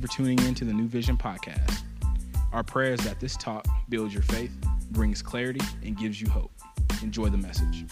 you 0.00 0.06
for 0.06 0.12
tuning 0.12 0.38
in 0.46 0.54
to 0.54 0.64
the 0.64 0.72
New 0.72 0.86
Vision 0.86 1.16
podcast. 1.16 1.82
Our 2.52 2.62
prayer 2.62 2.92
is 2.92 3.00
that 3.00 3.20
this 3.20 3.36
talk 3.36 3.66
builds 3.88 4.12
your 4.12 4.22
faith, 4.22 4.52
brings 4.90 5.22
clarity, 5.22 5.60
and 5.84 5.96
gives 5.96 6.20
you 6.20 6.28
hope. 6.28 6.52
Enjoy 7.02 7.28
the 7.28 7.38
message. 7.38 7.84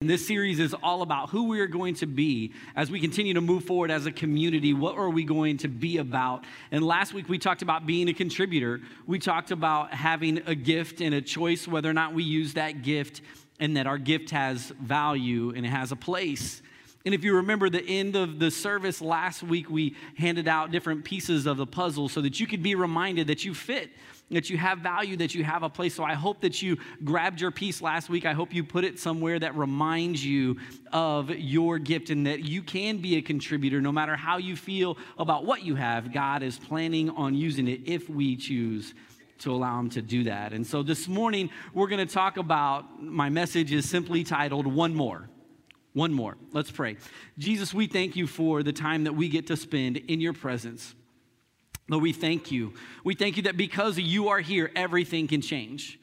This 0.00 0.26
series 0.26 0.58
is 0.58 0.74
all 0.82 1.02
about 1.02 1.30
who 1.30 1.44
we 1.44 1.60
are 1.60 1.66
going 1.66 1.94
to 1.96 2.06
be 2.06 2.52
as 2.76 2.90
we 2.90 3.00
continue 3.00 3.34
to 3.34 3.40
move 3.40 3.64
forward 3.64 3.90
as 3.90 4.06
a 4.06 4.12
community. 4.12 4.72
What 4.72 4.96
are 4.96 5.10
we 5.10 5.24
going 5.24 5.58
to 5.58 5.68
be 5.68 5.98
about? 5.98 6.44
And 6.70 6.84
last 6.84 7.12
week 7.12 7.28
we 7.28 7.38
talked 7.38 7.62
about 7.62 7.86
being 7.86 8.08
a 8.08 8.14
contributor. 8.14 8.80
We 9.06 9.18
talked 9.18 9.50
about 9.50 9.92
having 9.92 10.42
a 10.46 10.54
gift 10.54 11.00
and 11.00 11.14
a 11.14 11.20
choice 11.20 11.66
whether 11.68 11.90
or 11.90 11.94
not 11.94 12.14
we 12.14 12.22
use 12.22 12.54
that 12.54 12.82
gift, 12.82 13.20
and 13.60 13.76
that 13.76 13.88
our 13.88 13.98
gift 13.98 14.30
has 14.30 14.72
value 14.80 15.52
and 15.54 15.66
it 15.66 15.70
has 15.70 15.90
a 15.90 15.96
place. 15.96 16.62
And 17.04 17.14
if 17.14 17.24
you 17.24 17.36
remember 17.36 17.70
the 17.70 17.82
end 17.82 18.16
of 18.16 18.38
the 18.38 18.50
service 18.50 19.00
last 19.00 19.42
week, 19.42 19.70
we 19.70 19.96
handed 20.16 20.48
out 20.48 20.70
different 20.70 21.04
pieces 21.04 21.46
of 21.46 21.56
the 21.56 21.66
puzzle 21.66 22.08
so 22.08 22.20
that 22.20 22.38
you 22.40 22.46
could 22.46 22.62
be 22.62 22.74
reminded 22.74 23.28
that 23.28 23.44
you 23.44 23.54
fit 23.54 23.90
that 24.30 24.50
you 24.50 24.58
have 24.58 24.78
value, 24.78 25.16
that 25.16 25.34
you 25.34 25.44
have 25.44 25.62
a 25.62 25.68
place. 25.68 25.94
So 25.94 26.04
I 26.04 26.14
hope 26.14 26.40
that 26.40 26.60
you 26.60 26.76
grabbed 27.04 27.40
your 27.40 27.50
piece 27.50 27.80
last 27.80 28.08
week. 28.08 28.26
I 28.26 28.32
hope 28.32 28.52
you 28.52 28.62
put 28.62 28.84
it 28.84 28.98
somewhere 28.98 29.38
that 29.38 29.56
reminds 29.56 30.24
you 30.24 30.58
of 30.92 31.30
your 31.30 31.78
gift 31.78 32.10
and 32.10 32.26
that 32.26 32.44
you 32.44 32.62
can 32.62 32.98
be 32.98 33.16
a 33.16 33.22
contributor 33.22 33.80
no 33.80 33.92
matter 33.92 34.16
how 34.16 34.36
you 34.38 34.56
feel 34.56 34.98
about 35.18 35.44
what 35.44 35.62
you 35.62 35.74
have. 35.74 36.12
God 36.12 36.42
is 36.42 36.58
planning 36.58 37.10
on 37.10 37.34
using 37.34 37.68
it 37.68 37.80
if 37.86 38.08
we 38.08 38.36
choose 38.36 38.94
to 39.38 39.52
allow 39.52 39.78
him 39.78 39.88
to 39.90 40.02
do 40.02 40.24
that. 40.24 40.52
And 40.52 40.66
so 40.66 40.82
this 40.82 41.06
morning, 41.06 41.48
we're 41.72 41.86
going 41.86 42.04
to 42.04 42.12
talk 42.12 42.38
about 42.38 43.02
my 43.02 43.28
message 43.28 43.72
is 43.72 43.88
simply 43.88 44.24
titled 44.24 44.66
One 44.66 44.94
More. 44.94 45.28
One 45.94 46.12
more. 46.12 46.36
Let's 46.52 46.70
pray. 46.70 46.96
Jesus, 47.38 47.72
we 47.72 47.86
thank 47.86 48.14
you 48.16 48.26
for 48.26 48.62
the 48.62 48.72
time 48.72 49.04
that 49.04 49.14
we 49.14 49.28
get 49.28 49.46
to 49.48 49.56
spend 49.56 49.96
in 49.96 50.20
your 50.20 50.32
presence. 50.32 50.94
Lord, 51.88 52.02
we 52.02 52.12
thank 52.12 52.50
you. 52.50 52.74
We 53.02 53.14
thank 53.14 53.36
you 53.36 53.44
that 53.44 53.56
because 53.56 53.98
you 53.98 54.28
are 54.28 54.40
here, 54.40 54.70
everything 54.76 55.26
can 55.26 55.40
change. 55.40 55.98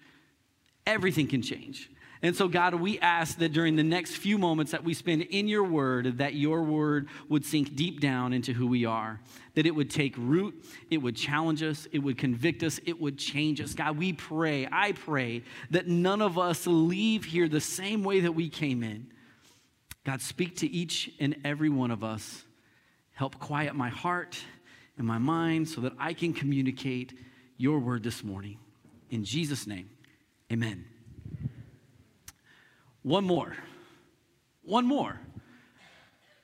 Everything 0.87 1.27
can 1.27 1.41
change. 1.41 1.89
And 2.21 2.35
so, 2.35 2.47
God, 2.47 2.73
we 2.75 2.97
ask 2.99 3.37
that 3.37 3.53
during 3.53 3.75
the 3.75 3.83
next 3.83 4.15
few 4.15 4.39
moments 4.39 4.71
that 4.71 4.83
we 4.83 4.95
spend 4.95 5.21
in 5.23 5.47
your 5.47 5.63
word, 5.63 6.17
that 6.17 6.33
your 6.33 6.63
word 6.63 7.07
would 7.29 7.45
sink 7.45 7.75
deep 7.75 7.99
down 7.99 8.33
into 8.33 8.51
who 8.51 8.65
we 8.65 8.83
are, 8.83 9.19
that 9.53 9.67
it 9.67 9.75
would 9.75 9.91
take 9.91 10.15
root, 10.17 10.65
it 10.89 10.97
would 10.97 11.15
challenge 11.15 11.61
us, 11.61 11.87
it 11.91 11.99
would 11.99 12.17
convict 12.17 12.63
us, 12.63 12.79
it 12.85 12.99
would 12.99 13.19
change 13.19 13.61
us. 13.61 13.75
God, 13.75 13.97
we 13.97 14.13
pray, 14.13 14.67
I 14.71 14.93
pray 14.93 15.43
that 15.69 15.87
none 15.87 16.21
of 16.21 16.39
us 16.39 16.65
leave 16.65 17.25
here 17.25 17.47
the 17.47 17.61
same 17.61 18.03
way 18.03 18.21
that 18.21 18.31
we 18.31 18.49
came 18.49 18.81
in. 18.81 19.07
God, 20.05 20.21
speak 20.21 20.57
to 20.57 20.67
each 20.67 21.11
and 21.19 21.35
every 21.43 21.69
one 21.69 21.91
of 21.91 22.03
us. 22.03 22.43
Help 23.13 23.39
quiet 23.39 23.75
my 23.75 23.89
heart 23.89 24.37
and 24.97 25.05
my 25.05 25.17
mind 25.17 25.67
so 25.67 25.81
that 25.81 25.93
I 25.99 26.13
can 26.13 26.31
communicate 26.31 27.13
your 27.57 27.79
word 27.79 28.03
this 28.03 28.23
morning. 28.23 28.59
In 29.09 29.23
Jesus' 29.23 29.65
name, 29.65 29.89
amen. 30.51 30.85
One 33.01 33.23
more. 33.23 33.55
One 34.63 34.85
more. 34.85 35.19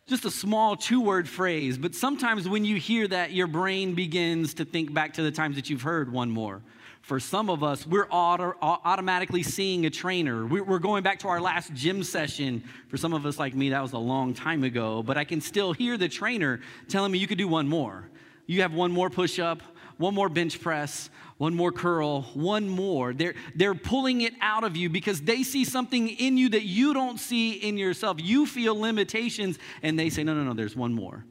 Just 0.08 0.26
a 0.26 0.32
small 0.32 0.76
two 0.76 1.02
word 1.02 1.30
phrase, 1.30 1.78
but 1.78 1.94
sometimes 1.94 2.50
when 2.50 2.66
you 2.66 2.78
hear 2.78 3.08
that, 3.08 3.32
your 3.32 3.48
brain 3.48 3.94
begins 3.94 4.56
to 4.56 4.66
think 4.66 4.94
back 4.94 5.14
to 5.14 5.22
the 5.22 5.32
times 5.32 5.56
that 5.56 5.70
you've 5.70 5.84
heard 5.84 6.12
one 6.12 6.32
more. 6.32 6.62
For 7.02 7.20
some 7.20 7.50
of 7.50 7.64
us, 7.64 7.86
we're 7.86 8.08
auto- 8.10 8.56
automatically 8.62 9.42
seeing 9.42 9.86
a 9.86 9.90
trainer. 9.90 10.46
We're 10.46 10.80
going 10.80 11.04
back 11.04 11.20
to 11.20 11.28
our 11.28 11.42
last 11.42 11.74
gym 11.74 12.04
session. 12.04 12.64
For 12.90 12.98
some 12.98 13.14
of 13.14 13.26
us 13.26 13.40
like 13.40 13.56
me, 13.56 13.72
that 13.72 13.82
was 13.82 13.94
a 13.94 13.98
long 13.98 14.34
time 14.34 14.64
ago, 14.64 15.02
but 15.02 15.18
I 15.18 15.24
can 15.24 15.42
still 15.42 15.74
hear 15.74 15.98
the 15.98 16.08
trainer 16.08 16.62
telling 16.88 17.12
me 17.12 17.18
you 17.18 17.28
could 17.28 17.40
do 17.40 17.48
one 17.48 17.68
more. 17.68 18.10
You 18.46 18.62
have 18.62 18.74
one 18.74 18.92
more 18.92 19.10
push 19.10 19.40
up, 19.40 19.64
one 19.98 20.14
more 20.14 20.30
bench 20.30 20.62
press, 20.62 21.10
one 21.38 21.56
more 21.56 21.72
curl, 21.72 22.22
one 22.36 22.70
more. 22.70 23.14
They're, 23.14 23.34
they're 23.56 23.74
pulling 23.74 24.22
it 24.22 24.34
out 24.40 24.64
of 24.64 24.78
you 24.78 24.90
because 24.90 25.22
they 25.22 25.42
see 25.42 25.66
something 25.66 26.08
in 26.08 26.38
you 26.38 26.50
that 26.50 26.66
you 26.66 26.94
don't 26.94 27.20
see 27.20 27.54
in 27.54 27.78
yourself. 27.78 28.18
You 28.22 28.46
feel 28.46 28.80
limitations, 28.80 29.58
and 29.82 29.98
they 29.98 30.12
say, 30.12 30.24
No, 30.24 30.36
no, 30.36 30.44
no, 30.44 30.54
there's 30.54 30.76
one 30.76 30.94
more. 30.94 31.26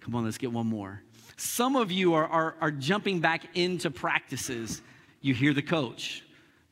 Come 0.00 0.14
on, 0.14 0.24
let's 0.24 0.38
get 0.38 0.52
one 0.52 0.68
more. 0.68 1.02
Some 1.36 1.74
of 1.74 1.90
you 1.90 2.14
are, 2.14 2.26
are, 2.26 2.54
are 2.60 2.70
jumping 2.70 3.18
back 3.18 3.56
into 3.56 3.90
practices. 3.90 4.82
You 5.26 5.34
hear 5.34 5.52
the 5.52 5.60
coach. 5.60 6.22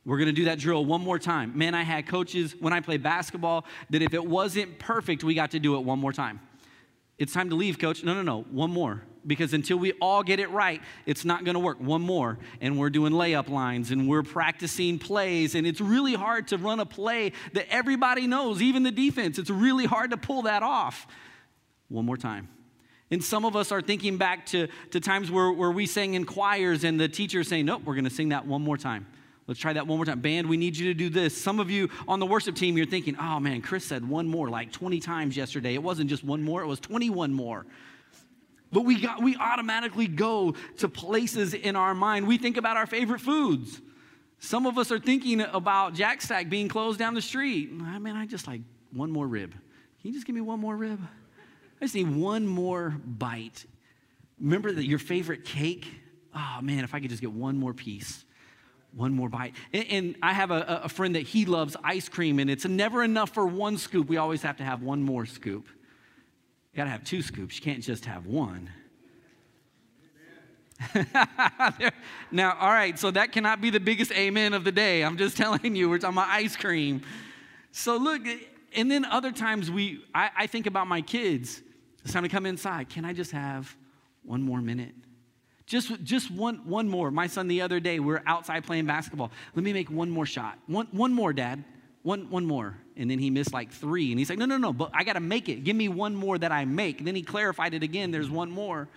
We're 0.04 0.18
going 0.18 0.28
to 0.28 0.32
do 0.32 0.44
that 0.44 0.60
drill 0.60 0.84
one 0.84 1.00
more 1.00 1.18
time. 1.18 1.58
Man, 1.58 1.74
I 1.74 1.82
had 1.82 2.06
coaches 2.06 2.54
when 2.60 2.72
I 2.72 2.78
played 2.78 3.02
basketball 3.02 3.64
that 3.90 4.00
if 4.00 4.14
it 4.14 4.24
wasn't 4.24 4.78
perfect, 4.78 5.24
we 5.24 5.34
got 5.34 5.50
to 5.52 5.58
do 5.58 5.74
it 5.74 5.80
one 5.80 5.98
more 5.98 6.12
time. 6.12 6.38
It's 7.18 7.32
time 7.32 7.50
to 7.50 7.56
leave, 7.56 7.80
coach. 7.80 8.04
No, 8.04 8.14
no, 8.14 8.22
no, 8.22 8.42
one 8.52 8.70
more 8.70 9.02
because 9.26 9.54
until 9.54 9.78
we 9.78 9.92
all 10.00 10.22
get 10.22 10.38
it 10.38 10.50
right, 10.50 10.80
it's 11.04 11.24
not 11.24 11.44
going 11.44 11.54
to 11.54 11.60
work. 11.60 11.80
One 11.80 12.02
more, 12.02 12.38
and 12.60 12.78
we're 12.78 12.90
doing 12.90 13.12
layup 13.12 13.48
lines 13.48 13.90
and 13.90 14.08
we're 14.08 14.22
practicing 14.22 15.00
plays, 15.00 15.56
and 15.56 15.66
it's 15.66 15.80
really 15.80 16.14
hard 16.14 16.46
to 16.48 16.58
run 16.58 16.78
a 16.78 16.86
play 16.86 17.32
that 17.54 17.66
everybody 17.70 18.28
knows, 18.28 18.62
even 18.62 18.84
the 18.84 18.92
defense. 18.92 19.36
It's 19.36 19.50
really 19.50 19.86
hard 19.86 20.12
to 20.12 20.16
pull 20.16 20.42
that 20.42 20.62
off. 20.62 21.08
One 21.88 22.04
more 22.04 22.16
time. 22.16 22.48
And 23.10 23.22
some 23.22 23.44
of 23.44 23.54
us 23.54 23.70
are 23.70 23.82
thinking 23.82 24.16
back 24.16 24.46
to, 24.46 24.68
to 24.90 25.00
times 25.00 25.30
where, 25.30 25.52
where 25.52 25.70
we 25.70 25.86
sang 25.86 26.14
in 26.14 26.24
choirs 26.24 26.84
and 26.84 26.98
the 26.98 27.08
teacher 27.08 27.44
saying, 27.44 27.66
Nope, 27.66 27.82
we're 27.84 27.94
going 27.94 28.04
to 28.04 28.10
sing 28.10 28.30
that 28.30 28.46
one 28.46 28.62
more 28.62 28.76
time. 28.76 29.06
Let's 29.46 29.60
try 29.60 29.74
that 29.74 29.86
one 29.86 29.98
more 29.98 30.06
time. 30.06 30.20
Band, 30.20 30.48
we 30.48 30.56
need 30.56 30.76
you 30.76 30.86
to 30.88 30.94
do 30.94 31.10
this. 31.10 31.36
Some 31.36 31.60
of 31.60 31.70
you 31.70 31.90
on 32.08 32.18
the 32.18 32.26
worship 32.26 32.56
team, 32.56 32.76
you're 32.76 32.86
thinking, 32.86 33.16
oh 33.20 33.38
man, 33.40 33.60
Chris 33.60 33.84
said 33.84 34.08
one 34.08 34.26
more 34.26 34.48
like 34.48 34.72
20 34.72 35.00
times 35.00 35.36
yesterday. 35.36 35.74
It 35.74 35.82
wasn't 35.82 36.08
just 36.08 36.24
one 36.24 36.42
more, 36.42 36.62
it 36.62 36.66
was 36.66 36.80
21 36.80 37.32
more. 37.32 37.66
But 38.72 38.82
we, 38.82 39.00
got, 39.00 39.22
we 39.22 39.36
automatically 39.36 40.08
go 40.08 40.54
to 40.78 40.88
places 40.88 41.54
in 41.54 41.76
our 41.76 41.94
mind. 41.94 42.26
We 42.26 42.38
think 42.38 42.56
about 42.56 42.76
our 42.76 42.86
favorite 42.86 43.20
foods. 43.20 43.80
Some 44.40 44.66
of 44.66 44.78
us 44.78 44.90
are 44.90 44.98
thinking 44.98 45.42
about 45.42 45.94
Jack 45.94 46.22
Stack 46.22 46.48
being 46.48 46.68
closed 46.68 46.98
down 46.98 47.14
the 47.14 47.22
street. 47.22 47.70
I 47.82 47.98
mean, 47.98 48.16
I 48.16 48.26
just 48.26 48.46
like 48.46 48.62
one 48.92 49.10
more 49.10 49.28
rib. 49.28 49.52
Can 49.52 49.60
you 50.02 50.12
just 50.12 50.26
give 50.26 50.34
me 50.34 50.40
one 50.40 50.58
more 50.58 50.76
rib? 50.76 51.00
I 51.80 51.84
just 51.84 51.94
need 51.94 52.14
one 52.14 52.46
more 52.46 52.96
bite. 53.04 53.64
Remember 54.40 54.72
that 54.72 54.84
your 54.84 54.98
favorite 54.98 55.44
cake? 55.44 55.86
Oh 56.34 56.58
man, 56.62 56.84
if 56.84 56.94
I 56.94 57.00
could 57.00 57.10
just 57.10 57.20
get 57.20 57.32
one 57.32 57.56
more 57.56 57.74
piece, 57.74 58.24
one 58.92 59.12
more 59.12 59.28
bite. 59.28 59.54
And, 59.72 59.86
and 59.90 60.16
I 60.22 60.32
have 60.32 60.50
a, 60.50 60.82
a 60.84 60.88
friend 60.88 61.14
that 61.14 61.22
he 61.22 61.44
loves 61.44 61.76
ice 61.84 62.08
cream, 62.08 62.38
and 62.38 62.50
it's 62.50 62.64
never 62.64 63.02
enough 63.02 63.30
for 63.30 63.46
one 63.46 63.78
scoop. 63.78 64.08
We 64.08 64.16
always 64.16 64.42
have 64.42 64.56
to 64.58 64.64
have 64.64 64.82
one 64.82 65.02
more 65.02 65.26
scoop. 65.26 65.66
You 66.72 66.78
got 66.78 66.84
to 66.84 66.90
have 66.90 67.04
two 67.04 67.22
scoops. 67.22 67.56
You 67.56 67.62
can't 67.62 67.82
just 67.82 68.04
have 68.06 68.26
one. 68.26 68.70
now, 72.32 72.56
all 72.58 72.70
right, 72.70 72.98
so 72.98 73.10
that 73.10 73.32
cannot 73.32 73.60
be 73.60 73.70
the 73.70 73.80
biggest 73.80 74.12
amen 74.12 74.54
of 74.54 74.64
the 74.64 74.72
day. 74.72 75.02
I'm 75.02 75.16
just 75.16 75.36
telling 75.38 75.76
you, 75.76 75.88
we're 75.88 75.98
talking 75.98 76.16
about 76.16 76.28
ice 76.28 76.56
cream. 76.56 77.02
So 77.70 77.96
look, 77.96 78.22
and 78.74 78.90
then 78.90 79.04
other 79.04 79.32
times 79.32 79.70
we, 79.70 80.04
I, 80.14 80.30
I 80.36 80.46
think 80.46 80.66
about 80.66 80.86
my 80.86 81.00
kids. 81.00 81.62
It's 82.04 82.12
time 82.12 82.22
to 82.22 82.28
come 82.28 82.46
inside. 82.46 82.88
Can 82.88 83.04
I 83.04 83.12
just 83.12 83.30
have 83.30 83.74
one 84.22 84.42
more 84.42 84.60
minute? 84.60 84.94
Just, 85.66 86.02
just 86.04 86.30
one, 86.30 86.68
one 86.68 86.88
more. 86.88 87.10
My 87.10 87.26
son 87.26 87.48
the 87.48 87.62
other 87.62 87.80
day, 87.80 87.98
we 87.98 88.12
are 88.12 88.22
outside 88.26 88.64
playing 88.64 88.86
basketball. 88.86 89.30
Let 89.54 89.64
me 89.64 89.72
make 89.72 89.90
one 89.90 90.10
more 90.10 90.26
shot. 90.26 90.58
One, 90.66 90.86
one 90.90 91.12
more, 91.14 91.32
Dad. 91.32 91.64
One, 92.02 92.28
one 92.28 92.44
more. 92.44 92.76
And 92.96 93.10
then 93.10 93.18
he 93.18 93.30
missed 93.30 93.54
like 93.54 93.72
three. 93.72 94.12
And 94.12 94.18
he's 94.18 94.28
like, 94.28 94.38
no, 94.38 94.44
no, 94.44 94.58
no, 94.58 94.74
but 94.74 94.90
I 94.92 95.04
got 95.04 95.14
to 95.14 95.20
make 95.20 95.48
it. 95.48 95.64
Give 95.64 95.74
me 95.74 95.88
one 95.88 96.14
more 96.14 96.36
that 96.36 96.52
I 96.52 96.66
make. 96.66 96.98
And 96.98 97.08
then 97.08 97.14
he 97.14 97.22
clarified 97.22 97.72
it 97.72 97.82
again. 97.82 98.10
There's 98.10 98.28
one 98.28 98.50
more. 98.50 98.88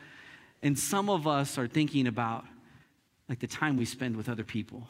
And 0.62 0.78
some 0.78 1.10
of 1.10 1.26
us 1.26 1.58
are 1.58 1.68
thinking 1.68 2.08
about 2.08 2.44
like 3.30 3.40
the 3.40 3.48
time 3.48 3.78
we 3.78 3.86
spend 3.86 4.18
with 4.18 4.28
other 4.28 4.44
people. 4.44 4.90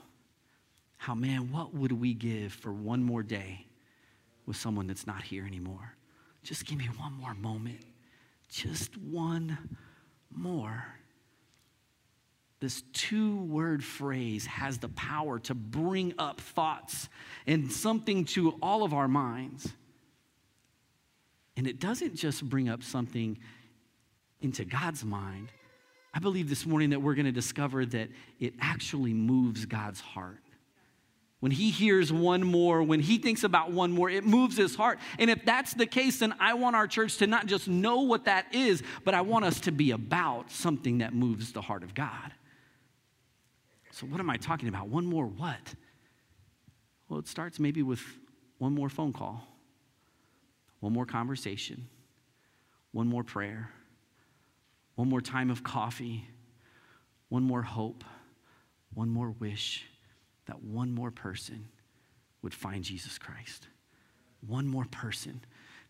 How, 0.98 1.14
man, 1.14 1.52
what 1.52 1.75
would 1.75 1.92
we 1.92 2.16
give 2.16 2.54
for 2.54 2.74
one 2.74 3.04
more 3.04 3.22
day 3.22 3.67
with 4.47 4.57
someone 4.57 4.88
that's 4.88 5.05
not 5.05 5.21
here 5.21 5.45
anymore? 5.45 5.94
Just 6.41 6.65
give 6.65 6.79
me 6.79 6.85
one 6.97 7.13
more 7.13 7.35
moment. 7.35 7.81
Just 8.49 8.97
one 8.97 9.57
more 10.31 10.85
this 12.59 12.83
two 12.94 13.38
word 13.44 13.83
phrase 13.83 14.45
has 14.47 14.79
the 14.79 14.89
power 14.89 15.39
to 15.39 15.53
bring 15.53 16.13
up 16.17 16.41
thoughts 16.41 17.07
and 17.45 17.71
something 17.71 18.25
to 18.25 18.57
all 18.61 18.83
of 18.83 18.94
our 18.94 19.07
minds. 19.07 19.71
And 21.55 21.67
it 21.67 21.79
doesn't 21.79 22.15
just 22.15 22.47
bring 22.47 22.67
up 22.69 22.83
something 22.83 23.38
into 24.41 24.65
God's 24.65 25.03
mind. 25.03 25.51
I 26.13 26.19
believe 26.19 26.49
this 26.49 26.65
morning 26.65 26.91
that 26.91 26.99
we're 26.99 27.15
going 27.15 27.25
to 27.25 27.31
discover 27.31 27.85
that 27.85 28.09
it 28.39 28.53
actually 28.59 29.13
moves 29.13 29.65
God's 29.65 29.99
heart. 29.99 30.39
When 31.39 31.51
he 31.51 31.69
hears 31.69 32.12
one 32.12 32.44
more, 32.44 32.81
when 32.81 33.00
he 33.00 33.19
thinks 33.19 33.44
about 33.44 33.72
one 33.72 33.92
more, 33.92 34.10
it 34.10 34.25
moves 34.25 34.57
his 34.57 34.75
heart. 34.75 34.98
And 35.19 35.30
if 35.30 35.45
that's 35.45 35.74
the 35.75 35.86
case, 35.86 36.19
then 36.19 36.34
I 36.39 36.56
want 36.56 36.75
our 36.75 36.88
church 36.88 37.18
to 37.18 37.28
not 37.28 37.45
just 37.45 37.68
know 37.68 38.01
what 38.01 38.25
that 38.25 38.56
is, 38.56 38.81
but 39.04 39.13
I 39.13 39.22
want 39.22 39.45
us 39.45 39.60
to 39.62 39.72
be 39.72 39.92
about 39.92 40.50
something 40.50 41.00
that 41.00 41.13
moves 41.13 41.54
the 41.54 41.62
heart 41.62 41.84
of 41.84 41.94
God. 41.94 42.34
So, 43.92 44.07
what 44.07 44.19
am 44.19 44.30
I 44.30 44.38
talking 44.38 44.68
about? 44.68 44.89
One 44.89 45.06
more 45.06 45.28
what? 45.28 45.75
Well, 47.07 47.19
it 47.19 47.28
starts 47.28 47.60
maybe 47.60 47.83
with 47.83 48.01
one 48.57 48.74
more 48.74 48.90
phone 48.90 49.13
call, 49.13 49.48
one 50.80 50.94
more 50.94 51.06
conversation, 51.06 51.88
one 52.92 53.07
more 53.07 53.24
prayer, 53.24 53.69
one 54.95 55.07
more 55.07 55.22
time 55.22 55.51
of 55.51 55.63
coffee, 55.63 56.28
one 57.30 57.44
more 57.44 57.62
hope, 57.62 58.04
one 58.94 59.10
more 59.10 59.30
wish 59.30 59.86
that 60.47 60.63
one 60.63 60.94
more 60.94 61.11
person 61.11 61.67
would 62.41 62.53
find 62.53 62.83
Jesus 62.83 63.17
Christ. 63.17 63.67
One 64.45 64.67
more 64.67 64.85
person. 64.85 65.41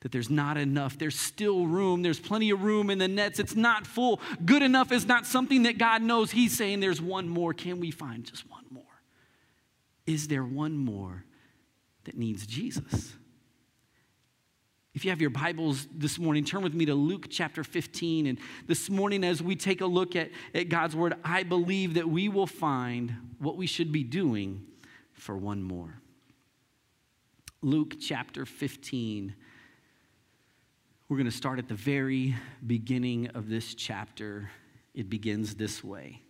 That 0.01 0.12
there's 0.12 0.30
not 0.30 0.57
enough. 0.57 0.98
There's 0.98 1.19
still 1.19 1.65
room. 1.65 2.04
There's 2.04 2.19
plenty 2.19 2.51
of 2.51 2.63
room 2.63 2.89
in 2.89 3.00
the 3.00 3.07
nets. 3.07 3.39
It's 3.39 3.56
not 3.56 3.88
full. 3.88 4.21
Good 4.45 4.62
enough 4.62 4.92
is 4.92 5.07
not 5.07 5.25
something 5.25 5.63
that 5.63 5.77
God 5.77 6.01
knows. 6.01 6.31
He's 6.31 6.56
saying 6.56 6.80
there's 6.80 7.01
one 7.01 7.27
more. 7.27 7.54
Can 7.54 7.80
we 7.80 7.89
find 7.92 8.24
just 8.24 8.50
one 8.50 8.65
more? 8.71 8.83
Is 10.06 10.27
there 10.27 10.44
one 10.44 10.77
more 10.77 11.25
that 12.04 12.18
needs 12.18 12.45
Jesus? 12.45 13.13
If 14.98 15.06
you 15.06 15.12
have 15.12 15.22
your 15.22 15.30
Bibles 15.30 15.88
this 15.96 16.18
morning, 16.18 16.44
turn 16.44 16.64
with 16.64 16.74
me 16.74 16.84
to 16.88 16.96
Luke 16.96 17.28
chapter 17.30 17.64
15. 17.64 18.26
And 18.26 18.40
this 18.66 18.90
morning, 18.90 19.24
as 19.24 19.44
we 19.44 19.56
take 19.56 19.82
a 19.82 19.86
look 19.86 20.16
at, 20.16 20.32
at 20.56 20.70
God's 20.70 20.96
word, 20.96 21.14
I 21.24 21.44
believe 21.44 21.94
that 21.94 22.10
we 22.10 22.30
will 22.30 22.48
find 22.48 23.14
what 23.38 23.58
we 23.58 23.68
should 23.68 23.92
be 23.92 24.04
doing 24.04 24.66
for 25.14 25.38
one 25.38 25.62
more. 25.62 26.02
Luke 27.62 27.98
chapter 28.02 28.44
15. 28.44 29.36
We're 31.10 31.18
going 31.18 31.30
to 31.30 31.32
start 31.32 31.60
at 31.60 31.68
the 31.68 31.76
very 31.76 32.36
beginning 32.66 33.28
of 33.36 33.50
this 33.50 33.76
chapter. 33.76 34.50
It 34.96 35.12
begins 35.12 35.54
this 35.54 35.84
way 35.84 36.24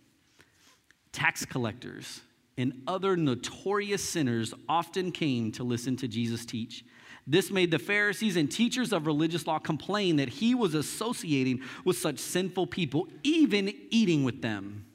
Tax 1.12 1.46
collectors 1.46 2.20
and 2.58 2.82
other 2.86 3.16
notorious 3.16 4.06
sinners 4.06 4.52
often 4.68 5.10
came 5.10 5.52
to 5.52 5.64
listen 5.64 5.96
to 5.96 6.06
Jesus 6.06 6.44
teach. 6.44 6.84
This 7.30 7.50
made 7.50 7.70
the 7.70 7.78
Pharisees 7.78 8.36
and 8.36 8.50
teachers 8.50 8.90
of 8.90 9.06
religious 9.06 9.46
law 9.46 9.58
complain 9.58 10.16
that 10.16 10.30
he 10.30 10.54
was 10.54 10.72
associating 10.72 11.60
with 11.84 11.98
such 11.98 12.18
sinful 12.18 12.68
people, 12.68 13.06
even 13.22 13.70
eating 13.90 14.24
with 14.24 14.40
them. 14.40 14.86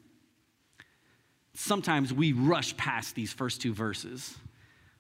Sometimes 1.54 2.12
we 2.12 2.34
rush 2.34 2.76
past 2.76 3.14
these 3.14 3.32
first 3.32 3.62
two 3.62 3.72
verses. 3.72 4.36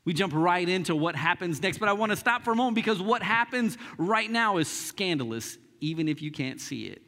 We 0.06 0.13
jump 0.13 0.33
right 0.35 0.69
into 0.69 0.95
what 0.95 1.15
happens 1.15 1.59
next, 1.59 1.80
but 1.80 1.89
I 1.89 1.94
want 1.94 2.12
to 2.12 2.15
stop 2.15 2.44
for 2.44 2.51
a 2.51 2.56
moment 2.56 2.75
because 2.75 3.01
what 3.01 3.24
happens 3.24 3.80
right 3.97 4.30
now 4.30 4.57
is 4.57 4.68
scandalous, 4.68 5.57
even 5.81 6.07
if 6.07 6.21
you 6.21 6.31
can't 6.31 6.62
see 6.62 6.85
it. 6.85 7.01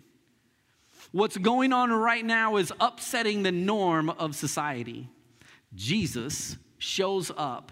What's 1.12 1.38
going 1.38 1.72
on 1.72 1.92
right 1.92 2.26
now 2.26 2.56
is 2.56 2.74
upsetting 2.80 3.44
the 3.44 3.52
norm 3.52 4.10
of 4.10 4.36
society. 4.36 5.08
Jesus 5.76 6.58
shows 6.80 7.32
up 7.38 7.72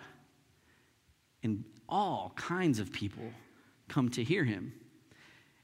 and 1.41 1.63
all 1.93 2.33
kinds 2.35 2.79
of 2.79 2.91
people 2.91 3.31
come 3.87 4.09
to 4.09 4.23
hear 4.23 4.43
him. 4.43 4.73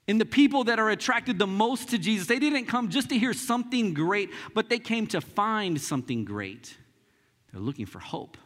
And 0.07 0.21
the 0.21 0.25
people 0.25 0.65
that 0.65 0.77
are 0.77 0.91
attracted 0.91 1.39
the 1.39 1.47
most 1.47 1.89
to 1.89 1.97
Jesus, 1.97 2.27
they 2.27 2.37
didn't 2.37 2.67
come 2.67 2.89
just 2.89 3.09
to 3.09 3.17
hear 3.17 3.33
something 3.33 3.95
great, 3.95 4.29
but 4.53 4.69
they 4.69 4.77
came 4.77 5.07
to 5.07 5.21
find 5.21 5.81
something 5.81 6.25
great. 6.25 6.77
They're 7.51 7.61
looking 7.61 7.87
for 7.87 7.97
hope. 7.97 8.37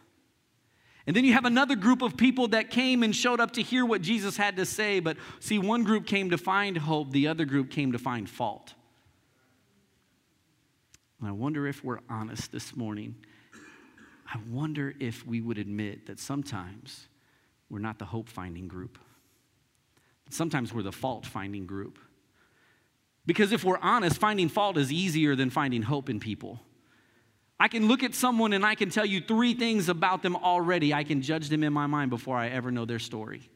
And 1.06 1.13
then 1.13 1.25
you 1.25 1.33
have 1.33 1.44
another 1.44 1.75
group 1.75 2.01
of 2.01 2.15
people 2.15 2.47
that 2.50 2.69
came 2.69 3.03
and 3.03 3.13
showed 3.13 3.41
up 3.41 3.51
to 3.51 3.62
hear 3.62 3.86
what 3.86 4.01
Jesus 4.01 4.38
had 4.38 4.56
to 4.56 4.65
say, 4.65 5.01
but 5.01 5.18
see, 5.41 5.59
one 5.59 5.83
group 5.83 6.07
came 6.07 6.29
to 6.29 6.38
find 6.38 6.77
hope, 6.77 7.12
the 7.12 7.27
other 7.27 7.44
group 7.44 7.69
came 7.69 7.91
to 7.91 8.00
find 8.00 8.29
fault. 8.29 8.74
And 11.19 11.27
I 11.27 11.33
wonder 11.33 11.68
if 11.68 11.83
we're 11.83 12.00
honest 12.09 12.53
this 12.53 12.77
morning. 12.77 13.15
I 14.25 14.39
wonder 14.50 14.94
if 15.01 15.27
we 15.27 15.41
would 15.41 15.57
admit 15.57 16.06
that 16.06 16.19
sometimes 16.19 17.07
we're 17.69 17.80
not 17.80 18.00
the 18.00 18.06
hope 18.06 18.30
finding 18.30 18.68
group. 18.68 18.98
Sometimes 20.30 20.74
we're 20.74 20.83
the 20.83 20.92
fault 20.92 21.25
finding 21.25 21.65
group. 21.65 22.00
Because 23.25 23.51
if 23.51 23.63
we're 23.63 23.77
honest, 23.77 24.18
finding 24.18 24.50
fault 24.50 24.77
is 24.77 24.92
easier 24.92 25.36
than 25.36 25.50
finding 25.50 25.81
hope 25.81 26.10
in 26.10 26.19
people. 26.19 26.60
I 27.60 27.68
can 27.68 27.88
look 27.88 28.04
at 28.04 28.13
someone 28.13 28.51
and 28.51 28.65
I 28.65 28.75
can 28.75 28.89
tell 28.89 29.06
you 29.06 29.21
three 29.21 29.54
things 29.54 29.88
about 29.88 30.21
them 30.21 30.36
already. 30.36 30.94
I 30.94 31.04
can 31.04 31.21
judge 31.21 31.50
them 31.50 31.63
in 31.63 31.71
my 31.71 31.88
mind 31.88 32.10
before 32.10 32.36
I 32.36 32.50
ever 32.50 32.71
know 32.71 32.86
their 32.86 33.00
story. 33.00 33.50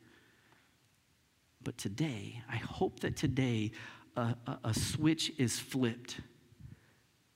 But 1.61 1.77
today, 1.77 2.41
I 2.49 2.55
hope 2.55 3.01
that 3.01 3.17
today 3.17 3.71
a, 4.15 4.35
a, 4.45 4.59
a 4.65 4.73
switch 4.73 5.33
is 5.37 5.59
flipped 5.59 6.21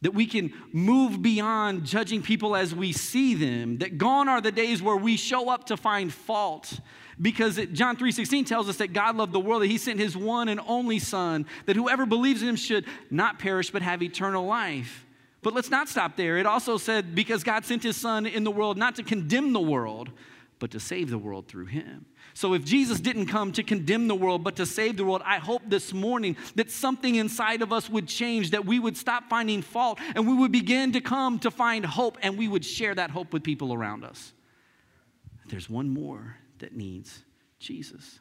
that 0.02 0.14
we 0.14 0.26
can 0.26 0.54
move 0.72 1.22
beyond 1.22 1.86
judging 1.86 2.22
people 2.22 2.56
as 2.56 2.74
we 2.74 2.92
see 2.92 3.36
them 3.36 3.78
that 3.80 3.98
gone 3.98 4.28
are 4.28 4.42
the 4.42 4.52
days 4.52 4.82
where 4.82 4.96
we 4.96 5.16
show 5.16 5.50
up 5.50 5.66
to 5.68 5.78
find 5.78 6.12
fault. 6.12 6.80
Because 7.22 7.58
it, 7.60 7.74
john 7.74 7.98
3.16 7.98 8.48
tells 8.48 8.68
us 8.68 8.78
that 8.78 8.94
god 8.94 9.16
loved 9.16 9.32
the 9.32 9.40
world 9.40 9.62
that 9.62 9.68
he 9.68 9.78
sent 9.78 10.00
his 10.00 10.18
one 10.18 10.50
and 10.50 10.60
only 10.68 10.98
son 10.98 11.46
that 11.66 11.76
whoever 11.76 12.06
believes 12.06 12.42
in 12.42 12.50
him 12.50 12.56
should 12.56 12.86
not 13.12 13.38
perish 13.38 13.70
but 13.70 13.82
have 13.82 14.02
eternal 14.02 14.46
life. 14.46 15.06
But 15.44 15.54
let's 15.54 15.72
not 15.72 15.90
stop 15.90 16.18
there. 16.18 16.38
It 16.38 16.46
also 16.46 16.78
said 16.78 17.14
because 17.14 17.44
god 17.44 17.66
sent 17.66 17.84
his 17.84 17.96
son 17.96 18.26
in 18.26 18.44
the 18.44 18.52
world 18.52 18.78
not 18.78 18.96
to 18.96 19.04
condemn 19.04 19.54
the 19.54 19.62
world 19.62 20.10
but 20.58 20.72
to 20.72 20.80
save 20.80 21.10
the 21.10 21.18
world 21.18 21.48
through 21.48 21.66
him 21.66 22.06
so, 22.34 22.54
if 22.54 22.64
Jesus 22.64 23.00
didn't 23.00 23.26
come 23.26 23.52
to 23.54 23.64
condemn 23.64 24.08
the 24.08 24.16
world, 24.16 24.44
but 24.44 24.56
to 24.56 24.66
save 24.66 24.98
the 24.98 25.04
world, 25.04 25.22
I 25.26 25.38
hope 25.38 25.64
this 25.68 25.94
morning 25.94 26.38
that 26.56 26.72
something 26.72 27.16
inside 27.16 27.62
of 27.62 27.74
us 27.74 27.90
would 27.90 28.08
change, 28.08 28.52
that 28.52 28.66
we 28.66 28.80
would 28.80 28.96
stop 28.96 29.30
finding 29.30 29.62
fault 29.62 30.00
and 30.16 30.28
we 30.28 30.34
would 30.34 30.52
begin 30.52 30.94
to 30.94 31.02
come 31.02 31.40
to 31.40 31.52
find 31.52 31.86
hope 31.86 32.18
and 32.22 32.38
we 32.38 32.48
would 32.48 32.64
share 32.64 32.96
that 32.96 33.12
hope 33.12 33.34
with 33.34 33.44
people 33.44 33.74
around 33.74 34.06
us. 34.06 34.34
There's 35.48 35.70
one 35.70 35.90
more 35.90 36.38
that 36.60 36.76
needs 36.76 37.24
Jesus. 37.60 38.20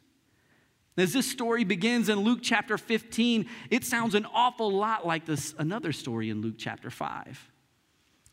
As 0.96 1.12
this 1.12 1.30
story 1.30 1.64
begins 1.64 2.08
in 2.08 2.18
Luke 2.18 2.40
chapter 2.42 2.76
15, 2.76 3.46
it 3.70 3.84
sounds 3.84 4.14
an 4.14 4.26
awful 4.34 4.72
lot 4.72 5.06
like 5.06 5.24
this 5.24 5.54
another 5.56 5.92
story 5.92 6.30
in 6.30 6.42
Luke 6.42 6.56
chapter 6.58 6.90
5. 6.90 7.48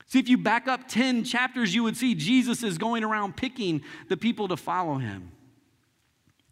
See, 0.08 0.20
if 0.20 0.28
you 0.28 0.38
back 0.38 0.68
up 0.68 0.88
10 0.88 1.24
chapters, 1.24 1.76
you 1.76 1.84
would 1.84 1.96
see 1.96 2.16
Jesus 2.16 2.64
is 2.64 2.78
going 2.78 3.04
around 3.04 3.38
picking 3.38 3.84
the 4.10 4.18
people 4.18 4.48
to 4.48 4.58
follow 4.58 4.98
him 4.98 5.32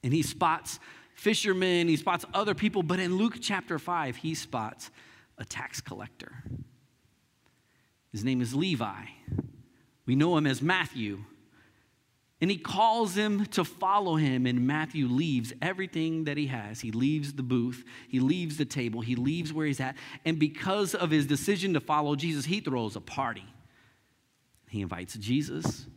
and 0.05 0.13
he 0.13 0.21
spots 0.21 0.79
fishermen, 1.15 1.87
he 1.87 1.97
spots 1.97 2.25
other 2.31 2.53
people, 2.53 2.83
but 2.83 2.99
in 2.99 3.17
Luke 3.17 3.37
chapter 3.41 3.79
5, 3.79 4.17
he 4.17 4.35
spots 4.35 4.91
a 5.39 5.43
tax 5.43 5.81
collector. 5.81 6.31
His 8.11 8.23
name 8.23 8.39
is 8.39 8.53
Levi. 8.53 9.05
We 10.05 10.15
know 10.15 10.37
him 10.37 10.45
as 10.45 10.61
Matthew. 10.61 11.25
And 12.39 12.51
he 12.51 12.57
calls 12.57 13.15
him 13.15 13.47
to 13.47 13.65
follow 13.65 14.17
him, 14.17 14.45
and 14.45 14.67
Matthew 14.67 15.07
leaves 15.07 15.53
everything 15.59 16.25
that 16.25 16.37
he 16.37 16.47
has. 16.47 16.81
He 16.81 16.91
leaves 16.91 17.33
the 17.33 17.43
booth, 17.43 17.83
he 18.07 18.19
leaves 18.19 18.57
the 18.57 18.65
table, 18.65 19.01
he 19.01 19.15
leaves 19.15 19.51
where 19.51 19.65
he's 19.65 19.79
at. 19.79 19.95
And 20.23 20.37
because 20.37 20.93
of 20.93 21.09
his 21.09 21.25
decision 21.25 21.73
to 21.73 21.79
follow 21.79 22.15
Jesus, 22.15 22.45
he 22.45 22.59
throws 22.59 22.95
a 22.95 23.01
party. 23.01 23.45
He 24.69 24.81
invites 24.81 25.15
Jesus, 25.15 25.87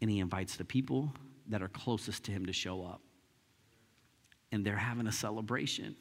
and 0.00 0.08
he 0.08 0.20
invites 0.20 0.54
the 0.54 0.64
people 0.64 1.12
that 1.48 1.62
are 1.62 1.68
closest 1.68 2.22
to 2.24 2.30
him 2.30 2.46
to 2.46 2.52
show 2.52 2.84
up 2.84 3.00
and 4.52 4.64
they're 4.64 4.76
having 4.76 5.06
a 5.06 5.12
celebration. 5.12 5.96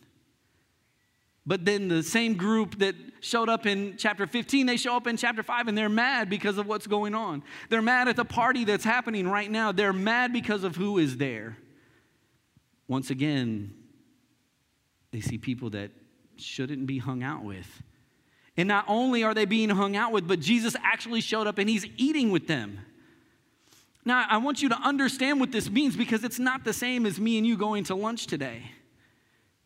But 1.45 1.65
then 1.65 1.87
the 1.87 2.03
same 2.03 2.35
group 2.35 2.77
that 2.79 2.95
showed 3.21 3.49
up 3.49 3.65
in 3.65 3.95
chapter 3.97 4.27
15, 4.27 4.65
they 4.65 4.77
show 4.77 4.95
up 4.95 5.07
in 5.07 5.17
chapter 5.17 5.41
5 5.41 5.67
and 5.67 5.77
they're 5.77 5.89
mad 5.89 6.29
because 6.29 6.57
of 6.57 6.67
what's 6.67 6.85
going 6.85 7.15
on. 7.15 7.43
They're 7.69 7.81
mad 7.81 8.07
at 8.07 8.15
the 8.15 8.25
party 8.25 8.65
that's 8.65 8.83
happening 8.83 9.27
right 9.27 9.49
now. 9.49 9.71
They're 9.71 9.93
mad 9.93 10.31
because 10.31 10.63
of 10.63 10.75
who 10.75 10.99
is 10.99 11.17
there. 11.17 11.57
Once 12.87 13.09
again, 13.09 13.73
they 15.11 15.21
see 15.21 15.37
people 15.37 15.71
that 15.71 15.91
shouldn't 16.37 16.85
be 16.85 16.99
hung 16.99 17.23
out 17.23 17.43
with. 17.43 17.81
And 18.57 18.67
not 18.67 18.85
only 18.87 19.23
are 19.23 19.33
they 19.33 19.45
being 19.45 19.69
hung 19.69 19.95
out 19.95 20.11
with, 20.11 20.27
but 20.27 20.39
Jesus 20.39 20.75
actually 20.83 21.21
showed 21.21 21.47
up 21.47 21.57
and 21.57 21.69
he's 21.69 21.85
eating 21.97 22.29
with 22.29 22.47
them. 22.47 22.79
Now, 24.05 24.25
I 24.29 24.37
want 24.37 24.61
you 24.61 24.69
to 24.69 24.77
understand 24.77 25.39
what 25.39 25.51
this 25.51 25.69
means 25.69 25.95
because 25.95 26.23
it's 26.23 26.39
not 26.39 26.63
the 26.63 26.73
same 26.73 27.05
as 27.05 27.19
me 27.19 27.37
and 27.37 27.45
you 27.45 27.57
going 27.57 27.83
to 27.85 27.95
lunch 27.95 28.27
today. 28.27 28.63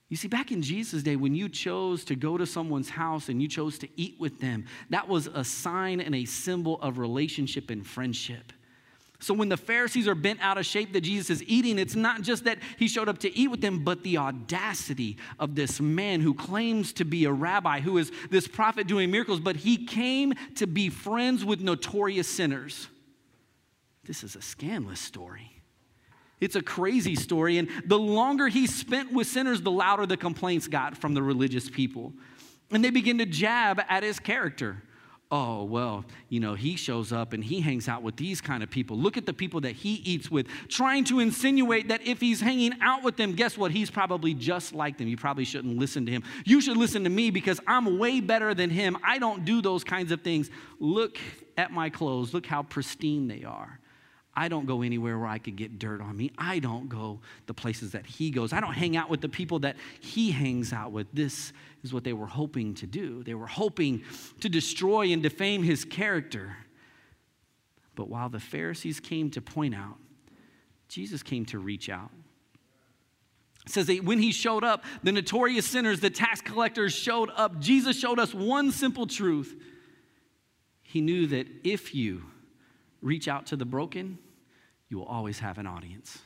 You 0.10 0.18
see, 0.18 0.28
back 0.28 0.52
in 0.52 0.62
Jesus' 0.62 1.02
day, 1.02 1.16
when 1.16 1.34
you 1.34 1.50
chose 1.50 2.04
to 2.06 2.16
go 2.16 2.38
to 2.38 2.46
someone's 2.46 2.90
house 2.90 3.30
and 3.30 3.42
you 3.42 3.48
chose 3.48 3.80
to 3.80 3.90
eat 3.96 4.20
with 4.20 4.40
them, 4.40 4.66
that 4.90 5.08
was 5.08 5.28
a 5.28 5.44
sign 5.44 6.00
and 6.00 6.14
a 6.14 6.26
symbol 6.26 6.80
of 6.82 6.98
relationship 6.98 7.70
and 7.70 7.86
friendship. 7.86 8.54
So 9.20 9.34
when 9.34 9.48
the 9.48 9.58
Pharisees 9.58 10.08
are 10.08 10.16
bent 10.16 10.42
out 10.42 10.58
of 10.58 10.66
shape 10.66 10.92
that 10.94 11.02
Jesus 11.02 11.30
is 11.30 11.44
eating, 11.44 11.80
it's 11.80 11.96
not 11.96 12.24
just 12.24 12.44
that 12.44 12.60
he 12.78 12.90
showed 12.90 13.08
up 13.08 13.20
to 13.20 13.36
eat 13.36 13.50
with 13.50 13.62
them, 13.62 13.84
but 13.84 14.04
the 14.04 14.18
audacity 14.18 15.18
of 15.40 15.56
this 15.56 15.80
man 15.80 16.20
who 16.20 16.34
claims 16.34 16.92
to 16.94 17.06
be 17.06 17.24
a 17.24 17.32
rabbi, 17.32 17.80
who 17.80 17.98
is 17.98 18.12
this 18.30 18.48
prophet 18.50 18.86
doing 18.86 19.10
miracles, 19.10 19.40
but 19.40 19.56
he 19.56 19.86
came 19.86 20.34
to 20.56 20.68
be 20.68 20.90
friends 20.90 21.46
with 21.46 21.62
notorious 21.62 22.28
sinners. 22.28 22.90
This 24.06 24.24
is 24.24 24.36
a 24.36 24.42
scandalous 24.42 25.00
story. 25.00 25.62
It's 26.42 26.58
a 26.58 26.62
crazy 26.62 27.16
story. 27.16 27.58
And 27.58 27.70
the 27.86 27.98
longer 27.98 28.50
he 28.50 28.68
spent 28.68 29.14
with 29.14 29.28
sinners, 29.28 29.62
the 29.62 29.72
louder 29.72 30.06
the 30.06 30.18
complaints 30.18 30.68
got 30.68 30.98
from 30.98 31.14
the 31.14 31.24
religious 31.24 31.70
people. 31.70 32.12
And 32.70 32.84
they 32.84 32.90
begin 32.90 33.18
to 33.20 33.26
jab 33.26 33.82
at 33.88 34.04
his 34.04 34.20
character. 34.20 34.84
oh, 35.32 35.64
well, 35.64 36.06
you 36.30 36.40
know, 36.40 36.54
he 36.54 36.76
shows 36.76 37.12
up 37.12 37.34
and 37.34 37.44
he 37.44 37.60
hangs 37.60 37.88
out 37.88 38.04
with 38.04 38.16
these 38.18 38.40
kind 38.40 38.62
of 38.62 38.70
people. 38.70 38.96
Look 38.96 39.18
at 39.18 39.26
the 39.26 39.34
people 39.34 39.62
that 39.62 39.72
he 39.72 39.96
eats 40.06 40.30
with, 40.30 40.48
trying 40.68 41.06
to 41.06 41.20
insinuate 41.20 41.88
that 41.88 42.06
if 42.06 42.22
he's 42.22 42.40
hanging 42.40 42.74
out 42.82 43.02
with 43.04 43.18
them, 43.18 43.34
guess 43.34 43.58
what? 43.58 43.72
He's 43.72 43.90
probably 43.90 44.36
just 44.36 44.74
like 44.74 45.00
them. 45.00 45.08
You 45.08 45.18
probably 45.18 45.44
shouldn't 45.44 45.80
listen 45.80 46.06
to 46.06 46.12
him. 46.12 46.24
You 46.46 46.62
should 46.62 46.78
listen 46.78 47.04
to 47.06 47.10
me 47.10 47.32
because 47.32 47.60
I'm 47.66 47.98
way 47.98 48.20
better 48.20 48.54
than 48.54 48.70
him. 48.70 48.96
I 49.04 49.18
don't 49.18 49.44
do 49.44 49.60
those 49.64 49.84
kinds 49.84 50.12
of 50.12 50.22
things. 50.22 50.52
Look 50.80 51.18
at 51.58 51.72
my 51.72 51.90
clothes, 51.90 52.32
look 52.34 52.46
how 52.46 52.62
pristine 52.62 53.28
they 53.28 53.44
are. 53.44 53.80
I 54.36 54.48
don't 54.48 54.66
go 54.66 54.82
anywhere 54.82 55.20
where 55.20 55.28
I 55.28 55.38
could 55.38 55.56
get 55.56 55.78
dirt 55.78 56.02
on 56.02 56.18
me. 56.18 56.32
I 56.38 56.60
don't 56.60 56.90
go 56.90 57.20
the 57.46 57.54
places 57.54 57.92
that 57.92 58.06
he 58.06 58.32
goes. 58.32 58.52
I 58.52 58.60
don't 58.60 58.74
hang 58.74 58.98
out 58.98 59.10
with 59.10 59.22
the 59.22 59.30
people 59.30 59.60
that 59.60 59.76
he 60.00 60.32
hangs 60.32 60.74
out 60.74 60.92
with. 60.92 61.08
This 61.14 61.54
is 61.84 61.94
what 61.94 62.04
they 62.04 62.14
were 62.14 62.26
hoping 62.26 62.74
to 62.76 62.88
do. 62.88 63.24
They 63.24 63.36
were 63.36 63.48
hoping 63.48 64.04
to 64.40 64.50
destroy 64.50 65.12
and 65.12 65.22
defame 65.22 65.62
his 65.62 65.86
character. 65.86 66.58
But 67.96 68.10
while 68.10 68.30
the 68.30 68.40
Pharisees 68.40 69.00
came 69.00 69.30
to 69.32 69.42
point 69.42 69.76
out, 69.76 69.98
Jesus 70.88 71.22
came 71.22 71.46
to 71.46 71.60
reach 71.60 71.90
out. 71.90 72.10
It 73.66 73.72
says 73.72 73.86
that 73.86 74.04
when 74.04 74.20
he 74.20 74.32
showed 74.32 74.64
up, 74.64 74.84
the 75.04 75.12
notorious 75.12 75.68
sinners, 75.68 76.00
the 76.00 76.10
tax 76.10 76.42
collectors 76.42 76.94
showed 76.94 77.30
up. 77.36 77.60
Jesus 77.60 77.98
showed 77.98 78.20
us 78.20 78.34
one 78.34 78.72
simple 78.72 79.06
truth. 79.06 79.56
He 80.82 81.02
knew 81.02 81.28
that 81.28 81.48
if 81.64 81.94
you 81.96 82.24
reach 83.04 83.28
out 83.28 83.46
to 83.48 83.56
the 83.56 83.66
broken, 83.66 84.18
you 84.90 84.98
will 84.98 85.06
always 85.06 85.40
have 85.40 85.58
an 85.58 85.68
audience. 85.68 86.20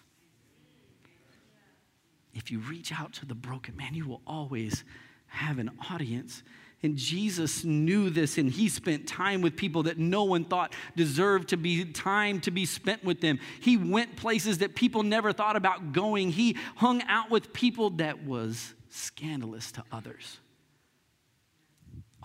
If 2.33 2.51
you 2.51 2.59
reach 2.59 2.93
out 2.97 3.13
to 3.13 3.25
the 3.25 3.35
broken, 3.35 3.75
man, 3.75 3.93
you 3.95 4.07
will 4.07 4.21
always 4.27 4.83
have 5.27 5.57
an 5.57 5.71
audience. 5.91 6.43
And 6.83 6.95
Jesus 6.95 7.63
knew 7.63 8.11
this, 8.11 8.37
and 8.37 8.49
he 8.51 8.69
spent 8.69 9.07
time 9.07 9.41
with 9.41 9.55
people 9.55 9.83
that 9.83 9.97
no 9.97 10.23
one 10.23 10.45
thought 10.45 10.73
deserved 10.95 11.49
to 11.49 11.57
be 11.57 11.83
time 11.85 12.39
to 12.41 12.51
be 12.51 12.65
spent 12.65 13.03
with 13.03 13.19
them. 13.19 13.39
He 13.59 13.75
went 13.75 14.15
places 14.15 14.59
that 14.59 14.75
people 14.75 15.01
never 15.01 15.33
thought 15.33 15.55
about 15.55 15.91
going. 15.91 16.31
He 16.31 16.55
hung 16.75 17.01
out 17.03 17.31
with 17.31 17.51
people 17.51 17.89
that 17.91 18.23
was 18.23 18.75
scandalous 18.89 19.71
to 19.71 19.83
others. 19.91 20.39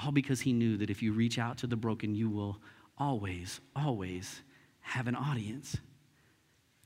All 0.05 0.13
because 0.13 0.43
he 0.43 0.53
knew 0.53 0.77
that 0.77 0.91
if 0.91 1.03
you 1.03 1.13
reach 1.13 1.39
out 1.39 1.59
to 1.59 1.67
the 1.67 1.77
broken, 1.77 2.15
you 2.15 2.29
will 2.29 2.59
always, 3.03 3.61
always 3.75 4.41
have 4.81 5.09
an 5.09 5.17
audience. 5.17 5.77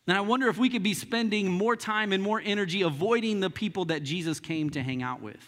And 0.06 0.16
I 0.16 0.22
wonder 0.22 0.48
if 0.48 0.56
we 0.56 0.70
could 0.70 0.82
be 0.82 0.94
spending 0.94 1.50
more 1.50 1.76
time 1.76 2.12
and 2.12 2.22
more 2.22 2.40
energy 2.42 2.82
avoiding 2.82 3.40
the 3.40 3.50
people 3.50 3.86
that 3.86 4.02
Jesus 4.02 4.40
came 4.40 4.70
to 4.70 4.82
hang 4.82 5.02
out 5.02 5.20
with. 5.20 5.40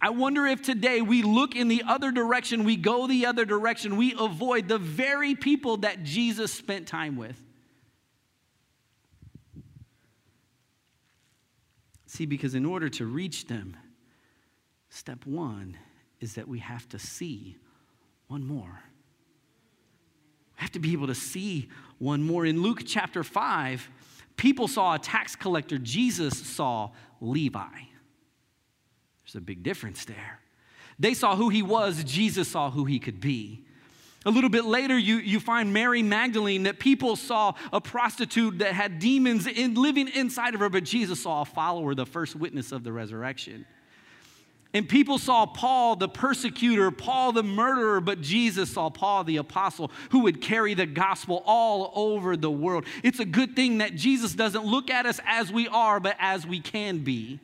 I 0.00 0.10
wonder 0.10 0.46
if 0.46 0.62
today 0.62 1.02
we 1.02 1.22
look 1.22 1.54
in 1.54 1.68
the 1.68 1.84
other 1.86 2.10
direction, 2.10 2.64
we 2.64 2.76
go 2.76 3.06
the 3.06 3.26
other 3.26 3.44
direction, 3.44 3.96
we 3.96 4.16
avoid 4.18 4.66
the 4.66 4.78
very 4.78 5.36
people 5.36 5.76
that 5.78 6.02
Jesus 6.02 6.52
spent 6.52 6.88
time 6.88 7.16
with. 7.16 7.38
See, 12.06 12.26
because 12.26 12.56
in 12.56 12.66
order 12.66 12.88
to 12.88 13.06
reach 13.06 13.46
them, 13.46 13.76
step 14.90 15.24
one 15.24 15.76
is 16.20 16.34
that 16.34 16.48
we 16.48 16.58
have 16.58 16.88
to 16.88 16.98
see 16.98 17.56
one 18.26 18.44
more 18.44 18.82
have 20.62 20.72
to 20.72 20.78
be 20.78 20.92
able 20.92 21.08
to 21.08 21.14
see 21.14 21.68
one 21.98 22.22
more. 22.22 22.46
In 22.46 22.62
Luke 22.62 22.82
chapter 22.86 23.22
5, 23.22 23.88
people 24.36 24.68
saw 24.68 24.94
a 24.94 24.98
tax 24.98 25.36
collector, 25.36 25.78
Jesus 25.78 26.38
saw 26.38 26.90
Levi. 27.20 27.66
There's 29.24 29.34
a 29.34 29.40
big 29.40 29.62
difference 29.62 30.04
there. 30.04 30.40
They 30.98 31.14
saw 31.14 31.36
who 31.36 31.48
he 31.48 31.62
was, 31.62 32.02
Jesus 32.04 32.48
saw 32.48 32.70
who 32.70 32.84
he 32.84 32.98
could 32.98 33.20
be. 33.20 33.64
A 34.24 34.30
little 34.30 34.50
bit 34.50 34.64
later, 34.64 34.96
you, 34.96 35.16
you 35.16 35.40
find 35.40 35.72
Mary 35.72 36.02
Magdalene 36.02 36.62
that 36.64 36.78
people 36.78 37.16
saw 37.16 37.54
a 37.72 37.80
prostitute 37.80 38.58
that 38.58 38.72
had 38.72 39.00
demons 39.00 39.48
in, 39.48 39.74
living 39.74 40.06
inside 40.08 40.54
of 40.54 40.60
her, 40.60 40.68
but 40.68 40.84
Jesus 40.84 41.22
saw 41.22 41.42
a 41.42 41.44
follower, 41.44 41.94
the 41.94 42.06
first 42.06 42.36
witness 42.36 42.70
of 42.70 42.84
the 42.84 42.92
resurrection. 42.92 43.66
And 44.74 44.88
people 44.88 45.18
saw 45.18 45.44
Paul 45.44 45.96
the 45.96 46.08
persecutor, 46.08 46.90
Paul 46.90 47.32
the 47.32 47.42
murderer, 47.42 48.00
but 48.00 48.22
Jesus 48.22 48.72
saw 48.72 48.88
Paul 48.88 49.24
the 49.24 49.36
apostle 49.36 49.90
who 50.10 50.20
would 50.20 50.40
carry 50.40 50.72
the 50.72 50.86
gospel 50.86 51.42
all 51.44 51.92
over 51.94 52.36
the 52.36 52.50
world. 52.50 52.86
It's 53.02 53.20
a 53.20 53.26
good 53.26 53.54
thing 53.54 53.78
that 53.78 53.94
Jesus 53.94 54.32
doesn't 54.32 54.64
look 54.64 54.88
at 54.88 55.04
us 55.04 55.20
as 55.26 55.52
we 55.52 55.68
are, 55.68 56.00
but 56.00 56.16
as 56.18 56.46
we 56.46 56.60
can 56.60 56.98
be. 56.98 57.38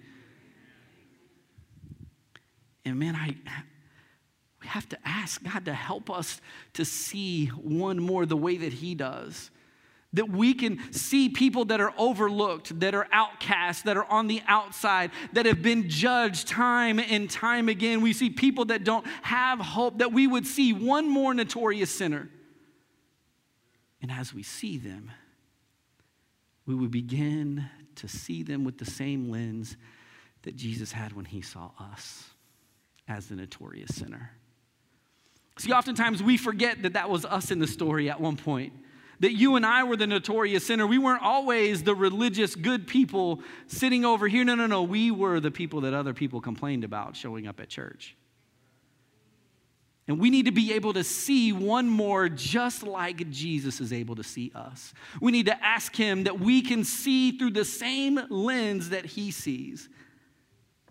And 2.87 2.99
man, 2.99 3.15
I 3.15 3.37
we 4.63 4.67
have 4.69 4.89
to 4.89 4.99
ask 5.05 5.43
God 5.43 5.67
to 5.67 5.75
help 5.75 6.11
us 6.11 6.41
to 6.75 6.85
see 6.85 7.47
one 7.47 7.99
more 7.99 8.27
the 8.27 8.37
way 8.37 8.57
that 8.57 8.73
he 8.73 8.95
does. 8.95 9.51
That 10.15 10.31
we 10.31 10.55
can 10.55 10.93
see 10.93 11.29
people 11.29 11.67
that 11.67 11.81
are 11.81 11.93
overlooked, 11.99 12.81
that 12.81 12.95
are 12.95 13.07
outcast, 13.13 13.85
that 13.85 13.97
are 13.97 14.07
on 14.07 14.27
the 14.27 14.43
outside, 14.47 15.11
that 15.35 15.45
have 15.45 15.61
been 15.61 15.91
judged 15.91 16.49
time 16.49 16.99
and 16.99 17.29
time 17.29 17.69
again. 17.69 18.01
We 18.01 18.15
see 18.15 18.31
people 18.31 18.65
that 18.67 18.85
don't 18.85 19.07
have 19.23 19.59
hope, 19.59 19.99
that 19.99 20.13
we 20.13 20.27
would 20.27 20.47
see 20.47 20.73
one 20.73 21.09
more 21.11 21.35
notorious 21.35 21.95
sinner. 21.95 22.31
And 24.01 24.11
as 24.11 24.33
we 24.33 24.43
see 24.43 24.79
them, 24.79 25.11
we 26.65 26.75
would 26.75 26.91
begin 26.91 27.67
to 27.97 28.09
see 28.09 28.43
them 28.43 28.65
with 28.65 28.79
the 28.79 28.87
same 28.87 29.31
lens 29.31 29.77
that 30.43 30.57
Jesus 30.57 30.93
had 30.93 31.13
when 31.13 31.25
he 31.25 31.43
saw 31.43 31.71
us 31.79 32.31
as 33.09 33.27
the 33.27 33.35
notorious 33.35 33.95
sinner. 33.95 34.31
See, 35.59 35.73
oftentimes 35.73 36.23
we 36.23 36.37
forget 36.37 36.83
that 36.83 36.93
that 36.93 37.11
was 37.11 37.25
us 37.25 37.51
in 37.51 37.59
the 37.59 37.67
story 37.67 38.09
at 38.09 38.21
one 38.21 38.37
point 38.37 38.73
that 39.21 39.33
you 39.33 39.57
and 39.57 39.67
I 39.67 39.85
were 39.85 39.97
the 39.97 40.07
notorious 40.07 40.67
sinner. 40.67 40.87
We 40.87 40.99
weren't 40.99 41.23
always 41.23 41.83
the 41.83 41.95
religious 41.95 42.55
good 42.55 42.87
people 42.87 43.43
sitting 43.67 44.05
over 44.05 44.29
here. 44.29 44.45
No, 44.45 44.55
no, 44.55 44.67
no. 44.67 44.83
We 44.83 45.11
were 45.11 45.41
the 45.41 45.51
people 45.51 45.81
that 45.83 45.95
other 45.95 46.15
people 46.15 46.41
complained 46.41 46.85
about 46.85 47.17
showing 47.17 47.47
up 47.47 47.61
at 47.61 47.69
church. 47.69 48.17
And 50.07 50.19
we 50.19 50.31
need 50.31 50.47
to 50.47 50.53
be 50.53 50.73
able 50.73 50.95
to 50.95 51.05
see 51.05 51.53
one 51.53 51.87
more 51.87 52.31
just 52.31 52.83
like 52.83 53.29
Jesus 53.31 53.79
is 53.79 53.93
able 53.93 54.17
to 54.17 54.25
see 54.25 54.51
us. 54.55 54.95
We 55.21 55.33
need 55.33 55.47
to 55.47 55.65
ask 55.65 55.95
Him 55.95 56.25
that 56.25 56.41
we 56.41 56.63
can 56.63 56.83
see 56.83 57.37
through 57.37 57.51
the 57.51 57.65
same 57.65 58.19
lens 58.31 58.89
that 58.89 59.05
He 59.05 59.31
sees. 59.31 59.91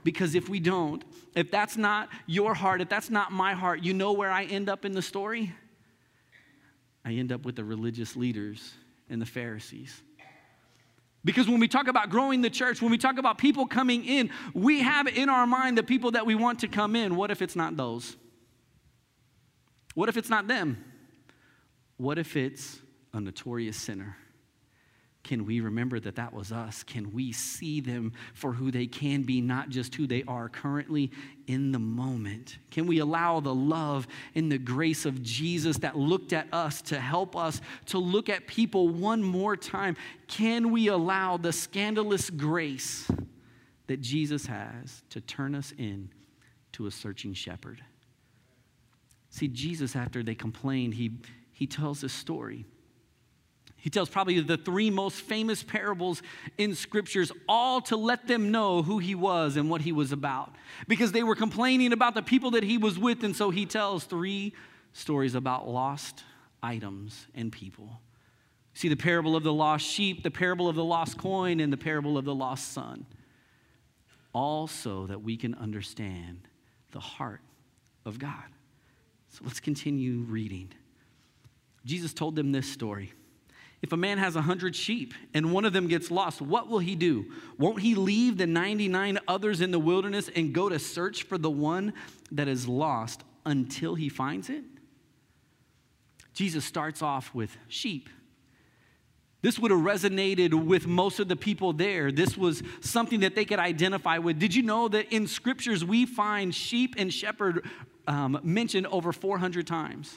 Because 0.04 0.36
if 0.36 0.48
we 0.48 0.60
don't, 0.60 1.04
if 1.36 1.50
that's 1.50 1.78
not 1.78 2.10
your 2.28 2.54
heart, 2.54 2.80
if 2.80 2.90
that's 2.90 3.10
not 3.10 3.32
my 3.32 3.54
heart, 3.54 3.84
you 3.84 3.94
know 3.94 4.14
where 4.14 4.30
I 4.30 4.44
end 4.44 4.70
up 4.70 4.86
in 4.86 4.92
the 4.92 5.02
story? 5.02 5.54
I 7.08 7.14
end 7.14 7.32
up 7.32 7.46
with 7.46 7.56
the 7.56 7.64
religious 7.64 8.18
leaders 8.18 8.74
and 9.10 9.22
the 9.22 9.26
Pharisees. 9.26 10.02
Because 11.24 11.48
when 11.48 11.62
we 11.62 11.70
talk 11.70 11.88
about 11.88 12.10
growing 12.10 12.42
the 12.42 12.50
church, 12.50 12.82
when 12.82 12.92
we 12.92 12.98
talk 12.98 13.18
about 13.18 13.38
people 13.38 13.66
coming 13.66 14.04
in, 14.04 14.30
we 14.54 14.82
have 14.82 15.08
in 15.08 15.30
our 15.30 15.48
mind 15.48 15.78
the 15.78 15.84
people 15.84 16.12
that 16.12 16.26
we 16.26 16.36
want 16.36 16.60
to 16.60 16.68
come 16.68 16.98
in. 16.98 17.16
What 17.16 17.32
if 17.32 17.42
it's 17.42 17.56
not 17.56 17.78
those? 17.78 18.18
What 19.96 20.10
if 20.10 20.18
it's 20.18 20.30
not 20.30 20.50
them? 20.50 20.84
What 21.96 22.20
if 22.20 22.36
it's 22.36 22.82
a 23.14 23.22
notorious 23.22 23.78
sinner? 23.78 24.18
Can 25.28 25.46
we 25.46 25.60
remember 25.60 26.00
that 26.00 26.16
that 26.16 26.32
was 26.32 26.54
us? 26.54 26.84
Can 26.84 27.12
we 27.12 27.34
see 27.34 27.82
them 27.82 28.14
for 28.34 28.54
who 28.54 28.72
they 28.72 28.88
can 28.88 29.24
be, 29.24 29.42
not 29.42 29.68
just 29.68 29.94
who 29.94 30.08
they 30.08 30.24
are 30.26 30.48
currently 30.48 31.12
in 31.48 31.74
the 31.74 31.80
moment? 31.80 32.60
Can 32.72 32.88
we 32.88 33.00
allow 33.00 33.42
the 33.42 33.54
love 33.54 34.08
and 34.36 34.50
the 34.50 34.58
grace 34.58 35.06
of 35.06 35.22
Jesus 35.22 35.80
that 35.80 35.98
looked 35.98 36.32
at 36.32 36.48
us 36.54 36.82
to 36.84 36.98
help 36.98 37.36
us 37.36 37.60
to 37.88 37.98
look 38.00 38.30
at 38.30 38.48
people 38.48 38.88
one 38.88 39.22
more 39.22 39.58
time? 39.58 39.98
Can 40.28 40.72
we 40.72 40.88
allow 40.88 41.36
the 41.36 41.52
scandalous 41.52 42.30
grace 42.30 43.12
that 43.88 44.00
Jesus 44.00 44.46
has 44.46 45.04
to 45.10 45.20
turn 45.20 45.56
us 45.56 45.74
in 45.78 46.10
to 46.72 46.88
a 46.88 46.92
searching 46.92 47.34
shepherd? 47.34 47.84
See, 49.30 49.50
Jesus, 49.50 49.94
after 49.94 50.24
they 50.24 50.36
complained, 50.36 50.94
he, 50.94 51.12
he 51.52 51.68
tells 51.68 52.00
this 52.00 52.14
story. 52.14 52.66
He 53.78 53.90
tells 53.90 54.10
probably 54.10 54.40
the 54.42 54.58
three 54.58 54.90
most 54.90 55.22
famous 55.22 55.64
parables 55.64 56.22
in 56.58 56.76
scriptures, 56.76 57.32
all 57.48 57.80
to 57.82 57.96
let 57.96 58.28
them 58.28 58.52
know 58.52 58.82
who 58.82 58.98
he 58.98 59.16
was 59.16 59.56
and 59.56 59.70
what 59.70 59.82
he 59.82 59.92
was 59.92 60.12
about. 60.12 60.56
Because 60.88 61.12
they 61.12 61.24
were 61.24 61.36
complaining 61.36 61.94
about 61.94 62.16
the 62.16 62.24
people 62.24 62.52
that 62.52 62.64
he 62.64 62.78
was 62.78 62.98
with, 62.98 63.24
and 63.24 63.36
so 63.36 63.50
he 63.50 63.66
tells 63.66 64.04
three 64.04 64.54
stories 64.94 65.36
about 65.36 65.68
lost 65.68 66.24
items 66.62 67.28
and 67.36 67.52
people. 67.52 68.02
See 68.74 68.90
the 68.90 68.96
parable 68.96 69.36
of 69.36 69.44
the 69.44 69.54
lost 69.54 69.86
sheep, 69.86 70.24
the 70.24 70.32
parable 70.32 70.68
of 70.68 70.76
the 70.76 70.84
lost 70.84 71.18
coin, 71.18 71.60
and 71.60 71.72
the 71.72 71.78
parable 71.78 72.18
of 72.18 72.26
the 72.26 72.36
lost 72.36 72.74
son. 72.74 73.06
All 74.34 74.68
so 74.68 75.08
that 75.08 75.22
we 75.22 75.38
can 75.38 75.54
understand 75.56 76.48
the 76.92 77.00
heart 77.00 77.42
of 78.06 78.20
God. 78.20 78.44
So 79.30 79.42
let's 79.46 79.60
continue 79.60 80.20
reading. 80.20 80.72
Jesus 81.86 82.14
told 82.14 82.36
them 82.36 82.52
this 82.52 82.70
story. 82.70 83.14
If 83.82 83.92
a 83.92 83.98
man 83.98 84.18
has 84.18 84.36
a 84.36 84.42
hundred 84.42 84.76
sheep 84.76 85.14
and 85.34 85.52
one 85.52 85.64
of 85.64 85.74
them 85.74 85.88
gets 85.88 86.10
lost, 86.10 86.42
what 86.42 86.68
will 86.68 86.80
he 86.80 86.96
do? 86.96 87.26
Won't 87.58 87.82
he 87.82 87.94
leave 87.94 88.38
the 88.38 88.48
99 88.48 89.20
others 89.28 89.62
in 89.62 89.72
the 89.72 89.80
wilderness 89.80 90.30
and 90.36 90.54
go 90.54 90.68
to 90.68 90.80
search 90.80 91.24
for 91.24 91.38
the 91.38 91.50
one 91.50 91.94
that 92.32 92.48
is 92.48 92.68
lost 92.68 93.24
until 93.46 93.96
he 93.96 94.10
finds 94.10 94.50
it? 94.50 94.64
Jesus 96.34 96.66
starts 96.66 97.02
off 97.02 97.34
with 97.36 97.56
sheep. 97.68 98.10
This 99.42 99.60
would 99.60 99.70
have 99.70 99.82
resonated 99.82 100.54
with 100.54 100.88
most 100.88 101.20
of 101.20 101.28
the 101.28 101.36
people 101.36 101.72
there. 101.72 102.12
This 102.12 102.36
was 102.36 102.64
something 102.82 103.20
that 103.20 103.36
they 103.36 103.46
could 103.46 103.60
identify 103.60 104.18
with. 104.18 104.40
Did 104.40 104.56
you 104.56 104.64
know 104.64 104.88
that 104.88 105.14
in 105.14 105.28
scriptures 105.28 105.86
we 105.86 106.06
find 106.06 106.54
sheep 106.54 106.96
and 106.98 107.14
shepherd 107.14 107.66
um, 108.08 108.40
mentioned 108.44 108.88
over 108.88 109.14
400 109.14 109.68
times? 109.68 110.16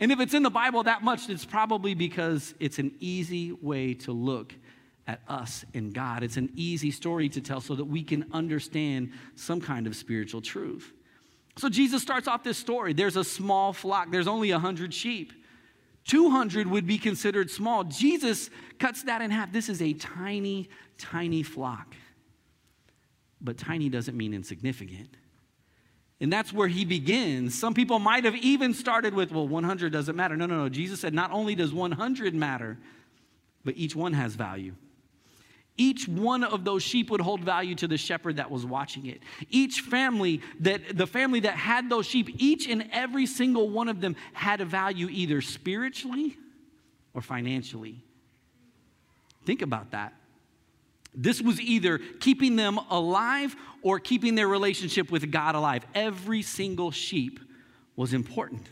And 0.00 0.10
if 0.10 0.18
it's 0.18 0.34
in 0.34 0.42
the 0.42 0.50
Bible 0.50 0.82
that 0.84 1.02
much, 1.02 1.28
it's 1.28 1.44
probably 1.44 1.94
because 1.94 2.54
it's 2.58 2.78
an 2.78 2.92
easy 2.98 3.52
way 3.52 3.94
to 3.94 4.12
look 4.12 4.54
at 5.06 5.20
us 5.28 5.64
and 5.74 5.92
God. 5.92 6.22
It's 6.22 6.38
an 6.38 6.50
easy 6.56 6.90
story 6.90 7.28
to 7.28 7.40
tell 7.40 7.60
so 7.60 7.74
that 7.74 7.84
we 7.84 8.02
can 8.02 8.24
understand 8.32 9.12
some 9.34 9.60
kind 9.60 9.86
of 9.86 9.94
spiritual 9.94 10.40
truth. 10.40 10.92
So 11.56 11.68
Jesus 11.68 12.00
starts 12.00 12.26
off 12.26 12.42
this 12.42 12.56
story. 12.56 12.94
There's 12.94 13.16
a 13.16 13.24
small 13.24 13.72
flock, 13.74 14.10
there's 14.10 14.28
only 14.28 14.50
100 14.50 14.94
sheep. 14.94 15.34
200 16.06 16.66
would 16.66 16.86
be 16.86 16.96
considered 16.96 17.50
small. 17.50 17.84
Jesus 17.84 18.48
cuts 18.78 19.02
that 19.02 19.20
in 19.20 19.30
half. 19.30 19.52
This 19.52 19.68
is 19.68 19.82
a 19.82 19.92
tiny, 19.92 20.70
tiny 20.96 21.42
flock. 21.42 21.94
But 23.40 23.58
tiny 23.58 23.90
doesn't 23.90 24.16
mean 24.16 24.32
insignificant. 24.32 25.14
And 26.20 26.32
that's 26.32 26.52
where 26.52 26.68
he 26.68 26.84
begins. 26.84 27.58
Some 27.58 27.72
people 27.72 27.98
might 27.98 28.24
have 28.24 28.36
even 28.36 28.74
started 28.74 29.14
with, 29.14 29.32
well, 29.32 29.48
100 29.48 29.92
doesn't 29.92 30.16
matter. 30.16 30.36
No, 30.36 30.46
no, 30.46 30.58
no. 30.58 30.68
Jesus 30.68 31.00
said, 31.00 31.14
not 31.14 31.30
only 31.32 31.54
does 31.54 31.72
100 31.72 32.34
matter, 32.34 32.76
but 33.64 33.74
each 33.76 33.96
one 33.96 34.12
has 34.12 34.34
value. 34.34 34.74
Each 35.78 36.06
one 36.06 36.44
of 36.44 36.64
those 36.64 36.82
sheep 36.82 37.10
would 37.10 37.22
hold 37.22 37.40
value 37.40 37.74
to 37.76 37.88
the 37.88 37.96
shepherd 37.96 38.36
that 38.36 38.50
was 38.50 38.66
watching 38.66 39.06
it. 39.06 39.22
Each 39.48 39.80
family 39.80 40.42
that 40.60 40.94
the 40.94 41.06
family 41.06 41.40
that 41.40 41.54
had 41.54 41.88
those 41.88 42.04
sheep, 42.04 42.28
each 42.36 42.68
and 42.68 42.86
every 42.92 43.24
single 43.24 43.70
one 43.70 43.88
of 43.88 44.02
them 44.02 44.14
had 44.34 44.60
a 44.60 44.66
value 44.66 45.08
either 45.10 45.40
spiritually 45.40 46.36
or 47.14 47.22
financially. 47.22 48.04
Think 49.46 49.62
about 49.62 49.92
that. 49.92 50.12
This 51.14 51.42
was 51.42 51.60
either 51.60 51.98
keeping 52.20 52.56
them 52.56 52.78
alive 52.88 53.56
or 53.82 53.98
keeping 53.98 54.34
their 54.34 54.48
relationship 54.48 55.10
with 55.10 55.30
God 55.30 55.54
alive. 55.54 55.84
Every 55.94 56.42
single 56.42 56.90
sheep 56.90 57.40
was 57.96 58.12
important. 58.14 58.68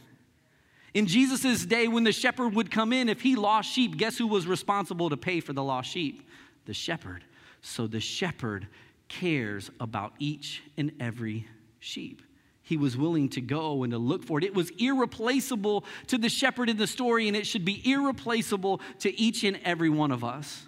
In 0.95 1.07
Jesus' 1.07 1.65
day, 1.65 1.89
when 1.89 2.05
the 2.05 2.13
shepherd 2.13 2.55
would 2.55 2.71
come 2.71 2.93
in, 2.93 3.09
if 3.09 3.21
he 3.21 3.37
lost 3.37 3.71
sheep, 3.71 3.97
guess 3.97 4.17
who 4.17 4.27
was 4.27 4.47
responsible 4.47 5.11
to 5.11 5.17
pay 5.17 5.41
for 5.41 5.53
the 5.53 5.63
lost 5.63 5.91
sheep? 5.91 6.23
the 6.69 6.75
shepherd. 6.75 7.25
So 7.63 7.89
the 7.89 7.99
shepherd 7.99 8.69
cares 9.09 9.71
about 9.81 10.13
each 10.21 10.63
and 10.77 10.93
every 11.01 11.49
sheep. 11.81 12.23
He 12.63 12.77
was 12.77 12.95
willing 12.95 13.31
to 13.31 13.41
go 13.41 13.83
and 13.83 13.93
to 13.93 13.99
look 13.99 14.23
for 14.23 14.39
it. 14.39 14.45
It 14.45 14.55
was 14.55 14.71
irreplaceable 14.79 15.87
to 16.09 16.19
the 16.19 16.29
shepherd 16.29 16.69
in 16.69 16.77
the 16.77 16.87
story, 16.87 17.27
and 17.27 17.35
it 17.35 17.47
should 17.47 17.65
be 17.65 17.91
irreplaceable 17.91 18.83
to 19.01 19.19
each 19.19 19.43
and 19.45 19.59
every 19.65 19.89
one 19.89 20.13
of 20.13 20.23
us. 20.23 20.67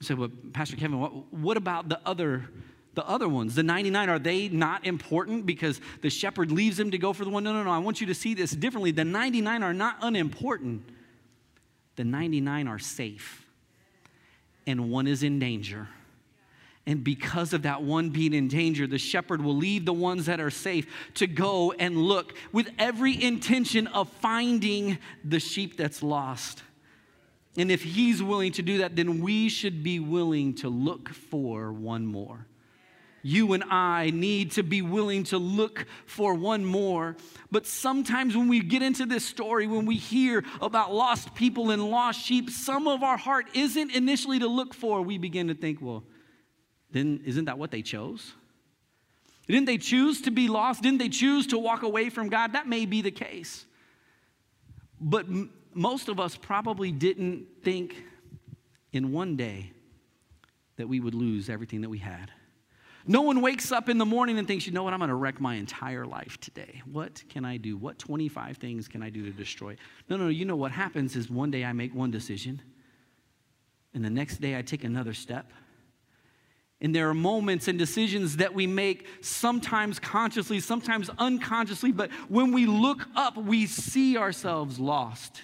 So, 0.00 0.14
well, 0.14 0.30
Pastor 0.52 0.76
Kevin, 0.76 1.00
what, 1.00 1.32
what 1.32 1.56
about 1.56 1.88
the 1.88 2.00
other 2.04 2.48
the 2.94 3.06
other 3.06 3.28
ones, 3.28 3.54
the 3.54 3.62
99, 3.62 4.08
are 4.08 4.18
they 4.18 4.48
not 4.48 4.86
important 4.86 5.44
because 5.44 5.82
the 6.00 6.08
shepherd 6.08 6.50
leaves 6.50 6.78
them 6.78 6.90
to 6.92 6.96
go 6.96 7.12
for 7.12 7.26
the 7.26 7.30
one? 7.30 7.44
No, 7.44 7.52
no, 7.52 7.62
no. 7.62 7.70
I 7.70 7.76
want 7.76 8.00
you 8.00 8.06
to 8.06 8.14
see 8.14 8.32
this 8.32 8.52
differently. 8.52 8.90
The 8.90 9.04
99 9.04 9.62
are 9.62 9.74
not 9.74 9.98
unimportant, 10.00 10.82
the 11.96 12.04
99 12.04 12.68
are 12.68 12.78
safe 12.78 13.46
and 14.66 14.90
one 14.90 15.06
is 15.06 15.22
in 15.22 15.38
danger. 15.38 15.88
And 16.88 17.02
because 17.02 17.52
of 17.52 17.62
that 17.62 17.82
one 17.82 18.10
being 18.10 18.32
in 18.32 18.48
danger, 18.48 18.86
the 18.86 18.98
shepherd 18.98 19.42
will 19.42 19.56
leave 19.56 19.84
the 19.84 19.92
ones 19.92 20.26
that 20.26 20.40
are 20.40 20.50
safe 20.50 20.86
to 21.14 21.26
go 21.26 21.72
and 21.72 21.96
look 21.96 22.34
with 22.52 22.70
every 22.78 23.20
intention 23.20 23.88
of 23.88 24.08
finding 24.08 24.98
the 25.24 25.40
sheep 25.40 25.76
that's 25.76 26.02
lost. 26.02 26.62
And 27.56 27.70
if 27.70 27.82
he's 27.82 28.22
willing 28.22 28.52
to 28.52 28.62
do 28.62 28.78
that, 28.78 28.96
then 28.96 29.20
we 29.20 29.48
should 29.48 29.82
be 29.82 29.98
willing 29.98 30.54
to 30.56 30.68
look 30.68 31.08
for 31.08 31.72
one 31.72 32.06
more 32.06 32.46
you 33.26 33.54
and 33.54 33.64
I 33.64 34.10
need 34.10 34.52
to 34.52 34.62
be 34.62 34.82
willing 34.82 35.24
to 35.24 35.38
look 35.38 35.86
for 36.06 36.34
one 36.34 36.64
more. 36.64 37.16
But 37.50 37.66
sometimes 37.66 38.36
when 38.36 38.46
we 38.46 38.60
get 38.60 38.82
into 38.82 39.04
this 39.04 39.24
story, 39.24 39.66
when 39.66 39.84
we 39.84 39.96
hear 39.96 40.44
about 40.60 40.94
lost 40.94 41.34
people 41.34 41.72
and 41.72 41.90
lost 41.90 42.20
sheep, 42.20 42.50
some 42.50 42.86
of 42.86 43.02
our 43.02 43.16
heart 43.16 43.46
isn't 43.52 43.90
initially 43.90 44.38
to 44.38 44.46
look 44.46 44.74
for. 44.74 45.02
We 45.02 45.18
begin 45.18 45.48
to 45.48 45.54
think, 45.54 45.82
well, 45.82 46.04
then 46.92 47.20
isn't 47.24 47.46
that 47.46 47.58
what 47.58 47.72
they 47.72 47.82
chose? 47.82 48.32
Didn't 49.48 49.66
they 49.66 49.78
choose 49.78 50.22
to 50.22 50.30
be 50.30 50.46
lost? 50.46 50.82
Didn't 50.82 50.98
they 50.98 51.08
choose 51.08 51.48
to 51.48 51.58
walk 51.58 51.82
away 51.82 52.10
from 52.10 52.28
God? 52.28 52.52
That 52.52 52.68
may 52.68 52.86
be 52.86 53.02
the 53.02 53.10
case. 53.10 53.64
But 55.00 55.26
most 55.76 56.08
of 56.08 56.18
us 56.18 56.36
probably 56.36 56.90
didn't 56.90 57.46
think 57.62 58.02
in 58.92 59.12
one 59.12 59.36
day 59.36 59.72
that 60.76 60.88
we 60.88 61.00
would 61.00 61.14
lose 61.14 61.48
everything 61.48 61.82
that 61.82 61.88
we 61.88 61.98
had. 61.98 62.30
No 63.06 63.22
one 63.22 63.40
wakes 63.40 63.70
up 63.70 63.88
in 63.88 63.98
the 63.98 64.04
morning 64.04 64.38
and 64.38 64.48
thinks, 64.48 64.66
you 64.66 64.72
know 64.72 64.82
what, 64.82 64.92
I'm 64.92 64.98
going 64.98 65.10
to 65.10 65.14
wreck 65.14 65.40
my 65.40 65.54
entire 65.54 66.04
life 66.04 66.40
today. 66.40 66.82
What 66.90 67.22
can 67.28 67.44
I 67.44 67.56
do? 67.56 67.76
What 67.76 67.98
25 67.98 68.56
things 68.56 68.88
can 68.88 69.02
I 69.02 69.10
do 69.10 69.24
to 69.24 69.30
destroy? 69.30 69.76
No, 70.08 70.16
no, 70.16 70.28
you 70.28 70.44
know 70.44 70.56
what 70.56 70.72
happens 70.72 71.14
is 71.14 71.30
one 71.30 71.50
day 71.52 71.64
I 71.64 71.72
make 71.72 71.94
one 71.94 72.10
decision, 72.10 72.60
and 73.94 74.04
the 74.04 74.10
next 74.10 74.38
day 74.38 74.58
I 74.58 74.62
take 74.62 74.82
another 74.82 75.14
step. 75.14 75.52
And 76.80 76.94
there 76.94 77.08
are 77.08 77.14
moments 77.14 77.68
and 77.68 77.78
decisions 77.78 78.38
that 78.38 78.52
we 78.52 78.66
make, 78.66 79.06
sometimes 79.20 79.98
consciously, 79.98 80.58
sometimes 80.58 81.08
unconsciously, 81.16 81.92
but 81.92 82.10
when 82.28 82.52
we 82.52 82.66
look 82.66 83.06
up, 83.14 83.36
we 83.36 83.66
see 83.66 84.18
ourselves 84.18 84.80
lost 84.80 85.42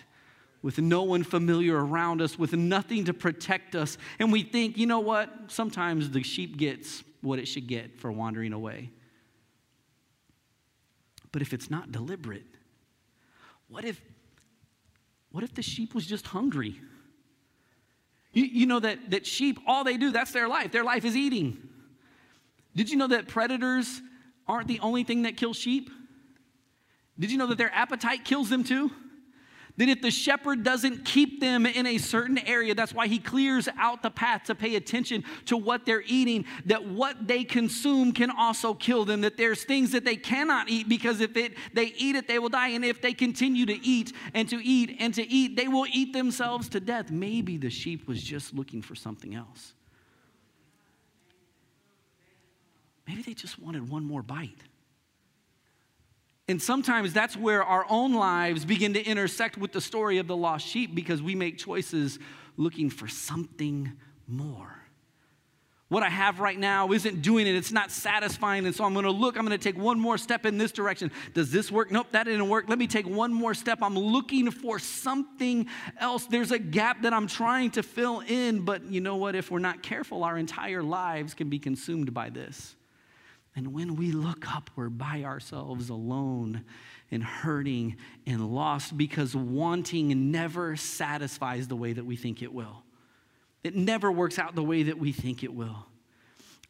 with 0.62 0.79
no 0.79 1.03
one 1.03 1.25
familiar 1.25 1.85
around 1.85 2.22
us, 2.22 2.38
with 2.38 2.53
nothing 2.53 3.05
to 3.05 3.12
protect 3.12 3.75
us. 3.75 3.98
And 4.18 4.33
we 4.33 4.42
think, 4.42 4.79
you 4.79 4.87
know 4.87 5.01
what? 5.01 5.31
Sometimes 5.48 6.11
the 6.11 6.22
sheep 6.22 6.57
gets 6.57 7.03
what 7.20 7.38
it 7.38 7.46
should 7.46 7.66
get 7.66 7.98
for 7.98 8.11
wandering 8.12 8.53
away. 8.53 8.90
But 11.33 11.42
if 11.42 11.53
it's 11.53 11.70
not 11.70 11.90
deliberate, 11.90 12.46
what 13.68 13.85
if, 13.85 14.01
what 15.31 15.42
if 15.42 15.55
the 15.55 15.62
sheep 15.62 15.94
was 15.94 16.07
just 16.07 16.27
hungry? 16.27 16.79
You, 18.33 18.44
you 18.44 18.66
know 18.66 18.81
that, 18.81 19.11
that 19.11 19.27
sheep, 19.27 19.59
all 19.66 19.83
they 19.83 19.96
do, 19.96 20.12
that's 20.12 20.33
their 20.33 20.48
life. 20.48 20.72
Their 20.72 20.85
life 20.85 21.05
is 21.05 21.16
eating. 21.16 21.68
Did 22.77 22.90
you 22.90 22.96
know 22.96 23.09
that 23.09 23.29
predators 23.29 24.01
aren't 24.46 24.68
the 24.68 24.81
only 24.81 25.05
thing 25.05 25.22
that 25.22 25.37
kill 25.37 25.55
sheep? 25.55 25.90
Did 27.18 27.31
you 27.31 27.38
know 27.38 27.46
that 27.46 27.59
their 27.59 27.72
appetite 27.72 28.25
kills 28.25 28.48
them 28.48 28.64
too? 28.64 28.90
That 29.76 29.88
if 29.88 30.02
the 30.02 30.11
shepherd 30.11 30.62
doesn't 30.62 31.04
keep 31.04 31.40
them 31.40 31.64
in 31.64 31.87
a 31.87 31.98
certain 31.98 32.38
area, 32.38 32.74
that's 32.74 32.92
why 32.92 33.06
he 33.06 33.18
clears 33.18 33.68
out 33.78 34.02
the 34.02 34.11
path 34.11 34.44
to 34.44 34.54
pay 34.54 34.76
attention 34.76 35.24
to 35.46 35.56
what 35.56 35.87
they're 35.87 36.04
eating, 36.06 36.44
that 36.66 36.87
what 36.87 37.26
they 37.26 37.42
consume 37.42 38.12
can 38.12 38.30
also 38.30 38.74
kill 38.74 39.04
them, 39.04 39.22
that 39.22 39.37
there's 39.37 39.64
things 39.64 39.92
that 39.92 40.04
they 40.04 40.16
cannot 40.16 40.68
eat 40.68 40.88
because 40.88 41.20
if 41.20 41.37
it, 41.37 41.54
they 41.72 41.87
eat 41.96 42.16
it, 42.16 42.28
they 42.28 42.38
will 42.38 42.50
die. 42.50 42.68
And 42.68 42.85
if 42.85 43.00
they 43.00 43.14
continue 43.14 43.66
to 43.66 43.87
eat 43.87 44.12
and 44.35 44.48
to 44.50 44.62
eat 44.62 44.96
and 45.00 45.14
to 45.14 45.26
eat, 45.26 45.56
they 45.56 45.68
will 45.68 45.87
eat 45.92 46.12
themselves 46.12 46.68
to 46.70 46.80
death. 46.80 47.11
Maybe 47.11 47.56
the 47.56 47.70
sheep 47.70 48.06
was 48.06 48.22
just 48.22 48.54
looking 48.54 48.82
for 48.82 48.94
something 48.94 49.35
else. 49.35 49.72
Maybe 53.06 53.22
they 53.22 53.35
just 53.35 53.58
wanted 53.58 53.88
one 53.88 54.04
more 54.04 54.22
bite. 54.22 54.62
And 56.48 56.61
sometimes 56.61 57.12
that's 57.12 57.37
where 57.37 57.62
our 57.62 57.87
own 57.88 58.14
lives 58.14 58.64
begin 58.64 58.94
to 58.94 59.02
intersect 59.02 59.57
with 59.57 59.72
the 59.72 59.81
story 59.81 60.18
of 60.18 60.26
the 60.26 60.37
lost 60.37 60.66
sheep 60.66 60.94
because 60.94 61.22
we 61.22 61.35
make 61.35 61.57
choices 61.59 62.18
looking 62.57 62.90
for 62.90 63.09
something 63.09 63.92
more. 64.26 64.83
What 65.88 66.02
I 66.02 66.09
have 66.09 66.40
right 66.40 66.59
now 66.59 66.90
isn't 66.92 67.20
doing 67.20 67.46
it, 67.46 67.55
it's 67.55 67.70
not 67.70 67.90
satisfying. 67.90 68.64
And 68.64 68.74
so 68.74 68.83
I'm 68.83 68.94
gonna 68.94 69.11
look, 69.11 69.37
I'm 69.37 69.44
gonna 69.44 69.59
take 69.59 69.76
one 69.76 70.00
more 70.00 70.16
step 70.16 70.46
in 70.46 70.57
this 70.57 70.72
direction. 70.72 71.12
Does 71.35 71.50
this 71.50 71.70
work? 71.70 71.90
Nope, 71.90 72.07
that 72.12 72.24
didn't 72.24 72.48
work. 72.48 72.64
Let 72.66 72.78
me 72.78 72.87
take 72.87 73.07
one 73.07 73.31
more 73.31 73.52
step. 73.52 73.81
I'm 73.83 73.94
looking 73.94 74.50
for 74.50 74.78
something 74.78 75.66
else. 76.00 76.24
There's 76.24 76.50
a 76.50 76.59
gap 76.59 77.02
that 77.02 77.12
I'm 77.12 77.26
trying 77.26 77.72
to 77.72 77.83
fill 77.83 78.20
in, 78.20 78.64
but 78.64 78.85
you 78.85 79.02
know 79.02 79.16
what? 79.16 79.35
If 79.35 79.50
we're 79.50 79.59
not 79.59 79.83
careful, 79.83 80.24
our 80.24 80.38
entire 80.38 80.83
lives 80.83 81.35
can 81.35 81.50
be 81.50 81.59
consumed 81.59 82.14
by 82.14 82.31
this. 82.31 82.74
And 83.55 83.75
when 83.75 83.97
we 83.97 84.12
look 84.12 84.55
up, 84.55 84.71
we're 84.77 84.88
by 84.88 85.25
ourselves 85.25 85.91
alone 85.91 86.65
and 87.11 87.23
hurting 87.23 87.97
and 88.27 88.55
lost 88.55 88.97
because 88.97 89.37
wanting 89.37 90.31
never 90.31 90.77
satisfies 90.77 91.69
the 91.69 91.77
way 91.77 91.93
that 91.93 92.05
we 92.05 92.17
think 92.17 92.43
it 92.43 92.53
will. 92.53 92.83
It 93.62 93.77
never 93.77 94.11
works 94.11 94.38
out 94.38 94.55
the 94.55 94.62
way 94.62 94.85
that 94.85 94.99
we 94.99 95.12
think 95.12 95.45
it 95.45 95.53
will. 95.53 95.87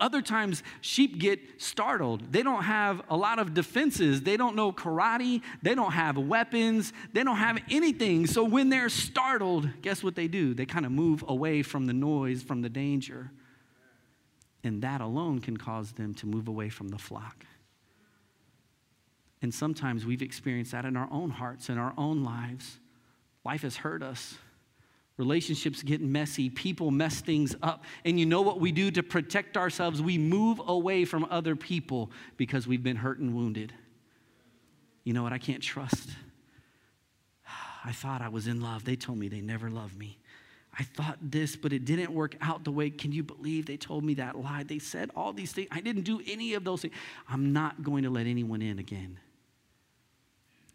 Other 0.00 0.20
times, 0.20 0.64
sheep 0.80 1.20
get 1.20 1.38
startled. 1.58 2.32
They 2.32 2.42
don't 2.42 2.64
have 2.64 3.02
a 3.08 3.16
lot 3.16 3.38
of 3.38 3.54
defenses. 3.54 4.22
They 4.22 4.36
don't 4.36 4.56
know 4.56 4.72
karate. 4.72 5.42
They 5.62 5.76
don't 5.76 5.92
have 5.92 6.18
weapons. 6.18 6.92
They 7.12 7.22
don't 7.22 7.36
have 7.36 7.60
anything. 7.70 8.26
So 8.26 8.42
when 8.42 8.68
they're 8.68 8.88
startled, 8.88 9.68
guess 9.80 10.02
what 10.02 10.16
they 10.16 10.26
do? 10.26 10.54
They 10.54 10.66
kind 10.66 10.84
of 10.84 10.90
move 10.90 11.24
away 11.28 11.62
from 11.62 11.86
the 11.86 11.92
noise, 11.92 12.42
from 12.42 12.62
the 12.62 12.68
danger. 12.68 13.30
And 14.64 14.82
that 14.82 15.00
alone 15.00 15.40
can 15.40 15.56
cause 15.56 15.92
them 15.92 16.14
to 16.14 16.26
move 16.26 16.48
away 16.48 16.68
from 16.68 16.88
the 16.88 16.98
flock. 16.98 17.44
And 19.42 19.52
sometimes 19.52 20.06
we've 20.06 20.22
experienced 20.22 20.70
that 20.72 20.84
in 20.84 20.96
our 20.96 21.08
own 21.10 21.30
hearts, 21.30 21.68
in 21.68 21.78
our 21.78 21.92
own 21.98 22.22
lives. 22.22 22.78
Life 23.44 23.62
has 23.62 23.76
hurt 23.76 24.02
us. 24.02 24.38
Relationships 25.16 25.82
get 25.82 26.00
messy. 26.00 26.48
People 26.48 26.90
mess 26.90 27.20
things 27.20 27.54
up. 27.60 27.84
And 28.04 28.18
you 28.18 28.24
know 28.24 28.40
what 28.42 28.60
we 28.60 28.70
do 28.72 28.90
to 28.92 29.02
protect 29.02 29.56
ourselves? 29.56 30.00
We 30.00 30.16
move 30.16 30.60
away 30.64 31.04
from 31.04 31.26
other 31.28 31.56
people 31.56 32.10
because 32.36 32.66
we've 32.66 32.82
been 32.82 32.96
hurt 32.96 33.18
and 33.18 33.34
wounded. 33.34 33.72
You 35.04 35.12
know 35.12 35.24
what? 35.24 35.32
I 35.32 35.38
can't 35.38 35.62
trust. 35.62 36.10
I 37.84 37.92
thought 37.92 38.22
I 38.22 38.28
was 38.28 38.46
in 38.46 38.60
love. 38.60 38.84
They 38.84 38.96
told 38.96 39.18
me 39.18 39.28
they 39.28 39.40
never 39.40 39.68
loved 39.70 39.98
me. 39.98 40.18
I 40.78 40.84
thought 40.84 41.18
this, 41.20 41.54
but 41.54 41.72
it 41.72 41.84
didn't 41.84 42.10
work 42.12 42.34
out 42.40 42.64
the 42.64 42.72
way. 42.72 42.88
Can 42.88 43.12
you 43.12 43.22
believe 43.22 43.66
they 43.66 43.76
told 43.76 44.04
me 44.04 44.14
that 44.14 44.38
lie? 44.38 44.62
They 44.62 44.78
said 44.78 45.10
all 45.14 45.32
these 45.32 45.52
things. 45.52 45.68
I 45.70 45.80
didn't 45.80 46.02
do 46.02 46.20
any 46.26 46.54
of 46.54 46.64
those 46.64 46.82
things. 46.82 46.94
I'm 47.28 47.52
not 47.52 47.82
going 47.82 48.04
to 48.04 48.10
let 48.10 48.26
anyone 48.26 48.62
in 48.62 48.78
again 48.78 49.18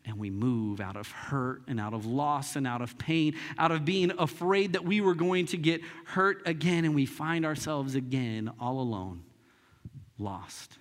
and 0.08 0.18
we 0.18 0.30
move 0.30 0.80
out 0.80 0.96
of 0.96 1.12
hurt 1.12 1.64
and 1.68 1.80
out 1.80 1.94
of 1.94 2.06
loss 2.06 2.56
and 2.56 2.66
out 2.66 2.82
of 2.82 2.98
pain, 2.98 3.36
out 3.58 3.72
of 3.72 3.84
being 3.84 4.12
afraid 4.18 4.74
that 4.74 4.86
we 4.86 5.02
were 5.02 5.14
going 5.14 5.46
to 5.48 5.58
get 5.58 5.82
hurt 6.06 6.42
again, 6.48 6.86
and 6.86 6.96
we 6.96 7.06
find 7.06 7.46
ourselves 7.46 7.94
again 7.94 8.50
all 8.58 8.80
alone, 8.80 9.24
lost. 10.18 10.78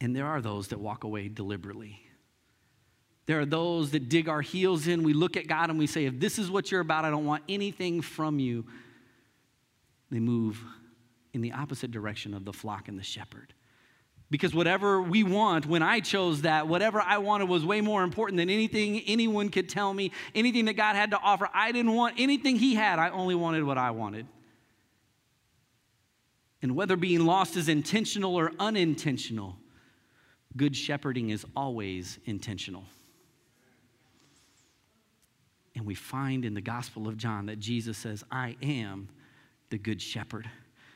And 0.00 0.14
there 0.14 0.26
are 0.26 0.42
those 0.42 0.68
that 0.68 0.80
walk 0.80 1.04
away 1.04 1.28
deliberately. 1.28 2.03
There 3.26 3.40
are 3.40 3.46
those 3.46 3.90
that 3.92 4.08
dig 4.08 4.28
our 4.28 4.42
heels 4.42 4.86
in. 4.86 5.02
We 5.02 5.14
look 5.14 5.36
at 5.36 5.46
God 5.46 5.70
and 5.70 5.78
we 5.78 5.86
say, 5.86 6.04
if 6.04 6.20
this 6.20 6.38
is 6.38 6.50
what 6.50 6.70
you're 6.70 6.80
about, 6.80 7.04
I 7.04 7.10
don't 7.10 7.24
want 7.24 7.42
anything 7.48 8.02
from 8.02 8.38
you. 8.38 8.66
They 10.10 10.20
move 10.20 10.62
in 11.32 11.40
the 11.40 11.52
opposite 11.52 11.90
direction 11.90 12.34
of 12.34 12.44
the 12.44 12.52
flock 12.52 12.88
and 12.88 12.98
the 12.98 13.02
shepherd. 13.02 13.54
Because 14.30 14.54
whatever 14.54 15.00
we 15.00 15.22
want, 15.22 15.66
when 15.66 15.82
I 15.82 16.00
chose 16.00 16.42
that, 16.42 16.66
whatever 16.66 17.00
I 17.00 17.18
wanted 17.18 17.48
was 17.48 17.64
way 17.64 17.80
more 17.80 18.02
important 18.02 18.36
than 18.36 18.50
anything 18.50 19.00
anyone 19.06 19.48
could 19.48 19.68
tell 19.68 19.92
me, 19.92 20.12
anything 20.34 20.64
that 20.66 20.74
God 20.74 20.96
had 20.96 21.10
to 21.12 21.18
offer. 21.18 21.48
I 21.52 21.72
didn't 21.72 21.94
want 21.94 22.16
anything 22.18 22.56
He 22.56 22.74
had, 22.74 22.98
I 22.98 23.10
only 23.10 23.34
wanted 23.34 23.64
what 23.64 23.78
I 23.78 23.90
wanted. 23.90 24.26
And 26.62 26.74
whether 26.74 26.96
being 26.96 27.26
lost 27.26 27.56
is 27.56 27.68
intentional 27.68 28.36
or 28.36 28.52
unintentional, 28.58 29.56
good 30.56 30.74
shepherding 30.74 31.30
is 31.30 31.44
always 31.54 32.18
intentional. 32.24 32.84
And 35.74 35.84
we 35.84 35.94
find 35.94 36.44
in 36.44 36.54
the 36.54 36.60
Gospel 36.60 37.08
of 37.08 37.16
John 37.16 37.46
that 37.46 37.58
Jesus 37.58 37.98
says, 37.98 38.24
I 38.30 38.56
am 38.62 39.08
the 39.70 39.78
good 39.78 40.00
shepherd. 40.00 40.48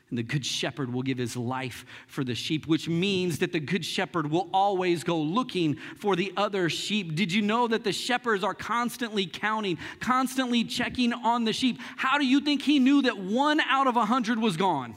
And 0.09 0.17
the 0.17 0.23
good 0.23 0.45
shepherd 0.45 0.91
will 0.91 1.03
give 1.03 1.19
his 1.19 1.37
life 1.37 1.85
for 2.07 2.23
the 2.23 2.33
sheep, 2.33 2.65
which 2.65 2.89
means 2.89 3.39
that 3.39 3.51
the 3.51 3.59
good 3.59 3.85
shepherd 3.85 4.31
will 4.31 4.49
always 4.51 5.03
go 5.03 5.19
looking 5.19 5.77
for 5.97 6.15
the 6.15 6.33
other 6.35 6.67
sheep. 6.67 7.15
Did 7.15 7.31
you 7.31 7.43
know 7.43 7.67
that 7.67 7.83
the 7.83 7.91
shepherds 7.91 8.43
are 8.43 8.55
constantly 8.55 9.27
counting, 9.27 9.77
constantly 9.99 10.63
checking 10.63 11.13
on 11.13 11.43
the 11.43 11.53
sheep? 11.53 11.77
How 11.95 12.17
do 12.17 12.25
you 12.25 12.41
think 12.41 12.63
he 12.63 12.79
knew 12.79 13.03
that 13.03 13.19
one 13.19 13.59
out 13.59 13.85
of 13.85 13.97
a 13.97 14.05
hundred 14.05 14.39
was 14.39 14.57
gone? 14.57 14.95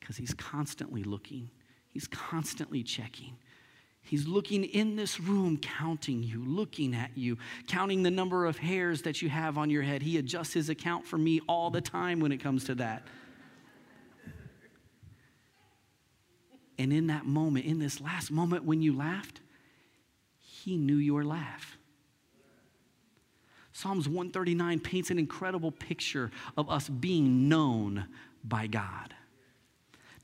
Because 0.00 0.16
he's 0.16 0.34
constantly 0.34 1.04
looking, 1.04 1.50
he's 1.88 2.08
constantly 2.08 2.82
checking. 2.82 3.36
He's 4.06 4.28
looking 4.28 4.62
in 4.62 4.94
this 4.94 5.18
room, 5.18 5.58
counting 5.58 6.22
you, 6.22 6.44
looking 6.46 6.94
at 6.94 7.10
you, 7.16 7.38
counting 7.66 8.04
the 8.04 8.10
number 8.10 8.46
of 8.46 8.56
hairs 8.56 9.02
that 9.02 9.20
you 9.20 9.28
have 9.28 9.58
on 9.58 9.68
your 9.68 9.82
head. 9.82 10.00
He 10.00 10.16
adjusts 10.16 10.52
his 10.52 10.68
account 10.68 11.04
for 11.04 11.18
me 11.18 11.40
all 11.48 11.70
the 11.70 11.80
time 11.80 12.20
when 12.20 12.30
it 12.30 12.38
comes 12.38 12.62
to 12.64 12.76
that. 12.76 13.02
And 16.78 16.92
in 16.92 17.08
that 17.08 17.26
moment, 17.26 17.66
in 17.66 17.80
this 17.80 18.00
last 18.00 18.30
moment 18.30 18.64
when 18.64 18.80
you 18.80 18.96
laughed, 18.96 19.40
he 20.38 20.76
knew 20.76 20.96
your 20.96 21.24
laugh. 21.24 21.76
Psalms 23.72 24.08
139 24.08 24.78
paints 24.78 25.10
an 25.10 25.18
incredible 25.18 25.72
picture 25.72 26.30
of 26.56 26.70
us 26.70 26.88
being 26.88 27.48
known 27.48 28.06
by 28.44 28.68
God. 28.68 29.15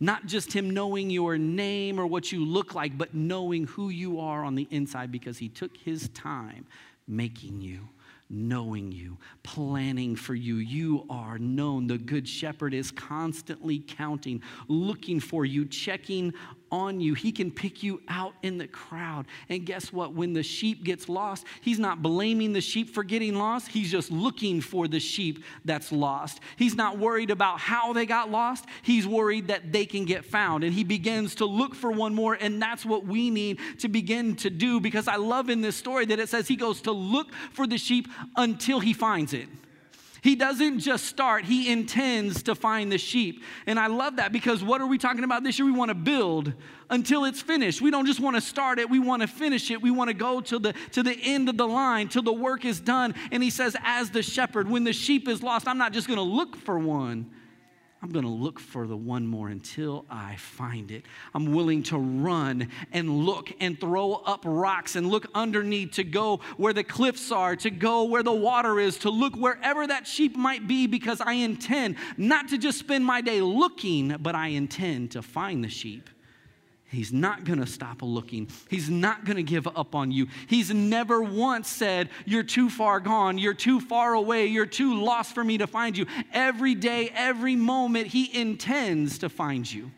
Not 0.02 0.26
just 0.26 0.52
Him 0.52 0.70
knowing 0.70 1.10
your 1.10 1.38
name 1.38 2.00
or 2.00 2.08
what 2.08 2.32
you 2.32 2.44
look 2.44 2.74
like, 2.74 2.98
but 2.98 3.14
knowing 3.14 3.68
who 3.68 3.88
you 3.88 4.18
are 4.18 4.42
on 4.42 4.56
the 4.56 4.66
inside 4.72 5.12
because 5.12 5.38
He 5.38 5.48
took 5.48 5.76
His 5.76 6.08
time 6.08 6.66
making 7.06 7.60
you 7.60 7.88
knowing 8.34 8.90
you, 8.90 9.18
planning 9.42 10.16
for 10.16 10.34
you. 10.34 10.56
You 10.56 11.04
are 11.10 11.38
known. 11.38 11.86
The 11.86 11.98
Good 11.98 12.26
Shepherd 12.26 12.72
is 12.72 12.90
constantly 12.90 13.78
counting, 13.78 14.40
looking 14.68 15.20
for 15.20 15.44
you, 15.44 15.66
checking 15.66 16.32
on 16.72 17.00
you. 17.00 17.12
He 17.14 17.30
can 17.30 17.50
pick 17.50 17.82
you 17.82 18.00
out 18.08 18.34
in 18.42 18.56
the 18.58 18.66
crowd. 18.66 19.26
And 19.50 19.64
guess 19.64 19.92
what? 19.92 20.14
When 20.14 20.32
the 20.32 20.42
sheep 20.42 20.82
gets 20.82 21.08
lost, 21.08 21.44
he's 21.60 21.78
not 21.78 22.02
blaming 22.02 22.54
the 22.54 22.60
sheep 22.62 22.94
for 22.94 23.04
getting 23.04 23.34
lost. 23.34 23.68
He's 23.68 23.90
just 23.90 24.10
looking 24.10 24.62
for 24.62 24.88
the 24.88 24.98
sheep 24.98 25.44
that's 25.66 25.92
lost. 25.92 26.40
He's 26.56 26.74
not 26.74 26.98
worried 26.98 27.30
about 27.30 27.60
how 27.60 27.92
they 27.92 28.06
got 28.06 28.30
lost. 28.30 28.64
He's 28.80 29.06
worried 29.06 29.48
that 29.48 29.70
they 29.72 29.84
can 29.84 30.06
get 30.06 30.24
found. 30.24 30.64
And 30.64 30.72
he 30.72 30.82
begins 30.82 31.36
to 31.36 31.44
look 31.44 31.74
for 31.74 31.92
one 31.92 32.14
more. 32.14 32.34
And 32.34 32.60
that's 32.60 32.84
what 32.84 33.04
we 33.04 33.30
need 33.30 33.60
to 33.80 33.88
begin 33.88 34.34
to 34.36 34.50
do 34.50 34.80
because 34.80 35.06
I 35.06 35.16
love 35.16 35.50
in 35.50 35.60
this 35.60 35.76
story 35.76 36.06
that 36.06 36.18
it 36.18 36.30
says 36.30 36.48
he 36.48 36.56
goes 36.56 36.80
to 36.82 36.92
look 36.92 37.32
for 37.52 37.66
the 37.66 37.78
sheep 37.78 38.08
until 38.36 38.80
he 38.80 38.94
finds 38.94 39.34
it. 39.34 39.48
He 40.22 40.36
doesn't 40.36 40.78
just 40.78 41.06
start, 41.06 41.44
he 41.44 41.70
intends 41.70 42.44
to 42.44 42.54
find 42.54 42.92
the 42.92 42.96
sheep. 42.96 43.42
And 43.66 43.76
I 43.76 43.88
love 43.88 44.16
that 44.16 44.30
because 44.30 44.62
what 44.62 44.80
are 44.80 44.86
we 44.86 44.96
talking 44.96 45.24
about 45.24 45.42
this 45.42 45.58
year? 45.58 45.66
We 45.66 45.72
want 45.72 45.88
to 45.88 45.96
build 45.96 46.52
until 46.90 47.24
it's 47.24 47.42
finished. 47.42 47.82
We 47.82 47.90
don't 47.90 48.06
just 48.06 48.20
want 48.20 48.36
to 48.36 48.40
start 48.40 48.78
it, 48.78 48.88
we 48.88 49.00
want 49.00 49.22
to 49.22 49.28
finish 49.28 49.68
it. 49.72 49.82
We 49.82 49.90
want 49.90 50.08
to 50.08 50.14
go 50.14 50.40
to 50.40 50.60
the 50.60 50.74
to 50.92 51.02
the 51.02 51.18
end 51.20 51.48
of 51.48 51.56
the 51.56 51.66
line 51.66 52.08
till 52.08 52.22
the 52.22 52.32
work 52.32 52.64
is 52.64 52.78
done. 52.78 53.16
And 53.32 53.42
he 53.42 53.50
says 53.50 53.76
as 53.82 54.10
the 54.10 54.22
shepherd, 54.22 54.70
when 54.70 54.84
the 54.84 54.92
sheep 54.92 55.26
is 55.26 55.42
lost, 55.42 55.66
I'm 55.66 55.78
not 55.78 55.92
just 55.92 56.06
going 56.06 56.18
to 56.18 56.22
look 56.22 56.54
for 56.54 56.78
one. 56.78 57.28
I'm 58.02 58.10
going 58.10 58.24
to 58.24 58.30
look 58.30 58.58
for 58.58 58.88
the 58.88 58.96
one 58.96 59.28
more 59.28 59.48
until 59.48 60.04
I 60.10 60.34
find 60.34 60.90
it. 60.90 61.04
I'm 61.34 61.54
willing 61.54 61.84
to 61.84 61.98
run 61.98 62.68
and 62.90 63.24
look 63.24 63.52
and 63.60 63.78
throw 63.78 64.14
up 64.14 64.40
rocks 64.44 64.96
and 64.96 65.08
look 65.08 65.28
underneath 65.36 65.92
to 65.92 66.04
go 66.04 66.40
where 66.56 66.72
the 66.72 66.82
cliffs 66.82 67.30
are, 67.30 67.54
to 67.56 67.70
go 67.70 68.02
where 68.02 68.24
the 68.24 68.32
water 68.32 68.80
is, 68.80 68.98
to 68.98 69.10
look 69.10 69.36
wherever 69.36 69.86
that 69.86 70.08
sheep 70.08 70.36
might 70.36 70.66
be 70.66 70.88
because 70.88 71.20
I 71.20 71.34
intend 71.34 71.94
not 72.16 72.48
to 72.48 72.58
just 72.58 72.80
spend 72.80 73.04
my 73.04 73.20
day 73.20 73.40
looking, 73.40 74.16
but 74.18 74.34
I 74.34 74.48
intend 74.48 75.12
to 75.12 75.22
find 75.22 75.62
the 75.62 75.68
sheep. 75.68 76.10
He's 76.92 77.10
not 77.10 77.46
to 77.58 77.66
stop 77.66 78.02
looking. 78.02 78.48
He's 78.68 78.90
not 78.90 79.24
to 79.38 79.42
give 79.42 79.66
up 79.66 79.94
on 79.94 80.12
you. 80.12 80.26
He's 80.46 80.70
never 80.70 81.22
once 81.22 81.70
said, 81.70 82.10
You're 82.26 82.42
too 82.42 82.68
far 82.68 83.00
gone. 83.00 83.38
You're 83.38 83.54
too 83.54 83.80
far 83.80 84.12
away. 84.12 84.46
You're 84.46 84.66
too 84.66 85.02
lost 85.02 85.34
for 85.34 85.42
me 85.42 85.56
to 85.56 85.66
find 85.66 85.96
you. 85.96 86.04
Every 86.34 86.74
day, 86.74 87.10
every 87.14 87.56
moment, 87.56 88.08
He 88.08 88.38
intends 88.38 89.18
to 89.20 89.30
find 89.30 89.70
you. 89.70 89.90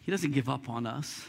He 0.00 0.10
doesn't 0.10 0.32
give 0.32 0.48
up 0.48 0.68
on 0.68 0.86
us. 0.86 1.28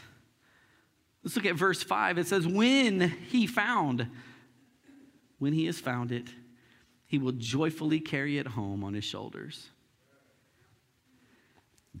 Let's 1.22 1.36
look 1.36 1.46
at 1.46 1.54
verse 1.54 1.84
5. 1.84 2.18
It 2.18 2.26
says, 2.26 2.48
When 2.48 3.10
He 3.28 3.46
found, 3.46 4.08
when 5.38 5.52
He 5.52 5.66
has 5.66 5.78
found 5.78 6.10
it, 6.10 6.26
He 7.06 7.18
will 7.18 7.32
joyfully 7.32 8.00
carry 8.00 8.38
it 8.38 8.48
home 8.48 8.82
on 8.82 8.94
His 8.94 9.04
shoulders. 9.04 9.68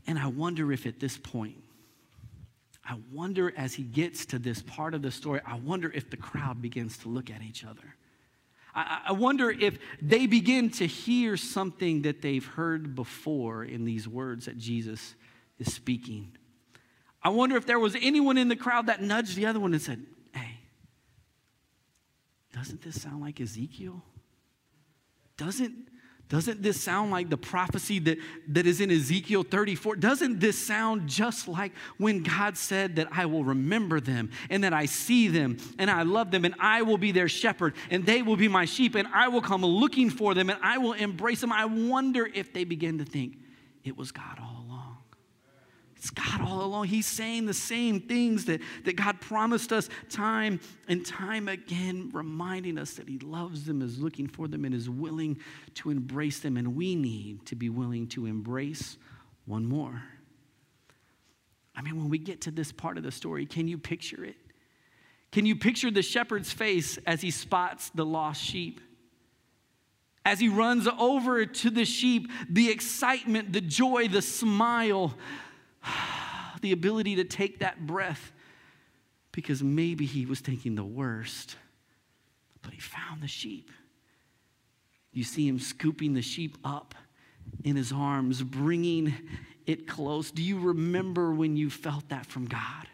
And 0.06 0.18
I 0.18 0.26
wonder 0.26 0.72
if 0.72 0.86
at 0.86 1.00
this 1.00 1.18
point, 1.18 1.56
I 2.84 2.96
wonder 3.12 3.52
as 3.56 3.74
he 3.74 3.82
gets 3.82 4.24
to 4.26 4.38
this 4.38 4.62
part 4.62 4.94
of 4.94 5.02
the 5.02 5.10
story, 5.10 5.40
I 5.46 5.56
wonder 5.56 5.92
if 5.92 6.08
the 6.10 6.16
crowd 6.16 6.62
begins 6.62 6.96
to 6.98 7.08
look 7.08 7.30
at 7.30 7.42
each 7.42 7.64
other. 7.64 7.94
I, 8.74 9.12
wonder 9.12 9.50
if 9.50 9.78
they 10.00 10.26
begin 10.26 10.70
to 10.72 10.86
hear 10.86 11.36
something 11.36 12.02
that 12.02 12.22
they've 12.22 12.44
heard 12.44 12.94
before 12.94 13.64
in 13.64 13.84
these 13.84 14.06
words 14.06 14.46
that 14.46 14.56
Jesus 14.56 15.16
is 15.58 15.74
speaking. 15.74 16.36
I 17.20 17.30
wonder 17.30 17.56
if 17.56 17.66
there 17.66 17.80
was 17.80 17.96
anyone 18.00 18.38
in 18.38 18.46
the 18.46 18.56
crowd 18.56 18.86
that 18.86 19.02
nudged 19.02 19.36
the 19.36 19.46
other 19.46 19.58
one 19.58 19.72
and 19.72 19.82
said, 19.82 20.06
Hey, 20.32 20.60
doesn't 22.52 22.82
this 22.82 23.02
sound 23.02 23.20
like 23.20 23.40
Ezekiel? 23.40 24.02
Doesn't 25.36 25.88
doesn't 26.28 26.62
this 26.62 26.78
sound 26.78 27.10
like 27.10 27.30
the 27.30 27.38
prophecy 27.38 27.98
that, 28.00 28.18
that 28.48 28.66
is 28.66 28.82
in 28.82 28.90
Ezekiel 28.90 29.44
34? 29.44 29.96
Doesn't 29.96 30.40
this 30.40 30.58
sound 30.58 31.08
just 31.08 31.48
like 31.48 31.72
when 31.96 32.22
God 32.22 32.58
said 32.58 32.96
that 32.96 33.08
I 33.10 33.24
will 33.24 33.44
remember 33.44 33.98
them 33.98 34.30
and 34.50 34.62
that 34.62 34.74
I 34.74 34.84
see 34.84 35.28
them 35.28 35.56
and 35.78 35.90
I 35.90 36.02
love 36.02 36.30
them 36.30 36.44
and 36.44 36.54
I 36.58 36.82
will 36.82 36.98
be 36.98 37.12
their 37.12 37.28
shepherd 37.28 37.74
and 37.90 38.04
they 38.04 38.20
will 38.20 38.36
be 38.36 38.48
my 38.48 38.66
sheep 38.66 38.94
and 38.94 39.08
I 39.14 39.28
will 39.28 39.40
come 39.40 39.62
looking 39.62 40.10
for 40.10 40.34
them 40.34 40.50
and 40.50 40.58
I 40.62 40.76
will 40.76 40.92
embrace 40.92 41.40
them? 41.40 41.50
I 41.50 41.64
wonder 41.64 42.28
if 42.34 42.52
they 42.52 42.64
begin 42.64 42.98
to 42.98 43.04
think 43.06 43.38
it 43.82 43.96
was 43.96 44.12
God 44.12 44.38
all. 44.38 44.57
It's 45.98 46.10
God 46.10 46.40
all 46.42 46.64
along. 46.64 46.86
He's 46.86 47.08
saying 47.08 47.46
the 47.46 47.54
same 47.54 48.00
things 48.00 48.44
that, 48.44 48.60
that 48.84 48.94
God 48.94 49.20
promised 49.20 49.72
us 49.72 49.88
time 50.08 50.60
and 50.86 51.04
time 51.04 51.48
again, 51.48 52.10
reminding 52.12 52.78
us 52.78 52.92
that 52.94 53.08
He 53.08 53.18
loves 53.18 53.64
them, 53.64 53.82
is 53.82 53.98
looking 53.98 54.28
for 54.28 54.46
them, 54.46 54.64
and 54.64 54.72
is 54.72 54.88
willing 54.88 55.38
to 55.74 55.90
embrace 55.90 56.38
them. 56.38 56.56
And 56.56 56.76
we 56.76 56.94
need 56.94 57.44
to 57.46 57.56
be 57.56 57.68
willing 57.68 58.06
to 58.08 58.26
embrace 58.26 58.96
one 59.44 59.64
more. 59.64 60.00
I 61.74 61.82
mean, 61.82 61.96
when 61.96 62.08
we 62.08 62.18
get 62.18 62.42
to 62.42 62.52
this 62.52 62.70
part 62.70 62.96
of 62.96 63.02
the 63.02 63.10
story, 63.10 63.44
can 63.44 63.66
you 63.66 63.76
picture 63.76 64.24
it? 64.24 64.36
Can 65.32 65.46
you 65.46 65.56
picture 65.56 65.90
the 65.90 66.02
shepherd's 66.02 66.52
face 66.52 66.96
as 67.06 67.20
he 67.20 67.32
spots 67.32 67.90
the 67.92 68.06
lost 68.06 68.40
sheep? 68.40 68.80
As 70.24 70.38
he 70.38 70.48
runs 70.48 70.86
over 70.98 71.44
to 71.44 71.70
the 71.70 71.84
sheep, 71.84 72.30
the 72.48 72.70
excitement, 72.70 73.52
the 73.52 73.60
joy, 73.60 74.08
the 74.08 74.22
smile, 74.22 75.14
the 76.60 76.72
ability 76.72 77.16
to 77.16 77.24
take 77.24 77.60
that 77.60 77.86
breath 77.86 78.32
because 79.32 79.62
maybe 79.62 80.04
he 80.04 80.26
was 80.26 80.40
taking 80.40 80.74
the 80.74 80.84
worst, 80.84 81.56
but 82.62 82.72
he 82.72 82.80
found 82.80 83.22
the 83.22 83.28
sheep. 83.28 83.70
You 85.12 85.24
see 85.24 85.46
him 85.46 85.58
scooping 85.58 86.14
the 86.14 86.22
sheep 86.22 86.58
up 86.64 86.94
in 87.64 87.76
his 87.76 87.92
arms, 87.92 88.42
bringing 88.42 89.14
it 89.66 89.86
close. 89.86 90.30
Do 90.30 90.42
you 90.42 90.58
remember 90.58 91.32
when 91.32 91.56
you 91.56 91.70
felt 91.70 92.08
that 92.08 92.26
from 92.26 92.46
God? 92.46 92.87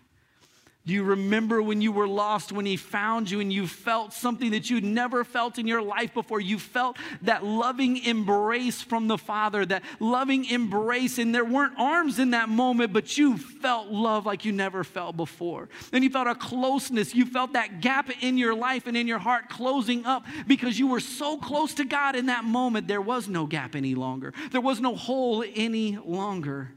Do 0.87 0.93
you 0.93 1.03
remember 1.03 1.63
when 1.63 1.81
you 1.81 1.93
were 1.93 2.07
lost, 2.07 2.53
when 2.53 2.67
He 2.67 2.77
found 2.77 3.31
you 3.31 3.41
and 3.41 3.51
you 3.51 3.67
felt 3.67 4.13
something 4.13 4.51
that 4.51 4.69
you'd 4.69 4.85
never 4.85 5.25
felt 5.25 5.59
in 5.59 5.67
your 5.67 5.81
life 5.81 6.13
before? 6.13 6.41
You 6.41 6.59
felt 6.59 6.99
that 7.23 7.43
loving 7.43 8.05
embrace 8.05 8.83
from 8.83 9.09
the 9.09 9.17
Father, 9.17 9.65
that 9.65 9.83
loving 9.99 10.45
embrace, 10.45 11.17
and 11.17 11.35
there 11.35 11.45
weren't 11.45 11.79
arms 11.79 12.19
in 12.19 12.33
that 12.33 12.51
moment, 12.51 12.93
but 12.93 13.17
you 13.17 13.39
felt 13.39 13.89
love 13.89 14.27
like 14.27 14.45
you 14.45 14.53
never 14.53 14.85
felt 14.85 15.17
before. 15.17 15.71
And 15.91 16.05
you 16.05 16.11
felt 16.11 16.27
a 16.27 16.35
closeness. 16.35 17.15
You 17.15 17.25
felt 17.25 17.55
that 17.55 17.81
gap 17.81 18.11
in 18.23 18.37
your 18.37 18.55
life 18.55 18.87
and 18.87 18.95
in 18.95 19.09
your 19.09 19.19
heart 19.19 19.49
closing 19.49 20.05
up 20.05 20.27
because 20.47 20.79
you 20.79 20.89
were 20.89 21.01
so 21.01 21.39
close 21.39 21.73
to 21.75 21.87
God 21.87 22.15
in 22.15 22.27
that 22.27 22.45
moment. 22.45 22.89
There 22.89 23.01
was 23.01 23.27
no 23.27 23.47
gap 23.47 23.75
any 23.75 23.95
longer, 23.95 24.35
there 24.51 24.61
was 24.61 24.83
no 24.83 24.95
hole 24.95 25.43
any 25.55 25.97
longer. 25.97 26.73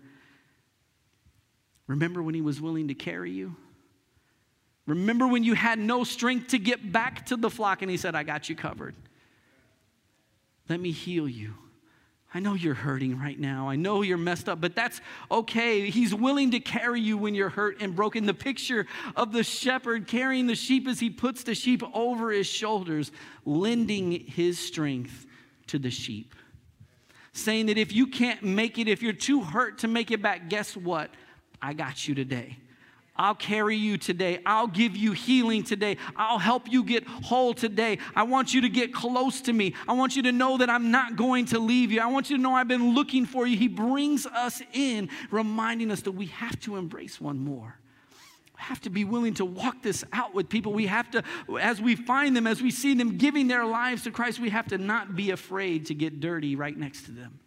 Remember 1.87 2.23
when 2.23 2.35
He 2.35 2.41
was 2.41 2.61
willing 2.61 2.87
to 2.87 2.93
carry 2.93 3.31
you? 3.31 3.57
Remember 4.87 5.27
when 5.27 5.43
you 5.43 5.53
had 5.53 5.77
no 5.77 6.03
strength 6.03 6.47
to 6.49 6.57
get 6.57 6.91
back 6.91 7.27
to 7.27 7.35
the 7.35 7.49
flock 7.49 7.81
and 7.81 7.91
he 7.91 7.97
said, 7.97 8.15
I 8.15 8.23
got 8.23 8.49
you 8.49 8.55
covered. 8.55 8.95
Let 10.69 10.79
me 10.79 10.91
heal 10.91 11.27
you. 11.27 11.53
I 12.33 12.39
know 12.39 12.53
you're 12.53 12.73
hurting 12.73 13.17
right 13.17 13.39
now. 13.39 13.69
I 13.69 13.77
know 13.77 14.01
you're 14.01 14.17
messed 14.17 14.49
up, 14.49 14.59
but 14.59 14.75
that's 14.75 14.99
okay. 15.31 15.89
He's 15.89 16.13
willing 16.13 16.51
to 16.51 16.59
carry 16.59 16.99
you 16.99 17.17
when 17.17 17.35
you're 17.35 17.49
hurt 17.49 17.81
and 17.81 17.95
broken. 17.95 18.25
The 18.25 18.33
picture 18.33 18.85
of 19.15 19.31
the 19.31 19.43
shepherd 19.43 20.07
carrying 20.07 20.47
the 20.47 20.55
sheep 20.55 20.87
as 20.87 20.99
he 20.99 21.09
puts 21.09 21.43
the 21.43 21.55
sheep 21.55 21.83
over 21.93 22.31
his 22.31 22.47
shoulders, 22.47 23.11
lending 23.45 24.11
his 24.11 24.59
strength 24.59 25.25
to 25.67 25.79
the 25.79 25.89
sheep. 25.89 26.35
Saying 27.31 27.67
that 27.67 27.77
if 27.77 27.93
you 27.93 28.07
can't 28.07 28.43
make 28.43 28.77
it, 28.77 28.87
if 28.87 29.01
you're 29.01 29.13
too 29.13 29.41
hurt 29.41 29.79
to 29.79 29.87
make 29.87 30.11
it 30.11 30.21
back, 30.21 30.49
guess 30.49 30.75
what? 30.75 31.09
I 31.61 31.73
got 31.73 32.07
you 32.07 32.15
today. 32.15 32.57
I'll 33.17 33.35
carry 33.35 33.75
you 33.75 33.97
today. 33.97 34.39
I'll 34.45 34.67
give 34.67 34.95
you 34.95 35.11
healing 35.11 35.63
today. 35.63 35.97
I'll 36.15 36.39
help 36.39 36.71
you 36.71 36.83
get 36.83 37.07
whole 37.07 37.53
today. 37.53 37.97
I 38.15 38.23
want 38.23 38.53
you 38.53 38.61
to 38.61 38.69
get 38.69 38.93
close 38.93 39.41
to 39.41 39.53
me. 39.53 39.73
I 39.87 39.93
want 39.93 40.15
you 40.15 40.23
to 40.23 40.31
know 40.31 40.57
that 40.57 40.69
I'm 40.69 40.91
not 40.91 41.15
going 41.15 41.45
to 41.47 41.59
leave 41.59 41.91
you. 41.91 42.01
I 42.01 42.07
want 42.07 42.29
you 42.29 42.37
to 42.37 42.41
know 42.41 42.53
I've 42.53 42.67
been 42.67 42.93
looking 42.93 43.25
for 43.25 43.47
you. 43.47 43.57
He 43.57 43.67
brings 43.67 44.25
us 44.25 44.61
in, 44.73 45.09
reminding 45.31 45.91
us 45.91 46.01
that 46.01 46.11
we 46.11 46.27
have 46.27 46.59
to 46.61 46.75
embrace 46.75 47.19
one 47.19 47.39
more. 47.39 47.79
We 48.55 48.63
have 48.63 48.81
to 48.81 48.89
be 48.89 49.05
willing 49.05 49.35
to 49.35 49.45
walk 49.45 49.83
this 49.83 50.03
out 50.13 50.33
with 50.33 50.49
people. 50.49 50.73
We 50.73 50.87
have 50.87 51.11
to, 51.11 51.23
as 51.59 51.79
we 51.79 51.95
find 51.95 52.35
them, 52.35 52.47
as 52.47 52.61
we 52.61 52.71
see 52.71 52.93
them 52.95 53.17
giving 53.17 53.47
their 53.47 53.65
lives 53.65 54.03
to 54.03 54.11
Christ, 54.11 54.39
we 54.39 54.49
have 54.49 54.67
to 54.67 54.77
not 54.77 55.15
be 55.15 55.31
afraid 55.31 55.87
to 55.87 55.93
get 55.93 56.19
dirty 56.19 56.55
right 56.55 56.75
next 56.75 57.05
to 57.05 57.11
them 57.11 57.39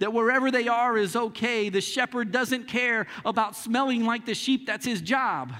that 0.00 0.12
wherever 0.12 0.50
they 0.50 0.66
are 0.66 0.98
is 0.98 1.14
okay. 1.14 1.68
The 1.68 1.80
shepherd 1.80 2.32
doesn't 2.32 2.66
care 2.66 3.06
about 3.24 3.54
smelling 3.54 4.04
like 4.04 4.26
the 4.26 4.34
sheep, 4.34 4.66
that's 4.66 4.84
his 4.84 5.00
job. 5.00 5.52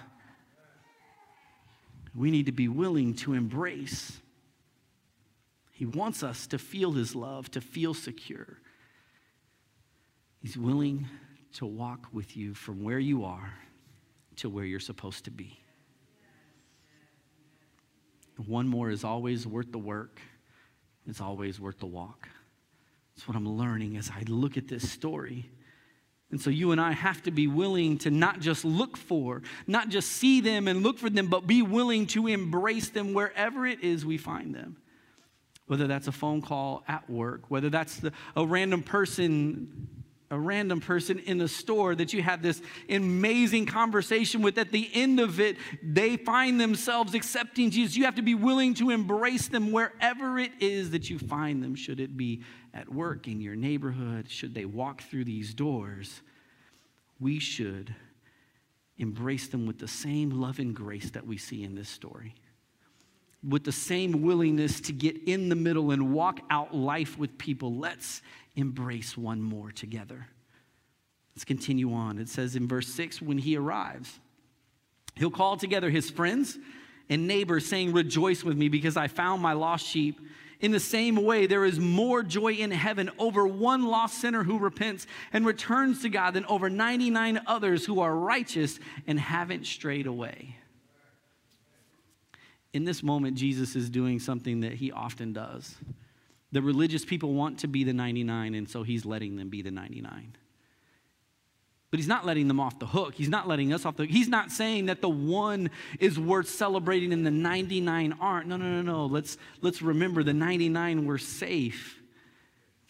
We 2.15 2.31
need 2.31 2.47
to 2.47 2.53
be 2.53 2.67
willing 2.67 3.15
to 3.17 3.35
embrace. 3.35 4.21
He 5.71 5.87
wants 5.87 6.23
us 6.23 6.47
to 6.49 6.59
feel 6.59 6.93
his 6.93 7.15
love, 7.15 7.51
to 7.53 7.61
feel 7.61 7.95
secure. 7.95 8.59
He's 10.41 10.57
willing 10.57 11.07
to 11.55 11.67
walk 11.67 12.09
with 12.13 12.37
you 12.37 12.55
from 12.55 12.83
where 12.83 12.99
you 12.99 13.25
are 13.25 13.55
to 14.37 14.49
where 14.49 14.65
you're 14.65 14.81
supposed 14.81 15.25
to 15.25 15.31
be. 15.31 15.61
One 18.47 18.67
more 18.67 18.91
is 18.91 19.05
always 19.05 19.47
worth 19.47 19.71
the 19.71 19.79
work, 19.79 20.21
it's 21.07 21.21
always 21.21 21.61
worth 21.61 21.79
the 21.79 21.87
walk. 21.87 22.27
That's 23.21 23.29
what 23.29 23.37
I'm 23.37 23.59
learning 23.59 23.99
as 23.99 24.09
I 24.09 24.23
look 24.29 24.57
at 24.57 24.67
this 24.67 24.91
story. 24.91 25.51
And 26.31 26.41
so 26.41 26.49
you 26.49 26.73
and 26.73 26.81
I 26.81 26.93
have 26.93 27.23
to 27.25 27.31
be 27.31 27.49
willing 27.49 27.99
to 27.99 28.11
not 28.11 28.41
just 28.41 28.65
look 28.65 28.97
for, 28.97 29.43
not 29.67 29.91
just 29.91 30.13
see 30.13 30.41
them 30.41 30.67
and 30.67 30.83
look 30.83 30.99
for 30.99 31.11
them, 31.11 31.27
but 31.27 31.47
be 31.47 31.61
willing 31.61 32.07
to 32.09 32.29
embrace 32.29 32.89
them 32.89 33.13
wherever 33.13 33.67
it 33.67 33.85
is 33.85 34.07
we 34.07 34.17
find 34.17 34.55
them. 34.55 34.79
Whether 35.67 35.87
that's 35.87 36.07
a 36.07 36.13
phone 36.13 36.41
call 36.41 36.83
at 36.89 37.11
work, 37.11 37.43
whether 37.51 37.69
that's 37.69 37.97
the, 37.97 38.13
a 38.35 38.47
random 38.47 38.83
person 38.83 39.89
a 40.33 40.39
random 40.39 40.81
person 40.81 41.19
in 41.19 41.39
the 41.39 41.49
store 41.49 41.93
that 41.97 42.13
you 42.13 42.23
have 42.23 42.41
this 42.41 42.63
amazing 42.89 43.67
conversation 43.67 44.43
with. 44.43 44.59
At 44.59 44.71
the 44.71 44.89
end 44.95 45.19
of 45.19 45.41
it, 45.41 45.57
they 45.83 46.17
find 46.17 46.61
themselves 46.61 47.15
accepting 47.15 47.71
Jesus. 47.71 47.97
You 47.97 48.05
have 48.05 48.15
to 48.15 48.23
be 48.23 48.37
willing 48.37 48.75
to 48.75 48.91
embrace 48.91 49.49
them 49.49 49.73
wherever 49.73 50.39
it 50.39 50.53
is 50.61 50.93
that 50.93 51.11
you 51.11 51.19
find 51.19 51.65
them. 51.65 51.75
Should 51.75 51.99
it 51.99 52.17
be 52.17 52.43
at 52.73 52.93
work, 52.93 53.27
in 53.27 53.41
your 53.41 53.57
neighborhood, 53.57 54.31
should 54.31 54.55
they 54.55 54.65
walk 54.65 55.03
through 55.03 55.25
these 55.25 55.55
doors, 55.55 56.23
we 57.19 57.39
should 57.39 57.95
embrace 58.99 59.49
them 59.49 59.67
with 59.67 59.79
the 59.79 59.89
same 59.89 60.31
love 60.31 60.59
and 60.59 60.75
grace 60.75 61.11
that 61.11 61.27
we 61.27 61.37
see 61.37 61.65
in 61.65 61.75
this 61.75 61.89
story. 61.89 62.35
With 63.43 63.65
the 63.65 63.73
same 63.73 64.23
willingness 64.23 64.81
to 64.83 64.93
get 64.93 65.17
in 65.27 65.49
the 65.49 65.55
middle 65.55 65.91
and 65.91 66.13
walk 66.13 66.41
out 66.51 66.75
life 66.75 67.19
with 67.19 67.39
people. 67.39 67.75
Let's 67.75 68.21
embrace 68.57 69.17
one 69.17 69.41
more 69.41 69.73
together. 69.73 70.27
Let's 71.35 71.47
continue 71.47 71.93
on. 71.95 72.19
It 72.19 72.29
says 72.29 72.55
in 72.55 72.69
verse 72.69 72.89
6 72.89 73.23
when 73.23 73.39
he 73.39 73.57
arrives, 73.57 74.19
he'll 75.17 75.31
call 75.31 75.57
together 75.57 75.89
his 75.89 76.11
friends 76.11 76.59
and 77.09 77.27
neighbors, 77.27 77.67
saying, 77.67 77.93
Rejoice 77.93 78.45
with 78.45 78.59
me 78.59 78.69
because 78.69 78.97
I 78.97 79.09
found 79.09 79.41
my 79.41 79.55
lost 79.55 79.87
sheep. 79.87 80.21
In 80.61 80.73
the 80.73 80.81
same 80.81 81.17
way, 81.17 81.47
there 81.47 81.65
is 81.65 81.81
more 81.81 82.23
joy 82.23 82.53
in 82.53 82.71
heaven 82.71 83.11
over 83.19 83.47
one 83.47 83.87
lost 83.87 84.21
sinner 84.21 84.45
who 84.45 84.59
repents 84.59 85.07
and 85.33 85.47
returns 85.47 86.03
to 86.03 86.11
God 86.11 86.35
than 86.35 86.45
over 86.47 86.69
99 86.69 87.41
others 87.47 87.87
who 87.87 88.01
are 88.01 88.15
righteous 88.15 88.79
and 89.07 89.19
haven't 89.19 89.67
strayed 89.67 90.07
away. 90.07 90.57
In 92.73 92.85
this 92.85 93.03
moment, 93.03 93.37
Jesus 93.37 93.75
is 93.75 93.89
doing 93.89 94.21
something 94.21 94.61
that 94.61 94.75
he 94.75 94.93
often 94.93 95.33
does. 95.33 95.77
The 96.53 96.63
religious 96.63 97.05
people 97.05 97.33
want 97.33 97.61
to 97.61 97.69
be 97.69 97.85
the 97.85 97.93
99, 97.93 98.55
and 98.55 98.69
so 98.69 98.83
he's 98.83 99.05
letting 99.05 99.37
them 99.37 99.49
be 99.49 99.63
the 99.63 99.71
99. 99.71 100.37
But 101.91 101.99
he's 101.99 102.07
not 102.07 102.25
letting 102.25 102.47
them 102.47 102.61
off 102.61 102.79
the 102.79 102.87
hook. 102.87 103.15
He's 103.15 103.29
not 103.29 103.49
letting 103.49 103.73
us 103.73 103.85
off 103.85 103.97
the 103.97 104.05
hook. 104.05 104.11
He's 104.11 104.29
not 104.29 104.53
saying 104.53 104.87
that 104.87 105.01
the 105.01 105.09
one 105.09 105.71
is 105.99 106.21
worth 106.21 106.49
celebrating 106.49 107.13
and 107.13 107.27
the 107.27 107.33
99 107.33 108.17
aren't. 108.21 108.47
No, 108.47 108.57
no, 108.57 108.81
no, 108.81 108.83
no. 108.83 109.07
Let's, 109.07 109.39
let's 109.61 109.83
remember 109.83 110.23
the 110.23 110.33
99 110.33 111.05
were 111.05 111.19
safe. 111.19 112.01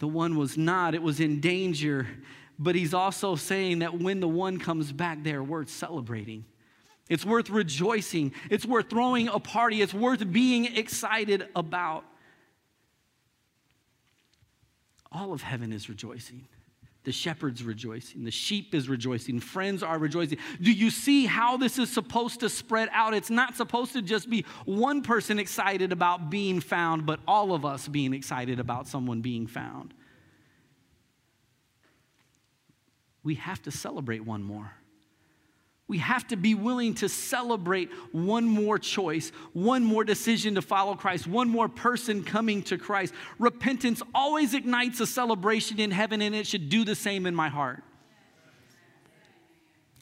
The 0.00 0.08
one 0.08 0.36
was 0.36 0.58
not. 0.58 0.94
It 0.94 1.02
was 1.02 1.18
in 1.18 1.40
danger. 1.40 2.06
But 2.58 2.74
he's 2.74 2.92
also 2.92 3.36
saying 3.36 3.78
that 3.78 3.98
when 3.98 4.20
the 4.20 4.28
one 4.28 4.58
comes 4.58 4.92
back, 4.92 5.22
they're 5.22 5.42
worth 5.42 5.70
celebrating. 5.70 6.44
It's 7.08 7.24
worth 7.24 7.48
rejoicing. 7.48 8.34
It's 8.50 8.66
worth 8.66 8.90
throwing 8.90 9.28
a 9.28 9.40
party. 9.40 9.80
It's 9.80 9.94
worth 9.94 10.30
being 10.30 10.76
excited 10.76 11.48
about. 11.56 12.04
All 15.10 15.32
of 15.32 15.40
heaven 15.40 15.72
is 15.72 15.88
rejoicing. 15.88 16.44
The 17.04 17.12
shepherd's 17.12 17.64
rejoicing. 17.64 18.24
The 18.24 18.30
sheep 18.30 18.74
is 18.74 18.88
rejoicing. 18.88 19.40
Friends 19.40 19.82
are 19.82 19.98
rejoicing. 19.98 20.38
Do 20.60 20.70
you 20.70 20.90
see 20.90 21.24
how 21.24 21.56
this 21.56 21.78
is 21.78 21.90
supposed 21.90 22.40
to 22.40 22.50
spread 22.50 22.90
out? 22.92 23.14
It's 23.14 23.30
not 23.30 23.56
supposed 23.56 23.94
to 23.94 24.02
just 24.02 24.28
be 24.28 24.44
one 24.66 25.00
person 25.02 25.38
excited 25.38 25.92
about 25.92 26.28
being 26.28 26.60
found, 26.60 27.06
but 27.06 27.20
all 27.26 27.54
of 27.54 27.64
us 27.64 27.88
being 27.88 28.12
excited 28.12 28.60
about 28.60 28.86
someone 28.86 29.22
being 29.22 29.46
found. 29.46 29.94
We 33.22 33.36
have 33.36 33.62
to 33.62 33.70
celebrate 33.70 34.24
one 34.24 34.42
more. 34.42 34.72
We 35.90 35.98
have 35.98 36.28
to 36.28 36.36
be 36.36 36.54
willing 36.54 36.94
to 36.94 37.08
celebrate 37.08 37.90
one 38.12 38.44
more 38.44 38.78
choice, 38.78 39.32
one 39.54 39.82
more 39.82 40.04
decision 40.04 40.54
to 40.54 40.62
follow 40.62 40.94
Christ, 40.94 41.26
one 41.26 41.48
more 41.48 41.68
person 41.68 42.22
coming 42.22 42.62
to 42.62 42.78
Christ. 42.78 43.12
Repentance 43.40 44.00
always 44.14 44.54
ignites 44.54 45.00
a 45.00 45.06
celebration 45.06 45.80
in 45.80 45.90
heaven, 45.90 46.22
and 46.22 46.32
it 46.32 46.46
should 46.46 46.68
do 46.68 46.84
the 46.84 46.94
same 46.94 47.26
in 47.26 47.34
my 47.34 47.48
heart. 47.48 47.82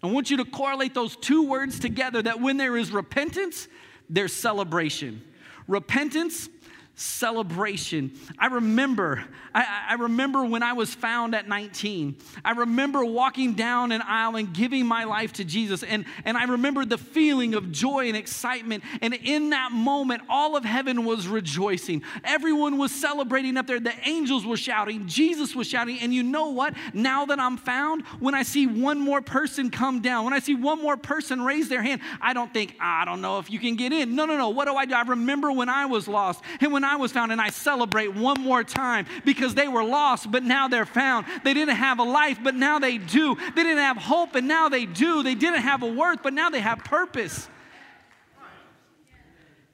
I 0.02 0.08
want 0.08 0.30
you 0.30 0.36
to 0.36 0.44
correlate 0.44 0.92
those 0.92 1.16
two 1.16 1.48
words 1.48 1.80
together 1.80 2.20
that 2.20 2.38
when 2.38 2.58
there 2.58 2.76
is 2.76 2.90
repentance, 2.90 3.66
there's 4.10 4.34
celebration. 4.34 5.22
Repentance 5.68 6.50
celebration. 6.98 8.10
I 8.40 8.46
remember, 8.48 9.24
I, 9.54 9.86
I, 9.90 9.94
remember 9.94 10.44
when 10.44 10.64
I 10.64 10.72
was 10.72 10.92
found 10.92 11.32
at 11.32 11.48
19. 11.48 12.16
I 12.44 12.50
remember 12.52 13.04
walking 13.04 13.54
down 13.54 13.92
an 13.92 14.02
aisle 14.02 14.34
and 14.34 14.52
giving 14.52 14.84
my 14.84 15.04
life 15.04 15.34
to 15.34 15.44
Jesus. 15.44 15.84
And, 15.84 16.06
and 16.24 16.36
I 16.36 16.44
remember 16.44 16.84
the 16.84 16.98
feeling 16.98 17.54
of 17.54 17.70
joy 17.70 18.08
and 18.08 18.16
excitement. 18.16 18.82
And 19.00 19.14
in 19.14 19.50
that 19.50 19.70
moment, 19.70 20.22
all 20.28 20.56
of 20.56 20.64
heaven 20.64 21.04
was 21.04 21.28
rejoicing. 21.28 22.02
Everyone 22.24 22.78
was 22.78 22.90
celebrating 22.90 23.56
up 23.56 23.68
there. 23.68 23.78
The 23.78 23.94
angels 24.04 24.44
were 24.44 24.56
shouting, 24.56 25.06
Jesus 25.06 25.54
was 25.54 25.68
shouting. 25.68 26.00
And 26.00 26.12
you 26.12 26.24
know 26.24 26.50
what? 26.50 26.74
Now 26.92 27.26
that 27.26 27.38
I'm 27.38 27.58
found, 27.58 28.02
when 28.18 28.34
I 28.34 28.42
see 28.42 28.66
one 28.66 28.98
more 28.98 29.22
person 29.22 29.70
come 29.70 30.00
down, 30.00 30.24
when 30.24 30.34
I 30.34 30.40
see 30.40 30.56
one 30.56 30.82
more 30.82 30.96
person 30.96 31.42
raise 31.42 31.68
their 31.68 31.82
hand, 31.82 32.00
I 32.20 32.32
don't 32.32 32.52
think, 32.52 32.74
ah, 32.80 33.02
I 33.02 33.04
don't 33.04 33.20
know 33.20 33.38
if 33.38 33.52
you 33.52 33.60
can 33.60 33.76
get 33.76 33.92
in. 33.92 34.16
No, 34.16 34.26
no, 34.26 34.36
no. 34.36 34.48
What 34.48 34.66
do 34.66 34.74
I 34.74 34.84
do? 34.84 34.94
I 34.94 35.02
remember 35.02 35.52
when 35.52 35.68
I 35.68 35.86
was 35.86 36.08
lost 36.08 36.42
and 36.60 36.72
when 36.72 36.87
I 36.88 36.96
was 36.96 37.12
found, 37.12 37.30
and 37.30 37.40
I 37.40 37.50
celebrate 37.50 38.14
one 38.14 38.40
more 38.40 38.64
time 38.64 39.06
because 39.24 39.54
they 39.54 39.68
were 39.68 39.84
lost, 39.84 40.30
but 40.30 40.42
now 40.42 40.68
they're 40.68 40.86
found. 40.86 41.26
They 41.44 41.54
didn't 41.54 41.76
have 41.76 41.98
a 41.98 42.04
life, 42.04 42.38
but 42.42 42.54
now 42.54 42.78
they 42.78 42.98
do. 42.98 43.34
They 43.34 43.62
didn't 43.62 43.78
have 43.78 43.98
hope, 43.98 44.34
and 44.34 44.48
now 44.48 44.68
they 44.68 44.86
do. 44.86 45.22
They 45.22 45.34
didn't 45.34 45.60
have 45.60 45.82
a 45.82 45.86
worth, 45.86 46.22
but 46.22 46.32
now 46.32 46.50
they 46.50 46.60
have 46.60 46.78
purpose. 46.78 47.48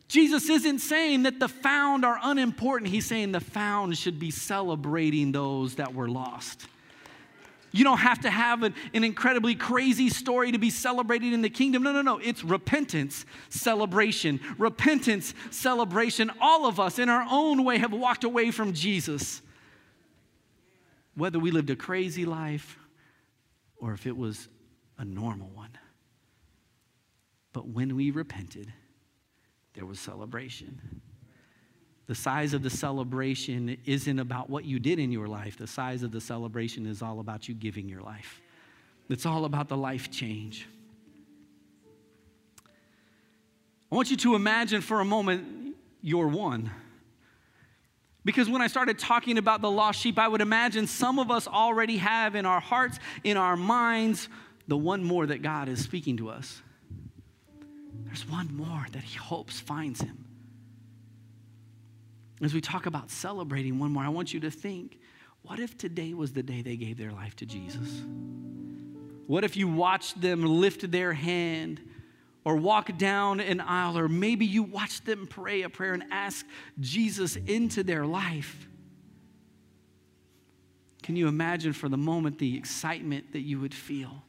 Jesus 0.09 0.49
isn't 0.49 0.81
saying 0.81 1.23
that 1.23 1.41
the 1.41 1.49
found 1.49 2.05
are 2.05 2.19
unimportant. 2.23 2.91
He's 2.91 3.07
saying 3.07 3.33
the 3.33 3.41
found 3.41 3.97
should 3.97 4.19
be 4.19 4.31
celebrating 4.31 5.33
those 5.33 5.77
that 5.77 5.95
were 5.95 6.09
lost. 6.09 6.67
You 7.75 7.83
don't 7.83 7.99
have 7.99 8.21
to 8.21 8.31
have 8.31 8.63
an, 8.63 8.73
an, 8.93 9.03
incredibly 9.03 9.57
crazy 9.57 10.09
story 10.09 10.53
to 10.53 10.59
be 10.59 10.71
celebrated 10.71 11.33
in 11.33 11.43
the 11.43 11.51
kingdom. 11.51 11.83
No, 11.83 11.91
no, 11.91 12.03
no. 12.03 12.19
It's 12.19 12.45
repentance, 12.45 13.27
celebration. 13.49 14.39
Repentance, 14.59 15.35
celebration. 15.51 16.31
All 16.41 16.67
of 16.67 16.79
us, 16.79 17.01
in 17.01 17.09
our 17.09 17.27
own 17.29 17.65
way, 17.65 17.79
have 17.79 17.93
walked 17.93 18.23
away 18.23 18.53
from 18.53 18.75
Jesus. 18.75 19.43
Whether 21.17 21.41
we 21.41 21.51
lived 21.51 21.69
a 21.69 21.75
crazy 21.75 22.25
life 22.25 22.79
or 23.77 23.93
if 23.93 24.07
it 24.07 24.17
was 24.17 24.49
a 24.97 25.05
normal 25.05 25.49
one. 25.49 25.77
But 27.53 27.67
when 27.67 27.97
we 27.97 28.13
repented, 28.13 28.73
there 29.75 29.85
was 29.85 29.99
celebration. 29.99 31.01
The 32.07 32.15
size 32.15 32.53
of 32.53 32.63
the 32.63 32.71
celebration 32.71 33.79
isn't 33.87 34.19
about 34.19 34.51
what 34.51 34.65
you 34.65 34.79
did 34.79 34.99
in 34.99 35.11
your 35.11 35.27
life. 35.27 35.57
The 35.57 35.67
size 35.67 36.03
of 36.03 36.13
the 36.13 36.21
celebration 36.21 36.87
is 36.87 37.01
all 37.01 37.21
about 37.21 37.49
you 37.49 37.55
giving 37.55 37.89
your 37.89 38.03
life. 38.03 38.43
It's 39.09 39.27
all 39.27 39.45
about 39.45 39.69
the 39.69 39.77
life 39.77 40.11
change. 40.11 40.67
I 43.91 43.95
want 43.95 44.11
you 44.11 44.17
to 44.19 44.35
imagine 44.35 44.81
for 44.81 45.01
a 45.01 45.05
moment 45.05 45.77
you're 46.03 46.29
one. 46.29 46.71
Because 48.25 48.49
when 48.49 48.63
I 48.63 48.67
started 48.67 48.99
talking 48.99 49.37
about 49.39 49.61
the 49.61 49.71
lost 49.71 50.01
sheep, 50.01 50.19
I 50.19 50.27
would 50.29 50.41
imagine 50.41 50.87
some 50.87 51.19
of 51.19 51.31
us 51.31 51.47
already 51.47 51.99
have 51.99 52.35
in 52.35 52.47
our 52.47 52.61
hearts, 52.61 52.99
in 53.23 53.37
our 53.37 53.57
minds, 53.57 54.29
the 54.67 54.77
one 54.77 55.05
more 55.05 55.27
that 55.27 55.43
God 55.43 55.69
is 55.69 55.85
speaking 55.85 56.17
to 56.19 56.31
us. 56.31 56.63
There's 58.07 58.29
one 58.29 58.55
more 58.57 58.87
that 58.93 59.03
He 59.03 59.19
hopes 59.19 59.61
finds 59.61 60.01
Him. 60.01 60.24
As 62.45 62.53
we 62.53 62.61
talk 62.61 62.85
about 62.85 63.11
celebrating 63.11 63.79
one 63.79 63.91
more, 63.93 64.03
I 64.03 64.11
want 64.11 64.35
you 64.35 64.41
to 64.41 64.51
think 64.51 64.99
what 65.43 65.59
if 65.59 65.79
today 65.79 66.13
was 66.15 66.33
the 66.33 66.43
day 66.43 66.63
they 66.63 66.77
gave 66.77 66.99
their 66.99 67.13
life 67.13 67.35
to 67.37 67.47
Jesus? 67.47 68.03
What 69.27 69.45
if 69.45 69.57
you 69.57 69.69
watched 69.69 70.21
them 70.21 70.45
lift 70.45 70.91
their 70.91 71.15
hand 71.15 71.81
or 72.45 72.57
walk 72.57 72.99
down 72.99 73.41
an 73.41 73.61
aisle, 73.61 73.97
or 73.97 74.09
maybe 74.09 74.45
you 74.45 74.63
watched 74.63 75.07
them 75.07 75.27
pray 75.27 75.63
a 75.63 75.71
prayer 75.71 75.95
and 75.95 76.05
ask 76.11 76.45
Jesus 76.79 77.37
into 77.37 77.83
their 77.83 78.05
life? 78.05 78.69
Can 81.03 81.17
you 81.17 81.29
imagine 81.29 81.73
for 81.73 81.89
the 81.89 81.97
moment 81.97 82.39
the 82.39 82.57
excitement 82.57 83.33
that 83.33 83.41
you 83.41 83.61
would 83.61 83.75
feel? 83.75 84.23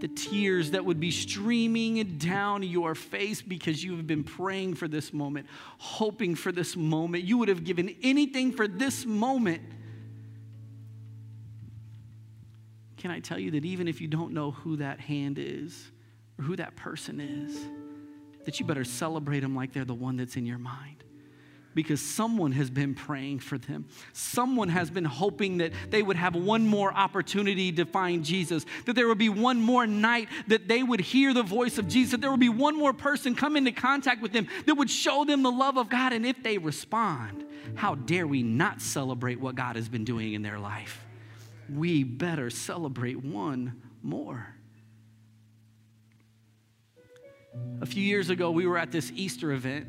The 0.00 0.08
tears 0.08 0.72
that 0.72 0.84
would 0.84 0.98
be 0.98 1.10
streaming 1.10 2.18
down 2.18 2.62
your 2.62 2.94
face 2.94 3.40
because 3.40 3.82
you 3.82 3.96
have 3.96 4.06
been 4.06 4.24
praying 4.24 4.74
for 4.74 4.88
this 4.88 5.12
moment, 5.12 5.46
hoping 5.78 6.34
for 6.34 6.50
this 6.50 6.76
moment. 6.76 7.24
You 7.24 7.38
would 7.38 7.48
have 7.48 7.64
given 7.64 7.94
anything 8.02 8.52
for 8.52 8.66
this 8.66 9.06
moment. 9.06 9.62
Can 12.96 13.10
I 13.10 13.20
tell 13.20 13.38
you 13.38 13.52
that 13.52 13.64
even 13.64 13.86
if 13.86 14.00
you 14.00 14.08
don't 14.08 14.32
know 14.32 14.50
who 14.50 14.76
that 14.76 14.98
hand 14.98 15.38
is 15.38 15.90
or 16.38 16.44
who 16.44 16.56
that 16.56 16.74
person 16.74 17.20
is, 17.20 17.64
that 18.44 18.58
you 18.58 18.66
better 18.66 18.84
celebrate 18.84 19.40
them 19.40 19.54
like 19.54 19.72
they're 19.72 19.84
the 19.84 19.94
one 19.94 20.16
that's 20.16 20.36
in 20.36 20.44
your 20.44 20.58
mind? 20.58 21.03
Because 21.74 22.00
someone 22.00 22.52
has 22.52 22.70
been 22.70 22.94
praying 22.94 23.40
for 23.40 23.58
them. 23.58 23.86
Someone 24.12 24.68
has 24.68 24.90
been 24.90 25.04
hoping 25.04 25.58
that 25.58 25.72
they 25.90 26.02
would 26.02 26.16
have 26.16 26.34
one 26.34 26.66
more 26.66 26.92
opportunity 26.92 27.72
to 27.72 27.84
find 27.84 28.24
Jesus, 28.24 28.64
that 28.86 28.94
there 28.94 29.08
would 29.08 29.18
be 29.18 29.28
one 29.28 29.60
more 29.60 29.86
night 29.86 30.28
that 30.46 30.68
they 30.68 30.82
would 30.82 31.00
hear 31.00 31.34
the 31.34 31.42
voice 31.42 31.78
of 31.78 31.88
Jesus, 31.88 32.12
that 32.12 32.20
there 32.20 32.30
would 32.30 32.40
be 32.40 32.48
one 32.48 32.78
more 32.78 32.92
person 32.92 33.34
come 33.34 33.56
into 33.56 33.72
contact 33.72 34.22
with 34.22 34.32
them 34.32 34.46
that 34.66 34.74
would 34.74 34.90
show 34.90 35.24
them 35.24 35.42
the 35.42 35.50
love 35.50 35.76
of 35.76 35.88
God. 35.88 36.12
And 36.12 36.24
if 36.24 36.42
they 36.42 36.58
respond, 36.58 37.44
how 37.74 37.94
dare 37.94 38.26
we 38.26 38.42
not 38.42 38.80
celebrate 38.80 39.40
what 39.40 39.54
God 39.54 39.76
has 39.76 39.88
been 39.88 40.04
doing 40.04 40.34
in 40.34 40.42
their 40.42 40.58
life? 40.58 41.04
We 41.72 42.04
better 42.04 42.50
celebrate 42.50 43.24
one 43.24 43.82
more. 44.02 44.54
A 47.80 47.86
few 47.86 48.02
years 48.02 48.30
ago, 48.30 48.50
we 48.50 48.66
were 48.66 48.78
at 48.78 48.90
this 48.92 49.12
Easter 49.14 49.52
event 49.52 49.88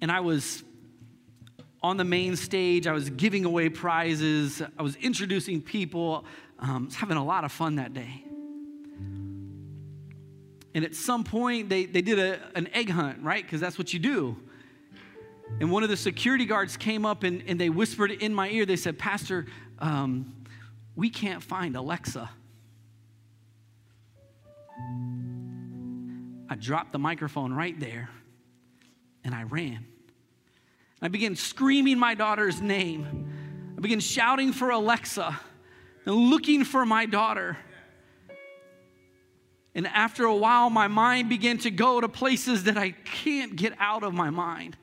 and 0.00 0.10
I 0.10 0.20
was 0.20 0.62
on 1.82 1.96
the 1.96 2.04
main 2.04 2.36
stage. 2.36 2.86
I 2.86 2.92
was 2.92 3.10
giving 3.10 3.44
away 3.44 3.68
prizes. 3.68 4.62
I 4.78 4.82
was 4.82 4.96
introducing 4.96 5.60
people. 5.62 6.24
Um, 6.58 6.82
I 6.82 6.86
was 6.86 6.94
having 6.94 7.16
a 7.16 7.24
lot 7.24 7.44
of 7.44 7.52
fun 7.52 7.76
that 7.76 7.94
day. 7.94 8.24
And 10.72 10.84
at 10.84 10.94
some 10.94 11.24
point, 11.24 11.68
they, 11.68 11.86
they 11.86 12.02
did 12.02 12.18
a, 12.18 12.38
an 12.54 12.68
egg 12.74 12.90
hunt, 12.90 13.22
right? 13.22 13.42
Because 13.42 13.60
that's 13.60 13.76
what 13.76 13.92
you 13.92 13.98
do. 13.98 14.36
And 15.58 15.72
one 15.72 15.82
of 15.82 15.88
the 15.88 15.96
security 15.96 16.46
guards 16.46 16.76
came 16.76 17.04
up 17.04 17.24
and, 17.24 17.42
and 17.46 17.60
they 17.60 17.70
whispered 17.70 18.12
in 18.12 18.32
my 18.32 18.48
ear, 18.50 18.64
they 18.64 18.76
said, 18.76 18.98
Pastor, 18.98 19.46
um, 19.80 20.32
we 20.94 21.10
can't 21.10 21.42
find 21.42 21.74
Alexa. 21.76 22.30
I 26.48 26.54
dropped 26.56 26.92
the 26.92 26.98
microphone 26.98 27.52
right 27.52 27.78
there 27.78 28.10
and 29.24 29.34
I 29.34 29.42
ran. 29.44 29.86
I 31.02 31.08
began 31.08 31.36
screaming 31.36 31.98
my 31.98 32.14
daughter's 32.14 32.60
name. 32.60 33.74
I 33.76 33.80
began 33.80 34.00
shouting 34.00 34.52
for 34.52 34.70
Alexa 34.70 35.40
and 36.04 36.14
looking 36.14 36.64
for 36.64 36.84
my 36.84 37.06
daughter. 37.06 37.56
And 39.74 39.86
after 39.86 40.24
a 40.24 40.34
while, 40.34 40.68
my 40.68 40.88
mind 40.88 41.28
began 41.28 41.58
to 41.58 41.70
go 41.70 42.00
to 42.00 42.08
places 42.08 42.64
that 42.64 42.76
I 42.76 42.90
can't 42.90 43.56
get 43.56 43.72
out 43.78 44.02
of 44.02 44.12
my 44.12 44.30
mind. 44.30 44.76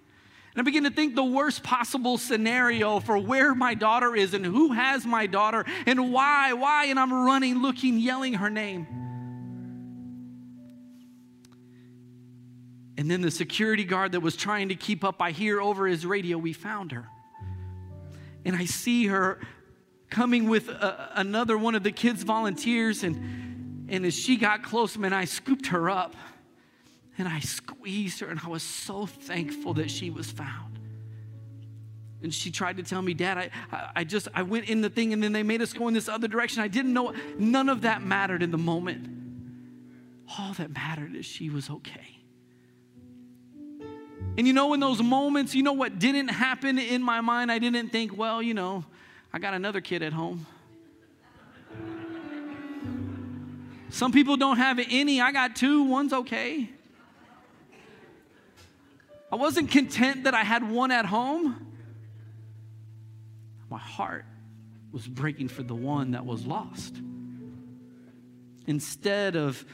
And 0.54 0.62
I 0.62 0.63
began 0.63 0.86
to 0.86 0.89
think 0.89 1.13
the 1.13 1.23
worst 1.23 1.62
possible 1.62 2.17
scenario 2.17 3.00
for 3.00 3.17
where 3.17 3.54
my 3.54 3.76
daughter 3.76 4.15
is 4.15 4.34
and 4.34 4.43
who 4.43 4.71
has 4.71 5.06
my 5.06 5.28
daughter 5.28 5.65
and 5.86 6.12
why, 6.12 6.54
why. 6.54 6.86
And 6.86 7.00
I'm 7.00 7.13
running, 7.13 7.62
looking, 7.62 8.00
yelling 8.00 8.34
her 8.36 8.50
name. 8.50 9.07
And 12.98 13.10
then 13.12 13.22
the 13.22 13.32
security 13.32 13.84
guard 13.84 14.14
that 14.14 14.22
was 14.22 14.36
trying 14.36 14.70
to 14.70 14.76
keep 14.76 15.04
up, 15.04 15.22
I 15.22 15.32
hear 15.32 15.62
over 15.62 15.86
his 15.86 16.06
radio, 16.06 16.38
we 16.38 16.52
found 16.52 16.92
her. 16.92 17.08
And 18.44 18.56
I 18.56 18.66
see 18.66 19.08
her 19.08 19.40
coming 20.10 20.50
with 20.50 20.70
a, 20.70 21.12
another 21.16 21.58
one 21.58 21.76
of 21.76 21.84
the 21.84 21.92
kids' 21.92 22.24
volunteers. 22.24 23.04
And, 23.04 23.88
and 23.90 24.06
as 24.06 24.16
she 24.16 24.36
got 24.36 24.64
close, 24.64 24.98
man, 24.98 25.14
I 25.14 25.26
scooped 25.26 25.68
her 25.68 25.90
up 25.90 26.16
and 27.20 27.28
I 27.28 27.40
squeezed 27.40 28.22
her. 28.22 28.30
And 28.30 28.40
I 28.44 28.48
was 28.48 28.64
so 28.64 29.06
thankful 29.06 29.76
that 29.76 29.92
she 29.92 30.10
was 30.10 30.32
found. 30.32 30.80
And 32.24 32.34
she 32.34 32.50
tried 32.50 32.78
to 32.78 32.84
tell 32.84 33.04
me, 33.04 33.13
Dad, 33.13 33.38
I, 33.71 33.92
I 33.98 34.04
just, 34.04 34.28
I 34.34 34.42
went 34.42 34.69
in 34.69 34.82
the 34.82 34.90
thing 34.90 35.13
and 35.13 35.21
then 35.21 35.34
they 35.34 35.44
made 35.44 35.62
us 35.62 35.71
go 35.71 35.88
in 35.88 35.94
this 35.94 36.10
other 36.10 36.28
direction. 36.28 36.63
I 36.63 36.67
didn't 36.67 36.94
know, 36.94 37.13
none 37.38 37.69
of 37.69 37.82
that 37.82 38.02
mattered 38.02 38.42
in 38.42 38.50
the 38.50 38.58
moment. 38.58 39.08
All 40.40 40.54
that 40.54 40.74
mattered 40.74 41.15
is 41.15 41.28
she 41.28 41.52
was 41.52 41.69
okay. 41.69 42.17
And 44.38 44.46
you 44.46 44.54
know, 44.54 44.73
in 44.73 44.79
those 44.79 45.02
moments, 45.02 45.56
you 45.56 45.63
know 45.63 45.73
what 45.73 45.98
didn't 45.98 46.27
happen 46.27 46.77
in 46.77 47.02
my 47.02 47.21
mind? 47.21 47.52
I 47.52 47.58
didn't 47.58 47.90
think, 47.90 48.15
well, 48.15 48.42
you 48.42 48.54
know, 48.54 48.85
I 49.33 49.40
got 49.40 49.56
another 49.56 49.81
kid 49.81 50.04
at 50.04 50.13
home. 50.13 50.46
Some 53.90 54.12
people 54.12 54.38
don't 54.38 54.58
have 54.58 54.79
any. 54.92 55.21
I 55.21 55.31
got 55.31 55.56
two, 55.56 55.83
one's 55.83 56.13
okay. 56.13 56.69
I 59.31 59.35
wasn't 59.35 59.71
content 59.71 60.25
that 60.25 60.35
I 60.35 60.44
had 60.44 60.69
one 60.69 60.92
at 60.92 61.06
home. 61.06 61.75
My 63.69 63.79
heart 63.79 64.25
was 64.92 65.08
breaking 65.08 65.48
for 65.48 65.63
the 65.63 65.75
one 65.75 66.12
that 66.12 66.25
was 66.25 66.46
lost. 66.46 66.96
Instead 68.67 69.35
of 69.35 69.65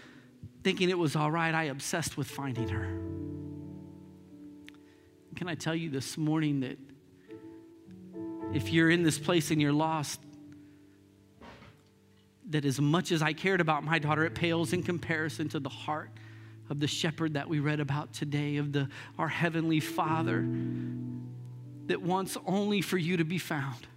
thinking 0.63 0.89
it 0.89 0.97
was 0.97 1.15
all 1.15 1.29
right, 1.29 1.53
I 1.53 1.65
obsessed 1.65 2.17
with 2.17 2.27
finding 2.27 2.69
her. 2.69 2.97
Can 5.35 5.47
I 5.47 5.55
tell 5.55 5.73
you 5.73 5.89
this 5.89 6.17
morning 6.17 6.59
that 6.59 6.77
if 8.53 8.71
you're 8.71 8.89
in 8.89 9.03
this 9.03 9.17
place 9.17 9.49
and 9.49 9.59
you're 9.59 9.73
lost, 9.73 10.19
that 12.49 12.65
as 12.65 12.79
much 12.79 13.11
as 13.11 13.21
I 13.23 13.33
cared 13.33 13.59
about 13.59 13.83
my 13.83 13.97
daughter, 13.97 14.25
it 14.25 14.35
pales 14.35 14.73
in 14.73 14.83
comparison 14.83 15.49
to 15.49 15.59
the 15.59 15.69
heart 15.69 16.11
of 16.69 16.79
the 16.79 16.87
shepherd 16.87 17.33
that 17.33 17.49
we 17.49 17.59
read 17.59 17.79
about 17.79 18.13
today, 18.13 18.57
of 18.57 18.73
the, 18.73 18.89
our 19.17 19.27
heavenly 19.27 19.79
Father 19.79 20.45
that 21.87 22.01
wants 22.01 22.37
only 22.45 22.81
for 22.81 22.97
you 22.97 23.17
to 23.17 23.25
be 23.25 23.39
found, 23.39 23.87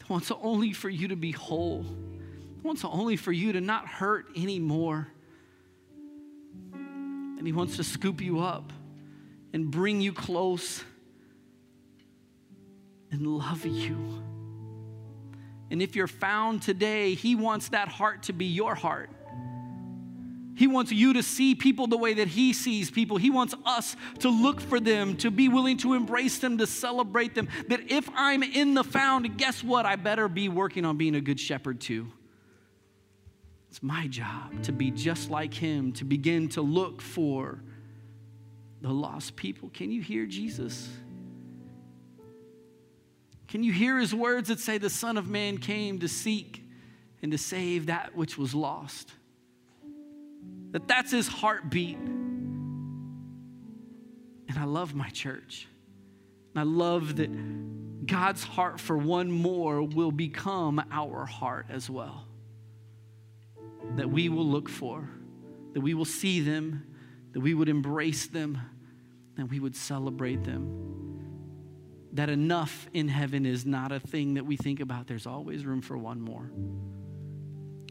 that 0.00 0.10
wants 0.10 0.30
only 0.42 0.72
for 0.72 0.90
you 0.90 1.08
to 1.08 1.16
be 1.16 1.32
whole, 1.32 1.82
that 1.82 2.64
wants 2.64 2.84
only 2.84 3.16
for 3.16 3.32
you 3.32 3.52
to 3.52 3.60
not 3.60 3.86
hurt 3.86 4.26
anymore. 4.36 5.08
And 6.74 7.46
He 7.46 7.52
wants 7.52 7.76
to 7.76 7.84
scoop 7.84 8.20
you 8.20 8.40
up 8.40 8.72
and 9.56 9.70
bring 9.70 10.02
you 10.02 10.12
close 10.12 10.84
and 13.10 13.26
love 13.26 13.64
you. 13.64 13.96
And 15.70 15.80
if 15.80 15.96
you're 15.96 16.06
found 16.06 16.60
today, 16.60 17.14
He 17.14 17.34
wants 17.34 17.70
that 17.70 17.88
heart 17.88 18.24
to 18.24 18.34
be 18.34 18.44
your 18.44 18.74
heart. 18.74 19.08
He 20.56 20.66
wants 20.66 20.92
you 20.92 21.14
to 21.14 21.22
see 21.22 21.54
people 21.54 21.86
the 21.86 21.96
way 21.96 22.12
that 22.12 22.28
He 22.28 22.52
sees 22.52 22.90
people. 22.90 23.16
He 23.16 23.30
wants 23.30 23.54
us 23.64 23.96
to 24.18 24.28
look 24.28 24.60
for 24.60 24.78
them, 24.78 25.16
to 25.16 25.30
be 25.30 25.48
willing 25.48 25.78
to 25.78 25.94
embrace 25.94 26.36
them, 26.36 26.58
to 26.58 26.66
celebrate 26.66 27.34
them. 27.34 27.48
That 27.68 27.90
if 27.90 28.10
I'm 28.14 28.42
in 28.42 28.74
the 28.74 28.84
found, 28.84 29.38
guess 29.38 29.64
what? 29.64 29.86
I 29.86 29.96
better 29.96 30.28
be 30.28 30.50
working 30.50 30.84
on 30.84 30.98
being 30.98 31.14
a 31.14 31.20
good 31.22 31.40
shepherd 31.40 31.80
too. 31.80 32.12
It's 33.70 33.82
my 33.82 34.06
job 34.06 34.62
to 34.64 34.72
be 34.72 34.90
just 34.90 35.30
like 35.30 35.54
Him, 35.54 35.92
to 35.92 36.04
begin 36.04 36.50
to 36.50 36.60
look 36.60 37.00
for 37.00 37.62
the 38.80 38.90
lost 38.90 39.36
people. 39.36 39.70
Can 39.72 39.90
you 39.90 40.02
hear 40.02 40.26
Jesus? 40.26 40.88
Can 43.48 43.62
you 43.62 43.72
hear 43.72 43.98
his 43.98 44.14
words 44.14 44.48
that 44.48 44.60
say, 44.60 44.78
The 44.78 44.90
Son 44.90 45.16
of 45.16 45.28
Man 45.28 45.58
came 45.58 46.00
to 46.00 46.08
seek 46.08 46.62
and 47.22 47.32
to 47.32 47.38
save 47.38 47.86
that 47.86 48.14
which 48.14 48.36
was 48.36 48.54
lost? 48.54 49.12
That 50.72 50.88
that's 50.88 51.12
his 51.12 51.28
heartbeat. 51.28 51.98
And 54.48 54.58
I 54.58 54.64
love 54.64 54.94
my 54.94 55.08
church. 55.10 55.68
And 56.54 56.60
I 56.60 56.64
love 56.64 57.16
that 57.16 58.06
God's 58.06 58.44
heart 58.44 58.80
for 58.80 58.96
one 58.96 59.30
more 59.30 59.82
will 59.82 60.12
become 60.12 60.82
our 60.90 61.26
heart 61.26 61.66
as 61.68 61.88
well. 61.90 62.24
That 63.96 64.10
we 64.10 64.28
will 64.28 64.46
look 64.46 64.68
for, 64.68 65.08
that 65.74 65.80
we 65.80 65.94
will 65.94 66.04
see 66.04 66.40
them, 66.40 66.95
that 67.36 67.40
we 67.42 67.52
would 67.52 67.68
embrace 67.68 68.28
them, 68.28 68.56
that 69.36 69.50
we 69.50 69.60
would 69.60 69.76
celebrate 69.76 70.42
them 70.42 70.96
that 72.14 72.30
enough 72.30 72.88
in 72.94 73.08
heaven 73.08 73.44
is 73.44 73.66
not 73.66 73.92
a 73.92 74.00
thing 74.00 74.34
that 74.34 74.46
we 74.46 74.56
think 74.56 74.80
about. 74.80 75.06
There's 75.06 75.26
always 75.26 75.66
room 75.66 75.82
for 75.82 75.98
one 75.98 76.18
more. 76.18 76.50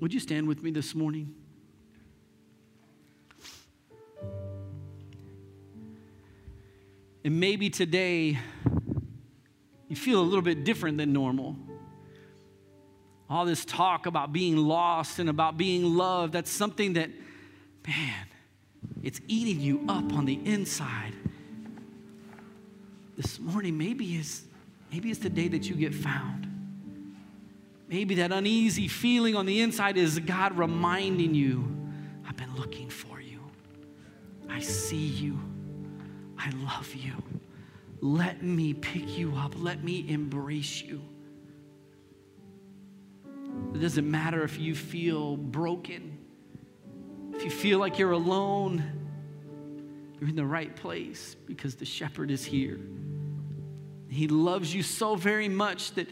Would 0.02 0.16
you 0.16 0.20
stand 0.20 0.48
with 0.48 0.64
me 0.64 0.72
this 0.72 0.96
morning? 0.96 1.36
And 7.24 7.40
maybe 7.40 7.70
today 7.70 8.40
you 9.88 9.96
feel 9.96 10.22
a 10.22 10.24
little 10.26 10.42
bit 10.42 10.64
different 10.64 10.98
than 10.98 11.14
normal. 11.14 11.56
All 13.30 13.46
this 13.46 13.64
talk 13.64 14.08
about 14.08 14.34
being 14.34 14.58
lost 14.58 15.20
and 15.20 15.30
about 15.30 15.56
being 15.56 15.96
loved, 15.96 16.34
that's 16.34 16.50
something 16.50 16.94
that, 16.94 17.12
man, 17.88 18.26
it's 19.04 19.22
eating 19.28 19.60
you 19.60 19.86
up 19.88 20.14
on 20.14 20.26
the 20.26 20.40
inside 20.46 21.14
this 23.18 23.40
morning, 23.40 23.78
maybe 23.78 24.16
is 24.16 24.44
maybe 24.92 25.10
it's 25.10 25.20
the 25.20 25.30
day 25.30 25.48
that 25.48 25.70
you 25.70 25.76
get 25.76 25.94
found. 25.94 26.52
Maybe 27.88 28.16
that 28.16 28.32
uneasy 28.32 28.88
feeling 28.88 29.36
on 29.36 29.46
the 29.46 29.62
inside 29.62 29.98
is 29.98 30.20
God 30.20 30.58
reminding 30.58 31.36
you, 31.36 31.66
I've 32.28 32.36
been 32.36 32.56
looking 32.56 32.90
for 32.90 33.22
you. 33.22 33.40
I 34.50 34.60
see 34.60 35.06
you. 35.06 35.40
I 36.38 36.50
love 36.64 36.94
you. 36.96 37.14
Let 38.02 38.44
me 38.44 38.74
pick 38.74 39.18
you 39.18 39.36
up. 39.36 39.54
Let 39.58 39.84
me 39.84 40.06
embrace 40.10 40.82
you. 40.82 41.02
It 43.74 43.80
doesn't 43.80 44.10
matter 44.10 44.44
if 44.44 44.60
you 44.60 44.76
feel 44.76 45.38
broken, 45.38 46.15
you 47.46 47.52
feel 47.52 47.78
like 47.78 48.00
you're 48.00 48.12
alone, 48.12 48.84
you're 50.20 50.30
in 50.30 50.36
the 50.36 50.46
right 50.46 50.76
place 50.76 51.36
because 51.46 51.76
the 51.76 51.86
shepherd 51.86 52.32
is 52.32 52.44
here. 52.44 52.80
He 54.10 54.28
loves 54.28 54.74
you 54.74 54.82
so 54.82 55.16
very 55.16 55.48
much 55.48 55.92
that 55.92 56.10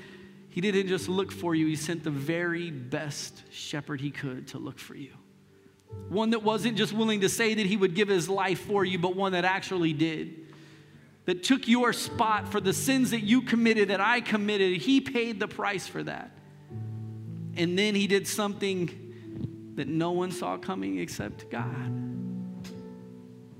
he 0.50 0.62
didn't 0.62 0.88
just 0.88 1.10
look 1.10 1.32
for 1.32 1.56
you, 1.56 1.66
he 1.66 1.76
sent 1.76 2.04
the 2.04 2.12
very 2.12 2.70
best 2.70 3.42
shepherd 3.52 4.00
he 4.00 4.12
could 4.12 4.50
to 4.50 4.60
look 4.60 4.78
for 4.78 4.94
you. 4.94 5.14
One 6.10 6.30
that 6.30 6.44
wasn't 6.44 6.78
just 6.78 6.94
willing 6.94 7.22
to 7.22 7.30
say 7.30 7.56
that 7.56 7.66
he 7.66 7.78
would 7.78 7.96
give 7.96 8.10
his 8.10 8.30
life 8.30 8.60
for 8.60 8.86
you, 8.86 9.00
but 9.00 9.16
one 9.16 9.32
that 9.32 9.46
actually 9.46 9.94
did. 9.94 10.36
That 11.26 11.44
took 11.44 11.68
your 11.68 11.94
spot 11.94 12.50
for 12.50 12.62
the 12.62 12.74
sins 12.74 13.10
that 13.10 13.22
you 13.22 13.42
committed, 13.42 13.90
that 13.90 14.02
I 14.02 14.22
committed. 14.22 14.82
He 14.82 15.02
paid 15.02 15.40
the 15.40 15.48
price 15.48 15.88
for 15.88 16.04
that. 16.04 16.30
And 17.56 17.80
then 17.80 17.96
he 17.96 18.06
did 18.06 18.28
something 18.28 19.03
that 19.76 19.88
no 19.88 20.12
one 20.12 20.32
saw 20.32 20.58
coming 20.58 21.00
except 21.00 21.50
God 21.50 22.14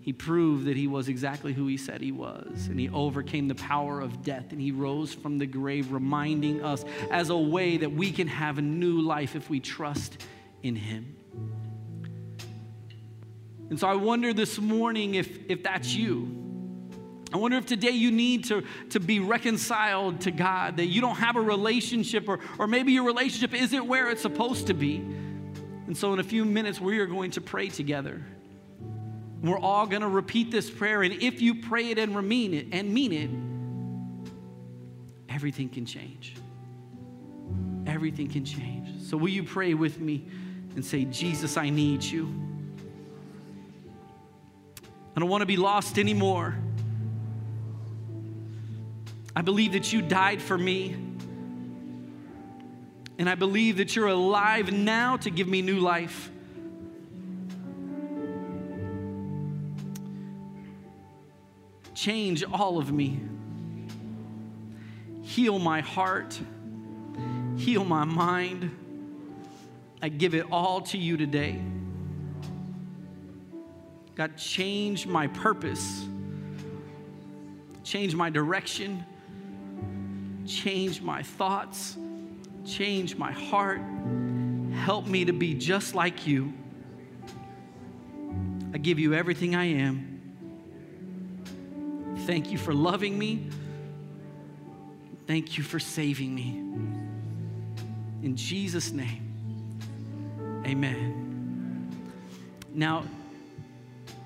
he 0.04 0.12
proved 0.12 0.66
that 0.66 0.76
he 0.76 0.86
was 0.86 1.08
exactly 1.08 1.54
who 1.54 1.66
he 1.66 1.78
said 1.78 2.02
he 2.02 2.12
was. 2.12 2.68
And 2.68 2.78
he 2.78 2.90
overcame 2.90 3.48
the 3.48 3.56
power 3.56 4.02
of 4.02 4.22
death 4.22 4.52
and 4.52 4.60
he 4.60 4.74
rose 4.74 5.14
from 5.14 5.38
the 5.38 5.46
grave, 5.46 5.94
reminding 5.94 6.62
us 6.62 6.84
as 7.10 7.30
a 7.30 7.38
way 7.38 7.78
that 7.78 7.90
we 7.90 8.12
can 8.12 8.28
have 8.28 8.58
a 8.58 8.62
new 8.62 9.00
life 9.00 9.34
if 9.34 9.50
we 9.50 9.62
trust 9.62 10.22
in 10.62 10.76
him. 10.76 11.16
And 13.70 13.80
so 13.80 13.88
I 13.88 13.96
wonder 13.96 14.34
this 14.34 14.60
morning 14.60 15.16
if, 15.16 15.40
if 15.48 15.64
that's 15.64 15.96
you. 15.96 16.38
I 17.34 17.38
wonder 17.38 17.56
if 17.56 17.66
today 17.66 17.92
you 17.92 18.12
need 18.12 18.44
to, 18.46 18.62
to 18.90 19.00
be 19.00 19.22
reconciled 19.22 20.20
to 20.22 20.32
God, 20.32 20.76
that 20.78 20.88
you 20.88 21.00
don't 21.00 21.16
have 21.16 21.38
a 21.38 21.42
relationship, 21.42 22.28
or, 22.28 22.42
or 22.60 22.68
maybe 22.68 22.92
your 22.92 23.06
relationship 23.06 23.54
isn't 23.54 23.88
where 23.88 24.10
it's 24.10 24.22
supposed 24.22 24.68
to 24.68 24.74
be. 24.74 25.02
And 25.88 25.98
so, 25.98 26.14
in 26.14 26.20
a 26.20 26.24
few 26.24 26.46
minutes, 26.46 26.80
we 26.80 27.00
are 27.00 27.06
going 27.06 27.32
to 27.32 27.42
pray 27.42 27.70
together. 27.70 28.22
We're 29.42 29.60
all 29.60 29.86
going 29.86 30.02
to 30.02 30.08
repeat 30.08 30.52
this 30.52 30.70
prayer. 30.70 31.04
And 31.04 31.22
if 31.22 31.42
you 31.42 31.56
pray 31.56 31.90
it 31.90 32.00
and 32.00 32.16
mean 32.28 32.54
it 32.54 32.68
and 32.72 32.94
mean 32.94 33.12
it, 33.12 33.30
everything 35.34 35.68
can 35.68 35.86
change. 35.86 36.36
Everything 37.86 38.30
can 38.30 38.46
change. 38.46 39.02
So 39.02 39.18
will 39.18 39.30
you 39.30 39.44
pray 39.44 39.74
with 39.74 40.00
me 40.00 40.26
and 40.76 40.86
say, 40.86 41.04
Jesus, 41.06 41.58
I 41.58 41.70
need 41.70 42.02
you. 42.02 42.34
I 45.16 45.20
don't 45.20 45.30
want 45.30 45.42
to 45.42 45.46
be 45.46 45.58
lost 45.58 46.00
anymore. 46.00 46.56
I 49.36 49.42
believe 49.42 49.74
that 49.74 49.92
you 49.92 50.02
died 50.02 50.42
for 50.42 50.58
me. 50.58 50.96
And 53.18 53.30
I 53.30 53.36
believe 53.36 53.78
that 53.78 53.96
you're 53.96 54.08
alive 54.08 54.72
now 54.72 55.18
to 55.18 55.30
give 55.30 55.48
me 55.48 55.62
new 55.62 55.80
life. 55.80 56.32
change 62.04 62.44
all 62.44 62.78
of 62.78 62.92
me. 62.92 63.18
Heal 65.22 65.58
my 65.58 65.80
heart, 65.80 66.38
heal 67.56 67.86
my 67.86 68.04
mind. 68.04 68.78
I 70.02 70.10
give 70.10 70.36
it 70.36 70.46
all 70.52 70.82
to 70.82 70.98
you 70.98 71.16
today. 71.16 71.62
God, 74.16 74.36
change 74.36 75.08
my 75.08 75.28
purpose, 75.28 76.06
change 77.86 78.16
my 78.16 78.30
direction, 78.30 79.06
change 80.46 81.02
my 81.02 81.24
thoughts, 81.24 81.96
change 82.66 83.16
my 83.16 83.32
heart. 83.32 83.82
Help 84.74 85.06
me 85.06 85.26
to 85.26 85.34
be 85.34 85.54
just 85.54 85.96
like 85.96 86.26
you. 86.28 86.54
I 88.74 88.78
give 88.78 89.00
you 89.00 89.14
everything 89.14 89.56
I 89.56 89.66
am. 89.66 90.10
Thank 92.26 92.52
you 92.52 92.58
for 92.58 92.74
loving 92.74 93.18
me. 93.18 93.48
Thank 95.28 95.58
you 95.58 95.64
for 95.64 95.80
saving 95.80 96.34
me. 96.34 96.60
In 98.24 98.36
Jesus' 98.36 98.92
name, 98.92 99.84
amen. 100.66 102.00
Now, 102.74 103.04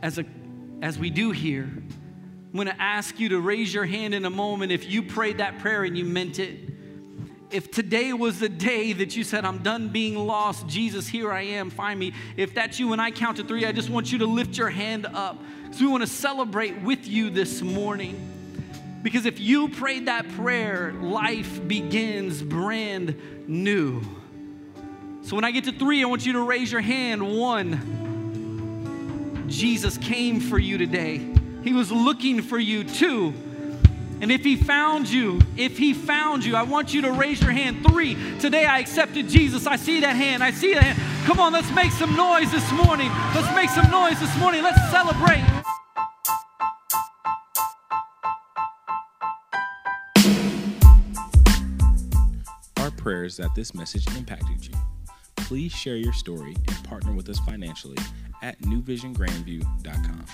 as, 0.02 0.20
a, 0.20 0.26
as 0.82 0.98
we 0.98 1.10
do 1.10 1.32
here, 1.32 1.64
I'm 1.64 2.54
going 2.54 2.68
to 2.68 2.82
ask 2.82 3.20
you 3.20 3.30
to 3.30 3.40
raise 3.40 3.74
your 3.74 3.86
hand 3.86 4.14
in 4.14 4.26
a 4.26 4.30
moment 4.30 4.72
if 4.72 4.90
you 4.90 5.04
prayed 5.04 5.40
that 5.40 5.60
prayer 5.60 5.84
and 5.84 5.98
you 5.98 6.06
meant 6.06 6.40
it. 6.40 6.77
If 7.50 7.72
today 7.72 8.14
was 8.14 8.40
the 8.40 8.50
day 8.50 8.94
that 8.94 9.16
you 9.16 9.24
said, 9.24 9.46
I'm 9.46 9.60
done 9.60 9.90
being 9.90 10.16
lost, 10.16 10.68
Jesus, 10.68 11.08
here 11.08 11.32
I 11.32 11.44
am, 11.44 11.70
find 11.70 12.00
me. 12.00 12.14
If 12.36 12.54
that's 12.54 12.80
you 12.80 12.94
and 12.94 13.02
I 13.02 13.12
count 13.12 13.38
to 13.38 13.44
three, 13.44 13.66
I 13.66 13.72
just 13.72 13.90
want 13.90 14.12
you 14.12 14.18
to 14.20 14.26
lift 14.26 14.58
your 14.58 14.70
hand 14.70 15.06
up 15.06 15.38
because 15.64 15.80
we 15.80 15.88
want 15.88 16.04
to 16.04 16.08
celebrate 16.08 16.82
with 16.82 17.08
you 17.08 17.30
this 17.30 17.62
morning. 17.62 18.34
Because 19.02 19.26
if 19.26 19.40
you 19.40 19.70
prayed 19.70 20.08
that 20.08 20.28
prayer, 20.30 20.92
life 20.94 21.66
begins 21.68 22.42
brand 22.42 23.16
new. 23.48 24.02
So 25.22 25.36
when 25.36 25.46
I 25.46 25.52
get 25.52 25.66
to 25.66 25.72
three, 25.72 26.04
I 26.04 26.06
want 26.06 26.26
you 26.26 26.34
to 26.34 26.42
raise 26.42 26.72
your 26.72 26.82
hand. 26.82 27.38
One, 27.38 29.46
Jesus 29.48 29.98
came 29.98 30.42
for 30.42 30.60
you 30.60 30.78
today, 30.78 31.26
He 31.64 31.72
was 31.72 31.92
looking 31.92 32.42
for 32.42 32.60
you. 32.60 32.84
Two, 32.84 33.34
and 34.20 34.32
if 34.32 34.44
he 34.44 34.56
found 34.56 35.08
you, 35.10 35.40
if 35.56 35.78
he 35.78 35.94
found 35.94 36.44
you, 36.44 36.56
I 36.56 36.64
want 36.64 36.94
you 36.94 37.02
to 37.04 37.12
raise 37.12 37.42
your 37.42 37.52
hand. 37.52 37.86
Three, 37.86 38.16
today 38.40 38.66
I 38.66 38.80
accepted 38.80 39.30
Jesus. 39.30 39.68
I 39.68 39.76
see 39.76 40.00
that 40.00 40.16
hand. 40.16 40.44
I 40.44 40.52
see 40.52 40.74
that 40.74 40.84
hand. 40.84 41.26
Come 41.28 41.40
on, 41.40 41.54
let's 41.54 41.72
make 41.72 41.92
some 41.92 42.16
noise 42.16 42.52
this 42.52 42.72
morning. 42.72 43.12
Let's 43.36 43.54
make 43.56 43.70
some 43.70 43.92
noise 43.92 44.20
this 44.20 44.36
morning. 44.38 44.64
Let's 44.64 44.80
celebrate. 44.90 45.44
Our 52.78 52.92
prayers 52.92 53.38
that 53.38 53.54
this 53.56 53.76
message 53.76 54.08
impacted 54.16 54.66
you. 54.66 54.74
Please 55.36 55.72
share 55.72 55.96
your 55.96 56.14
story 56.14 56.56
and 56.68 56.84
partner 56.84 57.14
with 57.14 57.30
us 57.30 57.40
financially 57.40 57.98
at 58.42 58.60
newvisiongrandview.com. 58.62 60.26